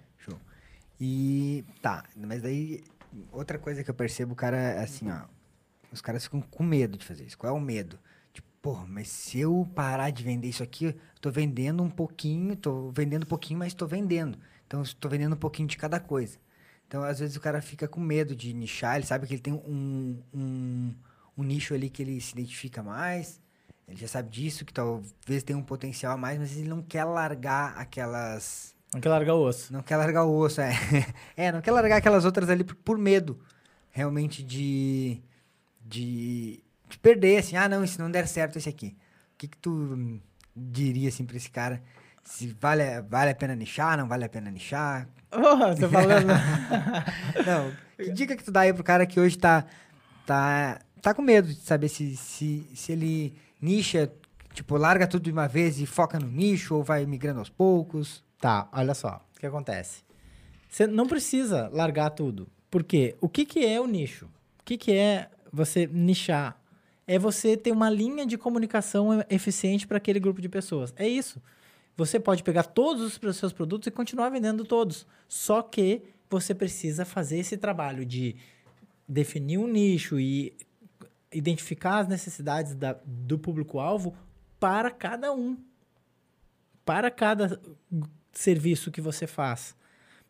E 0.99 1.63
tá, 1.81 2.03
mas 2.15 2.41
daí 2.41 2.83
outra 3.31 3.59
coisa 3.59 3.83
que 3.83 3.89
eu 3.89 3.93
percebo, 3.93 4.35
cara, 4.35 4.57
é 4.57 4.83
assim, 4.83 5.09
ó. 5.09 5.21
Os 5.91 6.01
caras 6.01 6.23
ficam 6.23 6.41
com 6.41 6.63
medo 6.63 6.97
de 6.97 7.05
fazer 7.05 7.23
isso. 7.25 7.37
Qual 7.37 7.53
é 7.53 7.57
o 7.57 7.61
medo? 7.61 7.99
Tipo, 8.33 8.47
porra, 8.61 8.85
mas 8.87 9.07
se 9.09 9.39
eu 9.39 9.69
parar 9.75 10.09
de 10.09 10.23
vender 10.23 10.47
isso 10.47 10.63
aqui, 10.63 10.85
eu 10.85 10.95
tô 11.21 11.29
vendendo 11.29 11.83
um 11.83 11.89
pouquinho, 11.89 12.55
tô 12.55 12.89
vendendo 12.91 13.23
um 13.23 13.27
pouquinho, 13.27 13.59
mas 13.59 13.73
tô 13.73 13.85
vendendo. 13.85 14.39
Então, 14.65 14.81
eu 14.81 14.93
tô 14.95 15.07
vendendo 15.07 15.33
um 15.33 15.37
pouquinho 15.37 15.67
de 15.67 15.77
cada 15.77 15.99
coisa. 15.99 16.39
Então, 16.87 17.03
às 17.03 17.19
vezes, 17.19 17.35
o 17.35 17.39
cara 17.39 17.61
fica 17.61 17.87
com 17.87 17.99
medo 17.99 18.35
de 18.35 18.53
nichar, 18.53 18.95
ele 18.95 19.05
sabe 19.05 19.27
que 19.27 19.33
ele 19.35 19.41
tem 19.41 19.53
um, 19.53 20.19
um, 20.33 20.93
um 21.37 21.43
nicho 21.43 21.73
ali 21.73 21.89
que 21.89 22.01
ele 22.01 22.19
se 22.19 22.33
identifica 22.33 22.81
mais, 22.81 23.39
ele 23.87 23.97
já 23.97 24.07
sabe 24.07 24.29
disso, 24.29 24.65
que 24.65 24.73
talvez 24.73 25.43
tenha 25.43 25.57
um 25.57 25.63
potencial 25.63 26.13
a 26.13 26.17
mais, 26.17 26.39
mas 26.39 26.57
ele 26.57 26.69
não 26.69 26.81
quer 26.81 27.03
largar 27.03 27.77
aquelas 27.77 28.75
Não 28.93 29.01
quer 29.01 29.09
largar 29.09 29.33
o 29.33 29.41
osso. 29.41 29.73
não 29.73 29.81
quer 29.81 29.97
largar 29.97 30.23
o 30.25 30.37
osso, 30.37 30.61
é. 30.61 30.73
é, 31.35 31.51
não 31.51 31.61
quer 31.61 31.71
largar 31.71 31.97
aquelas 31.97 32.25
outras 32.25 32.49
ali 32.49 32.63
por, 32.63 32.75
por 32.75 32.97
medo, 32.97 33.39
realmente, 33.91 34.43
de, 34.43 35.21
de, 35.81 36.63
de 36.87 36.97
perder, 36.99 37.37
assim. 37.37 37.55
Ah, 37.55 37.67
não, 37.67 37.85
se 37.87 37.99
não 37.99 38.11
der 38.11 38.27
certo 38.27 38.57
esse 38.57 38.69
aqui. 38.69 38.95
O 39.33 39.37
que 39.37 39.47
que 39.47 39.57
tu 39.57 40.19
diria, 40.55 41.09
assim, 41.09 41.25
pra 41.25 41.37
esse 41.37 41.49
cara? 41.49 41.81
Se 42.23 42.55
vale, 42.59 43.01
vale 43.09 43.31
a 43.31 43.35
pena 43.35 43.55
nichar, 43.55 43.97
não 43.97 44.07
vale 44.07 44.25
a 44.25 44.29
pena 44.29 44.49
nichar? 44.49 45.09
Oh, 45.31 45.57
você 45.57 45.89
falando. 45.89 46.27
Não, 47.45 47.73
que 47.97 48.11
dica 48.13 48.35
que 48.35 48.43
tu 48.43 48.51
dá 48.51 48.61
aí 48.61 48.73
pro 48.73 48.83
cara 48.83 49.05
que 49.05 49.19
hoje 49.19 49.37
tá, 49.37 49.65
tá, 50.25 50.79
tá 51.01 51.13
com 51.13 51.21
medo 51.21 51.49
de 51.49 51.55
saber 51.55 51.89
se, 51.89 52.15
se, 52.15 52.69
se 52.73 52.91
ele 52.91 53.35
nicha, 53.59 54.09
tipo, 54.53 54.77
larga 54.77 55.07
tudo 55.07 55.23
de 55.23 55.31
uma 55.31 55.47
vez 55.47 55.79
e 55.81 55.85
foca 55.85 56.17
no 56.17 56.27
nicho, 56.27 56.75
ou 56.75 56.83
vai 56.83 57.05
migrando 57.05 57.39
aos 57.39 57.49
poucos? 57.49 58.23
Tá, 58.43 58.67
olha 58.73 58.93
só. 58.93 59.25
O 59.37 59.39
que 59.39 59.45
acontece? 59.45 60.03
Você 60.67 60.85
não 60.85 61.07
precisa 61.07 61.69
largar 61.71 62.09
tudo. 62.09 62.49
Por 62.69 62.83
quê? 62.83 63.15
O 63.21 63.29
que, 63.29 63.45
que 63.45 63.65
é 63.65 63.79
o 63.79 63.87
nicho? 63.87 64.25
O 64.59 64.63
que, 64.65 64.77
que 64.77 64.91
é 64.91 65.29
você 65.49 65.87
nichar? 65.87 66.61
É 67.07 67.17
você 67.17 67.55
ter 67.55 67.71
uma 67.71 67.89
linha 67.89 68.25
de 68.25 68.37
comunicação 68.37 69.23
eficiente 69.29 69.87
para 69.87 69.95
aquele 69.95 70.19
grupo 70.19 70.41
de 70.41 70.49
pessoas. 70.49 70.93
É 70.97 71.07
isso. 71.07 71.41
Você 71.95 72.19
pode 72.19 72.43
pegar 72.43 72.63
todos 72.63 73.17
os 73.17 73.37
seus 73.37 73.53
produtos 73.53 73.87
e 73.87 73.91
continuar 73.91 74.27
vendendo 74.29 74.65
todos. 74.65 75.07
Só 75.25 75.61
que 75.61 76.01
você 76.29 76.53
precisa 76.53 77.05
fazer 77.05 77.39
esse 77.39 77.55
trabalho 77.55 78.05
de 78.05 78.35
definir 79.07 79.57
um 79.57 79.67
nicho 79.67 80.19
e 80.19 80.53
identificar 81.31 81.99
as 81.99 82.09
necessidades 82.09 82.75
da- 82.75 82.97
do 83.05 83.39
público-alvo 83.39 84.13
para 84.59 84.91
cada 84.91 85.31
um. 85.31 85.57
Para 86.83 87.09
cada 87.09 87.57
serviço 88.33 88.91
que 88.91 89.01
você 89.01 89.27
faz. 89.27 89.75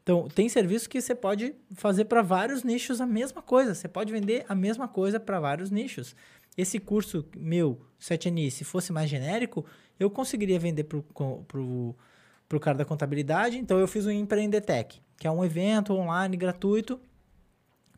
Então, 0.03 0.27
tem 0.27 0.49
serviço 0.49 0.89
que 0.89 1.01
você 1.01 1.15
pode 1.15 1.55
fazer 1.75 2.05
para 2.05 2.21
vários 2.21 2.61
nichos 2.61 2.99
a 2.99 3.07
mesma 3.07 3.41
coisa. 3.41 3.73
Você 3.73 3.87
pode 3.87 4.11
vender 4.11 4.45
a 4.49 4.53
mesma 4.53 4.87
coisa 4.87 5.19
para 5.19 5.39
vários 5.39 5.71
nichos. 5.71 6.13
Esse 6.57 6.77
curso 6.77 7.25
meu, 7.35 7.79
7NI, 8.01 8.51
se 8.51 8.65
fosse 8.65 8.91
mais 8.91 9.09
genérico, 9.09 9.65
eu 9.97 10.09
conseguiria 10.09 10.59
vender 10.59 10.83
para 10.83 10.97
o 10.97 12.59
cara 12.59 12.77
da 12.77 12.85
contabilidade. 12.85 13.57
Então, 13.57 13.79
eu 13.79 13.87
fiz 13.87 14.05
o 14.05 14.11
Empreendetec, 14.11 14.99
que 15.17 15.25
é 15.25 15.31
um 15.31 15.43
evento 15.43 15.93
online 15.93 16.35
gratuito 16.35 16.99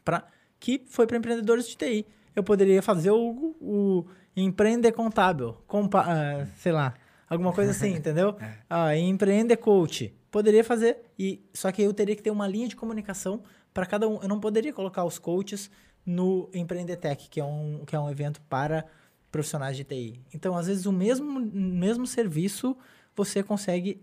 pra, 0.03 0.27
que 0.59 0.83
foi 0.87 1.07
para 1.07 1.17
empreendedores 1.17 1.67
de 1.67 1.75
TI. 1.75 2.05
Eu 2.35 2.43
poderia 2.43 2.83
fazer 2.83 3.09
o, 3.09 3.55
o 3.59 4.05
Empreender 4.37 4.91
Contábil, 4.91 5.57
compa, 5.65 6.05
ah, 6.07 6.45
sei 6.57 6.71
lá, 6.71 6.93
alguma 7.29 7.53
coisa 7.53 7.71
assim, 7.71 7.93
entendeu? 7.95 8.35
Ah, 8.69 8.95
Empreender 8.95 9.57
Coach. 9.57 10.13
Poderia 10.31 10.63
fazer, 10.63 10.97
e 11.17 11.43
só 11.53 11.71
que 11.71 11.81
eu 11.81 11.93
teria 11.93 12.15
que 12.15 12.21
ter 12.21 12.31
uma 12.31 12.47
linha 12.47 12.67
de 12.67 12.75
comunicação 12.75 13.41
para 13.73 13.85
cada 13.85 14.07
um. 14.07 14.21
Eu 14.21 14.27
não 14.27 14.39
poderia 14.39 14.73
colocar 14.73 15.05
os 15.05 15.17
coaches 15.17 15.69
no 16.05 16.49
Empreendetec, 16.53 17.29
que 17.29 17.39
é 17.39 17.43
um, 17.43 17.83
que 17.85 17.95
é 17.95 17.99
um 17.99 18.09
evento 18.09 18.41
para 18.41 18.85
profissionais 19.31 19.75
de 19.75 19.83
TI. 19.83 20.21
Então, 20.33 20.55
às 20.55 20.67
vezes, 20.67 20.85
o 20.85 20.91
mesmo, 20.91 21.39
mesmo 21.39 22.05
serviço 22.05 22.77
você 23.15 23.41
consegue 23.41 24.01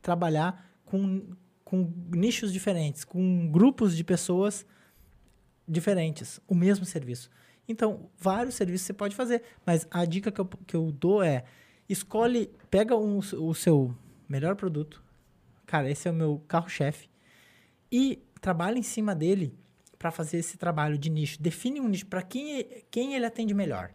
trabalhar 0.00 0.66
com, 0.84 1.22
com 1.64 1.92
nichos 2.10 2.52
diferentes, 2.52 3.04
com 3.04 3.50
grupos 3.50 3.96
de 3.96 4.02
pessoas 4.02 4.66
diferentes, 5.66 6.40
o 6.48 6.54
mesmo 6.54 6.84
serviço. 6.84 7.30
Então, 7.68 8.10
vários 8.18 8.54
serviços 8.54 8.86
você 8.86 8.94
pode 8.94 9.14
fazer, 9.14 9.42
mas 9.66 9.86
a 9.90 10.04
dica 10.06 10.32
que 10.32 10.40
eu, 10.40 10.46
que 10.46 10.74
eu 10.74 10.90
dou 10.90 11.22
é: 11.22 11.44
escolhe, 11.88 12.50
pega 12.70 12.96
um, 12.96 13.18
o 13.18 13.54
seu 13.54 13.94
melhor 14.28 14.54
produto, 14.56 15.02
cara, 15.66 15.90
esse 15.90 16.08
é 16.08 16.10
o 16.10 16.14
meu 16.14 16.42
carro-chefe, 16.46 17.08
e 17.90 18.22
trabalha 18.40 18.78
em 18.78 18.82
cima 18.82 19.14
dele 19.14 19.54
para 19.98 20.10
fazer 20.10 20.38
esse 20.38 20.56
trabalho 20.56 20.96
de 20.96 21.10
nicho. 21.10 21.40
Define 21.40 21.80
um 21.80 21.88
nicho 21.88 22.06
para 22.06 22.22
quem, 22.22 22.84
quem 22.90 23.14
ele 23.14 23.26
atende 23.26 23.52
melhor. 23.54 23.90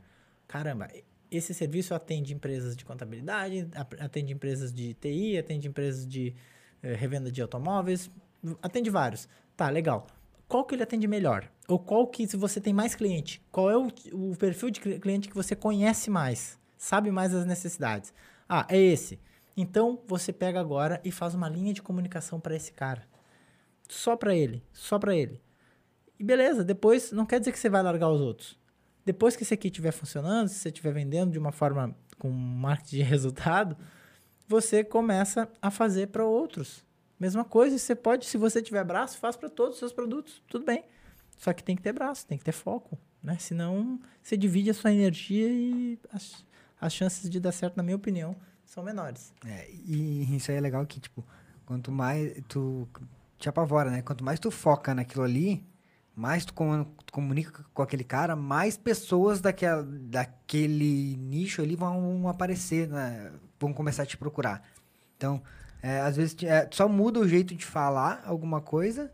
Caramba, 0.48 0.90
esse 1.32 1.54
serviço 1.54 1.94
atende 1.94 2.34
empresas 2.34 2.76
de 2.76 2.84
contabilidade, 2.84 3.68
atende 4.00 4.34
empresas 4.34 4.74
de 4.74 4.94
TI, 4.96 5.38
atende 5.38 5.68
empresas 5.68 6.06
de 6.06 6.36
eh, 6.82 6.94
revenda 6.94 7.32
de 7.32 7.42
automóveis, 7.42 8.12
atende 8.62 8.90
vários. 8.90 9.28
Tá, 9.56 9.70
legal. 9.70 10.08
Qual 10.48 10.66
que 10.66 10.76
ele 10.76 10.84
atende 10.84 11.08
melhor? 11.08 11.50
Ou 11.68 11.80
qual 11.80 12.06
que, 12.08 12.28
se 12.28 12.36
você 12.36 12.60
tem 12.60 12.74
mais 12.74 12.94
cliente, 12.94 13.42
qual 13.52 13.72
é 13.72 13.78
o, 13.78 13.88
o 14.12 14.36
perfil 14.36 14.70
de 14.70 14.82
cli- 14.82 15.00
cliente 15.00 15.30
que 15.30 15.36
você 15.36 15.56
conhece 15.56 16.10
mais? 16.10 16.60
Sabe 16.84 17.10
mais 17.12 17.34
as 17.34 17.46
necessidades? 17.46 18.14
Ah, 18.48 18.68
é 18.68 18.78
esse. 18.78 19.18
Então, 19.56 20.04
você 20.06 20.34
pega 20.34 20.60
agora 20.60 21.00
e 21.02 21.14
faz 21.14 21.34
uma 21.34 21.48
linha 21.48 21.74
de 21.74 21.82
comunicação 21.82 22.42
para 22.42 22.58
esse 22.58 22.74
cara. 22.74 23.08
Só 23.88 24.18
para 24.18 24.36
ele, 24.36 24.62
só 24.74 25.00
para 25.00 25.16
ele. 25.16 25.42
E 26.20 26.26
beleza, 26.26 26.62
depois 26.62 27.14
não 27.14 27.26
quer 27.26 27.40
dizer 27.40 27.54
que 27.54 27.60
você 27.60 27.70
vai 27.70 27.82
largar 27.82 28.10
os 28.10 28.20
outros. 28.20 28.60
Depois 29.06 29.34
que 29.34 29.44
esse 29.44 29.54
aqui 29.54 29.70
estiver 29.70 29.94
funcionando, 29.94 30.50
se 30.50 30.56
você 30.56 30.68
estiver 30.68 30.92
vendendo 30.92 31.32
de 31.32 31.40
uma 31.40 31.54
forma 31.54 31.96
com 32.20 32.30
marketing 32.30 32.98
de 32.98 33.04
resultado, 33.08 33.78
você 34.46 34.84
começa 34.84 35.50
a 35.62 35.72
fazer 35.72 36.08
para 36.08 36.26
outros. 36.26 36.86
Mesma 37.18 37.46
coisa, 37.46 37.78
você 37.78 37.96
pode, 37.96 38.26
se 38.26 38.38
você 38.38 38.62
tiver 38.62 38.84
braço, 38.84 39.18
faz 39.20 39.38
para 39.38 39.48
todos 39.48 39.76
os 39.76 39.80
seus 39.80 39.94
produtos, 39.94 40.44
tudo 40.50 40.66
bem. 40.66 40.84
Só 41.38 41.54
que 41.54 41.64
tem 41.64 41.78
que 41.78 41.82
ter 41.82 41.94
braço, 41.94 42.28
tem 42.28 42.38
que 42.38 42.44
ter 42.44 42.52
foco, 42.52 43.00
né? 43.24 43.38
Senão 43.40 44.02
você 44.22 44.36
divide 44.36 44.70
a 44.70 44.74
sua 44.74 44.92
energia 44.92 45.48
e 45.48 45.98
as, 46.12 46.44
as 46.86 46.94
chances 46.94 47.30
de 47.30 47.40
dar 47.40 47.54
certo, 47.54 47.78
na 47.78 47.84
minha 47.84 47.96
opinião, 47.96 48.36
são 48.66 48.84
menores. 48.84 49.34
É, 49.46 49.70
e 49.72 50.36
isso 50.36 50.52
aí 50.52 50.58
é 50.58 50.62
legal 50.62 50.86
que, 50.86 51.00
tipo, 51.00 51.24
quanto 51.66 51.92
mais 51.92 52.34
tu 52.50 52.88
te 53.40 53.48
apavora, 53.48 53.90
né? 53.90 54.02
Quanto 54.02 54.24
mais 54.24 54.38
tu 54.40 54.52
foca 54.52 54.94
naquilo 54.94 55.24
ali, 55.24 55.66
mais 56.14 56.44
tu, 56.44 56.54
com- 56.54 56.84
tu 57.06 57.14
comunica 57.14 57.64
com 57.74 57.82
aquele 57.82 58.04
cara, 58.04 58.36
mais 58.36 58.76
pessoas 58.76 59.40
daquela, 59.40 59.82
daquele 59.84 61.16
nicho 61.16 61.62
ali 61.62 61.76
vão 61.76 62.28
aparecer, 62.28 62.90
né? 62.90 63.32
Vão 63.58 63.74
começar 63.74 64.04
a 64.04 64.06
te 64.06 64.18
procurar. 64.18 64.62
Então, 65.16 65.42
é, 65.82 66.02
às 66.02 66.18
vezes 66.18 66.36
é, 66.44 66.66
tu 66.66 66.76
só 66.76 66.90
muda 66.90 67.20
o 67.20 67.28
jeito 67.28 67.56
de 67.56 67.66
falar 67.66 68.22
alguma 68.26 68.60
coisa 68.60 69.10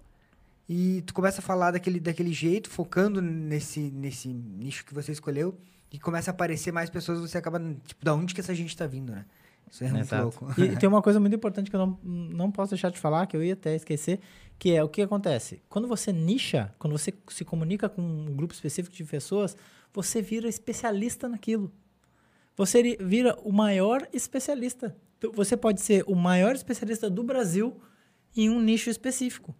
e 0.67 1.03
tu 1.03 1.13
começa 1.13 1.39
a 1.39 1.43
falar 1.43 1.71
daquele, 1.71 1.99
daquele 1.99 2.33
jeito, 2.33 2.67
focando 2.69 3.21
nesse, 3.21 3.79
nesse 3.79 4.27
nicho 4.27 4.85
que 4.85 4.93
você 4.93 5.11
escolheu 5.11 5.55
e 5.91 5.99
começa 5.99 6.31
a 6.31 6.33
aparecer 6.33 6.71
mais 6.71 6.89
pessoas, 6.89 7.19
você 7.19 7.37
acaba, 7.37 7.59
tipo, 7.85 8.03
da 8.03 8.13
onde 8.13 8.33
que 8.33 8.41
essa 8.41 8.53
gente 8.53 8.75
tá 8.75 8.85
vindo, 8.85 9.11
né? 9.11 9.25
Isso 9.69 9.83
é 9.83 9.89
muito 9.89 10.03
Exato. 10.03 10.23
louco. 10.23 10.61
E 10.61 10.75
tem 10.77 10.89
uma 10.89 11.01
coisa 11.01 11.19
muito 11.19 11.35
importante 11.35 11.69
que 11.69 11.75
eu 11.75 11.79
não, 11.79 11.99
não 12.03 12.51
posso 12.51 12.71
deixar 12.71 12.89
de 12.89 12.99
falar, 12.99 13.27
que 13.27 13.35
eu 13.35 13.43
ia 13.43 13.53
até 13.53 13.75
esquecer, 13.75 14.19
que 14.57 14.73
é 14.73 14.83
o 14.83 14.89
que 14.89 15.01
acontece. 15.01 15.61
Quando 15.69 15.87
você 15.87 16.11
nicha, 16.11 16.73
quando 16.79 16.97
você 16.97 17.13
se 17.29 17.45
comunica 17.45 17.87
com 17.87 18.01
um 18.01 18.35
grupo 18.35 18.53
específico 18.53 18.95
de 18.95 19.03
pessoas, 19.03 19.55
você 19.93 20.21
vira 20.21 20.47
especialista 20.47 21.27
naquilo. 21.27 21.71
Você 22.55 22.97
vira 22.99 23.37
o 23.43 23.51
maior 23.51 24.07
especialista. 24.11 24.95
Então, 25.17 25.31
Você 25.33 25.55
pode 25.55 25.81
ser 25.81 26.03
o 26.07 26.15
maior 26.15 26.55
especialista 26.55 27.09
do 27.09 27.23
Brasil 27.23 27.79
em 28.35 28.49
um 28.49 28.59
nicho 28.59 28.89
específico. 28.89 29.55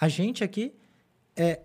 A 0.00 0.08
gente 0.08 0.44
aqui 0.44 0.74
é. 1.34 1.60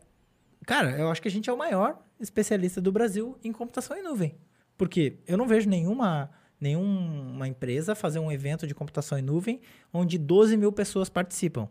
Cara, 0.66 0.97
eu 0.97 1.10
acho 1.10 1.22
que 1.22 1.28
a 1.28 1.32
gente 1.32 1.49
é 1.49 1.54
o 1.54 1.58
maior 1.58 1.99
especialista 2.24 2.80
do 2.82 2.91
Brasil 2.91 3.38
em 3.43 3.51
computação 3.51 3.97
em 3.97 4.03
nuvem. 4.03 4.36
Porque 4.78 5.17
eu 5.28 5.38
não 5.38 5.47
vejo 5.47 5.69
nenhuma, 5.69 6.30
nenhuma 6.59 7.47
empresa 7.47 7.93
fazer 7.95 8.19
um 8.19 8.32
evento 8.32 8.65
de 8.65 8.74
computação 8.74 9.17
em 9.17 9.22
nuvem 9.22 9.61
onde 9.93 10.17
12 10.17 10.57
mil 10.57 10.72
pessoas 10.72 11.09
participam. 11.09 11.67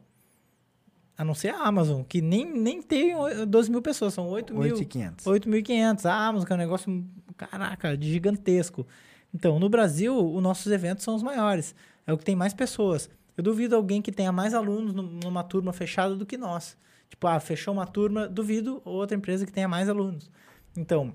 A 1.16 1.24
não 1.24 1.34
ser 1.34 1.50
a 1.50 1.58
Amazon, 1.64 2.02
que 2.02 2.22
nem, 2.22 2.50
nem 2.50 2.80
tem 2.80 3.14
o- 3.14 3.44
12 3.44 3.70
mil 3.70 3.82
pessoas, 3.82 4.14
são 4.14 4.26
8 4.28 4.54
mil. 4.54 4.62
8,500. 4.62 5.26
8.500. 5.26 6.06
A 6.06 6.14
Amazon, 6.28 6.46
que 6.46 6.52
é 6.52 6.56
um 6.56 6.58
negócio, 6.58 7.04
caraca, 7.36 7.94
de 7.96 8.10
gigantesco. 8.10 8.86
Então, 9.34 9.58
no 9.58 9.68
Brasil, 9.68 10.16
os 10.16 10.42
nossos 10.42 10.72
eventos 10.72 11.04
são 11.04 11.14
os 11.14 11.22
maiores. 11.22 11.74
É 12.06 12.12
o 12.12 12.16
que 12.18 12.24
tem 12.24 12.34
mais 12.34 12.54
pessoas. 12.54 13.10
Eu 13.36 13.44
duvido 13.44 13.76
alguém 13.76 14.00
que 14.00 14.10
tenha 14.10 14.32
mais 14.32 14.54
alunos 14.54 14.94
num- 14.94 15.18
numa 15.22 15.44
turma 15.44 15.72
fechada 15.74 16.16
do 16.16 16.24
que 16.24 16.38
nós. 16.38 16.76
Tipo, 17.10 17.26
ah, 17.26 17.38
fechou 17.38 17.74
uma 17.74 17.86
turma, 17.86 18.26
duvido 18.26 18.80
outra 18.84 19.16
empresa 19.16 19.44
que 19.44 19.52
tenha 19.52 19.68
mais 19.68 19.88
alunos. 19.88 20.30
Então, 20.76 21.14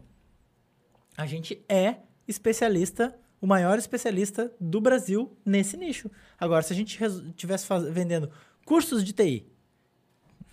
a 1.18 1.26
gente 1.26 1.64
é 1.68 1.96
especialista, 2.28 3.18
o 3.42 3.48
maior 3.48 3.78
especialista 3.80 4.54
do 4.60 4.80
Brasil 4.80 5.36
nesse 5.44 5.78
nicho. 5.78 6.12
Agora, 6.38 6.62
se 6.62 6.74
a 6.74 6.76
gente 6.76 7.02
estivesse 7.02 7.68
vendendo 7.92 8.30
cursos 8.66 9.04
de 9.04 9.14
TI, 9.14 9.48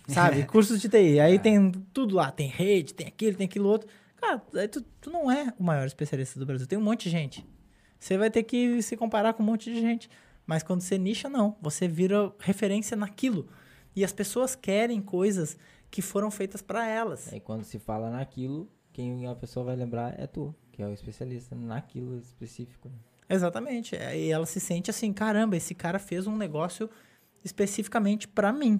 sabe? 0.07 0.45
cursos 0.47 0.81
de 0.81 0.89
TI, 0.89 1.19
aí 1.19 1.37
tem 1.37 1.71
tudo 1.93 2.15
lá, 2.15 2.31
tem 2.31 2.47
rede, 2.47 2.93
tem 2.93 3.05
aquilo, 3.05 3.37
tem 3.37 3.45
aquilo 3.45 3.67
outro. 3.67 3.87
Cara, 4.15 4.39
tu, 4.67 4.81
tu 5.01 5.11
não 5.11 5.29
é 5.29 5.53
o 5.59 5.63
maior 5.63 5.85
especialista 5.85 6.39
do 6.39 6.45
Brasil, 6.45 6.65
tem 6.65 6.79
um 6.79 6.83
monte 6.83 7.03
de 7.03 7.09
gente. 7.09 7.45
Você 7.99 8.17
vai 8.17 8.31
ter 8.31 8.43
que 8.43 8.81
se 8.81 8.97
comparar 8.97 9.33
com 9.33 9.43
um 9.43 9.45
monte 9.45 9.73
de 9.73 9.79
gente. 9.79 10.09
Mas 10.45 10.61
quando 10.61 10.81
você 10.81 10.97
nicha, 10.97 11.29
não. 11.29 11.55
Você 11.61 11.87
vira 11.87 12.33
referência 12.39 12.97
naquilo. 12.97 13.47
E 13.95 14.03
as 14.03 14.11
pessoas 14.11 14.55
querem 14.55 15.01
coisas 15.01 15.57
que 15.91 16.01
foram 16.01 16.31
feitas 16.31 16.61
para 16.61 16.87
elas. 16.87 17.31
Aí 17.31 17.39
quando 17.39 17.63
se 17.63 17.77
fala 17.79 18.09
naquilo, 18.09 18.67
quem 18.91 19.27
a 19.27 19.35
pessoa 19.35 19.65
vai 19.65 19.75
lembrar 19.75 20.19
é 20.19 20.25
tu, 20.25 20.53
que 20.71 20.81
é 20.81 20.87
o 20.87 20.93
especialista 20.93 21.55
naquilo 21.55 22.17
específico. 22.17 22.91
Exatamente. 23.29 23.95
É, 23.95 24.17
E 24.17 24.31
ela 24.31 24.45
se 24.45 24.59
sente 24.59 24.89
assim, 24.89 25.13
caramba, 25.13 25.55
esse 25.55 25.73
cara 25.75 25.99
fez 25.99 26.25
um 26.27 26.35
negócio 26.35 26.89
especificamente 27.43 28.27
para 28.27 28.51
mim, 28.51 28.79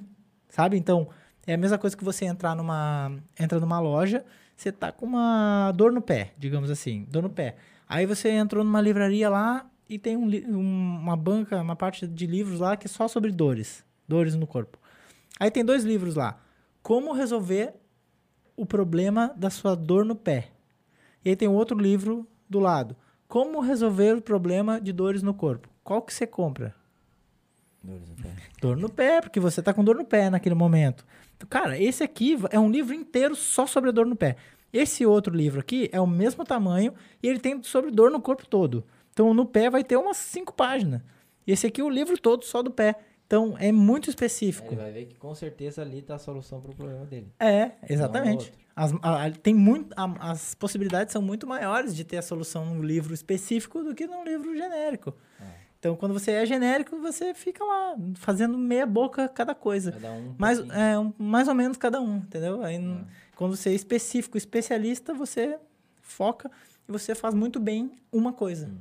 sabe? 0.50 0.78
Então, 0.78 1.10
é 1.46 1.54
a 1.54 1.58
mesma 1.58 1.78
coisa 1.78 1.96
que 1.96 2.04
você 2.04 2.26
entrar 2.26 2.56
numa 2.56 3.12
entra 3.40 3.60
numa 3.60 3.80
loja, 3.80 4.24
você 4.56 4.72
tá 4.72 4.92
com 4.92 5.06
uma 5.06 5.72
dor 5.74 5.92
no 5.92 6.02
pé, 6.02 6.34
digamos 6.38 6.70
assim, 6.70 7.06
dor 7.10 7.24
no 7.24 7.30
pé. 7.30 7.56
Aí 7.88 8.06
você 8.06 8.30
entrou 8.30 8.64
numa 8.64 8.80
livraria 8.82 9.30
lá 9.30 9.70
e 9.90 10.00
tem 10.00 10.16
um, 10.16 10.26
um- 10.28 10.98
uma 11.02 11.18
banca, 11.18 11.62
uma 11.62 11.76
parte 11.76 12.08
de 12.08 12.26
livros 12.26 12.60
lá 12.60 12.78
que 12.78 12.88
é 12.88 12.90
só 12.90 13.08
sobre 13.08 13.32
dores, 13.32 13.84
dores 14.08 14.36
no 14.36 14.48
corpo. 14.48 14.80
Aí 15.40 15.50
tem 15.52 15.64
dois 15.64 15.84
livros 15.84 16.16
lá. 16.16 16.40
Como 16.82 17.14
resolver 17.14 17.74
o 18.56 18.66
problema 18.66 19.34
da 19.36 19.50
sua 19.50 19.76
dor 19.76 20.06
no 20.06 20.16
pé. 20.16 20.50
E 21.24 21.30
aí 21.30 21.36
tem 21.36 21.48
um 21.48 21.56
outro 21.56 21.78
livro 21.78 22.28
do 22.50 22.60
lado. 22.60 22.96
Como 23.28 23.60
resolver 23.62 24.18
o 24.18 24.22
problema 24.22 24.80
de 24.80 24.92
dores 24.92 25.24
no 25.24 25.34
corpo? 25.34 25.70
Qual 25.84 26.02
que 26.02 26.14
você 26.14 26.28
compra? 26.28 26.76
Dores 27.84 28.08
no 28.08 28.16
pé. 28.16 28.30
Dor 28.62 28.78
no 28.78 28.90
pé, 28.90 29.22
porque 29.22 29.40
você 29.40 29.62
tá 29.62 29.74
com 29.74 29.84
dor 29.84 29.96
no 29.96 30.06
pé 30.06 30.30
naquele 30.30 30.56
momento. 30.56 31.06
Cara, 31.50 31.78
esse 31.80 32.04
aqui 32.04 32.38
é 32.52 32.60
um 32.60 32.70
livro 32.70 32.94
inteiro 32.94 33.36
só 33.36 33.66
sobre 33.66 33.90
a 33.90 33.94
dor 33.94 34.06
no 34.06 34.16
pé. 34.16 34.38
Esse 34.72 35.06
outro 35.06 35.36
livro 35.36 35.60
aqui 35.60 35.90
é 35.92 36.00
o 36.00 36.08
mesmo 36.08 36.44
tamanho 36.44 36.94
e 37.22 37.28
ele 37.28 37.40
tem 37.40 37.62
sobre 37.64 37.92
dor 37.92 38.10
no 38.10 38.22
corpo 38.22 38.46
todo. 38.46 38.84
Então, 39.12 39.34
no 39.34 39.46
pé 39.46 39.70
vai 39.70 39.84
ter 39.84 39.98
umas 39.98 40.18
cinco 40.18 40.54
páginas. 40.54 41.02
E 41.46 41.52
esse 41.52 41.68
aqui 41.68 41.82
é 41.82 41.84
o 41.84 41.90
livro 41.90 42.18
todo 42.18 42.44
só 42.44 42.64
do 42.64 42.72
pé. 42.72 42.96
Então, 43.34 43.56
é 43.58 43.72
muito 43.72 44.12
específico. 44.12 44.68
ele 44.74 44.76
vai 44.82 44.92
ver 44.92 45.06
que 45.08 45.16
com 45.16 45.34
certeza 45.34 45.82
ali 45.82 46.04
tá 46.04 46.14
a 46.16 46.20
solução 46.20 46.62
pro 46.62 46.72
problema 46.76 47.04
dele. 47.04 47.34
É, 47.40 47.72
exatamente. 47.90 48.46
outro. 48.46 48.64
As, 48.76 48.94
a- 49.02 49.26
a- 49.26 49.32
tem 49.32 49.56
muito, 49.56 49.92
a- 49.98 50.32
as 50.32 50.54
possibilidades 50.54 51.12
são 51.12 51.20
muito 51.22 51.48
maiores 51.48 51.96
de 51.96 52.04
ter 52.04 52.18
a 52.18 52.22
solução 52.22 52.64
num 52.64 52.84
livro 52.84 53.12
específico 53.12 53.84
do 53.84 53.96
que 53.96 54.06
num 54.06 54.24
livro 54.24 54.56
genérico. 54.56 55.16
Então, 55.80 55.96
quando 55.96 56.14
você 56.14 56.32
é 56.32 56.46
genérico, 56.46 56.96
você 57.00 57.34
fica 57.34 57.64
lá 57.64 57.96
fazendo 58.16 58.56
meia 58.56 58.86
boca 58.86 59.28
cada 59.28 59.56
coisa. 59.56 59.92
Vai 59.92 60.00
dar 60.02 60.12
um 60.12 60.36
Mais, 60.38 60.60
é, 60.70 61.00
um- 61.00 61.12
mais 61.18 61.48
ou 61.48 61.56
menos 61.56 61.76
cada 61.76 62.00
um, 62.00 62.18
entendeu? 62.18 62.64
Aí, 62.64 62.78
Ah. 62.78 63.04
quando 63.36 63.56
você 63.58 63.70
é 63.72 63.74
específico, 63.74 64.38
especialista, 64.38 65.12
você 65.14 65.58
foca 66.04 66.52
e 66.88 66.92
você 66.92 67.16
faz 67.16 67.34
muito 67.34 67.60
bem 67.60 67.94
uma 68.12 68.32
coisa. 68.32 68.68
Hum. 68.68 68.78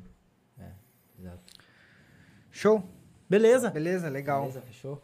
Exato. 1.18 1.40
Show? 2.50 2.84
Beleza? 3.32 3.70
Beleza, 3.70 4.10
legal. 4.10 4.40
Beleza, 4.42 4.60
fechou? 4.60 5.00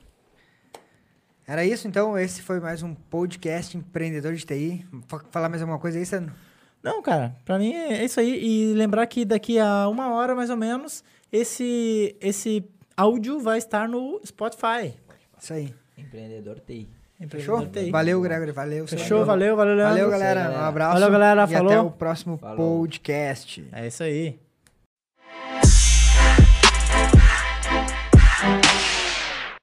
Era 1.47 1.64
isso, 1.64 1.89
então. 1.89 2.18
Esse 2.18 2.43
foi 2.43 2.61
mais 2.61 2.83
um 2.83 2.95
podcast 2.95 3.74
Empreendedor 3.74 4.35
de 4.35 4.45
TI. 4.45 4.85
Fa- 5.07 5.24
Falar 5.31 5.49
mais 5.49 5.62
alguma 5.62 5.79
coisa 5.79 5.97
aí, 5.99 6.05
Sandro? 6.05 6.35
Não, 6.83 7.01
cara, 7.01 7.35
pra 7.47 7.59
mim 7.59 7.72
é 7.72 8.05
isso 8.05 8.20
aí. 8.20 8.39
E 8.45 8.74
lembrar 8.74 9.07
que 9.07 9.24
daqui 9.24 9.59
a 9.59 9.89
uma 9.89 10.12
hora, 10.12 10.35
mais 10.35 10.51
ou 10.51 10.59
menos, 10.59 11.03
esse, 11.33 12.14
esse 12.20 12.62
áudio 12.95 13.41
vai 13.41 13.57
estar 13.57 13.89
no 13.89 14.20
Spotify. 14.26 14.95
Isso 15.41 15.55
aí. 15.55 15.74
Empreendedor 15.97 16.61
TI. 16.61 16.87
Fechou? 17.31 17.57
Empreendedor 17.62 17.83
TI. 17.85 17.91
Valeu, 17.91 18.20
Gregory. 18.20 18.53
Valeu. 18.53 18.87
Fechou, 18.87 19.24
valeu, 19.24 19.57
valeu, 19.57 19.74
Leandro. 19.74 19.95
Valeu, 19.95 20.11
galera. 20.11 20.51
Um 20.51 20.64
abraço. 20.64 20.93
Valeu, 21.01 21.11
galera. 21.11 21.41
E 21.41 21.45
até 21.45 21.57
Falou. 21.57 21.87
o 21.87 21.91
próximo 21.93 22.37
Falou. 22.37 22.57
podcast. 22.81 23.66
É 23.72 23.87
isso 23.87 24.03
aí. 24.03 24.39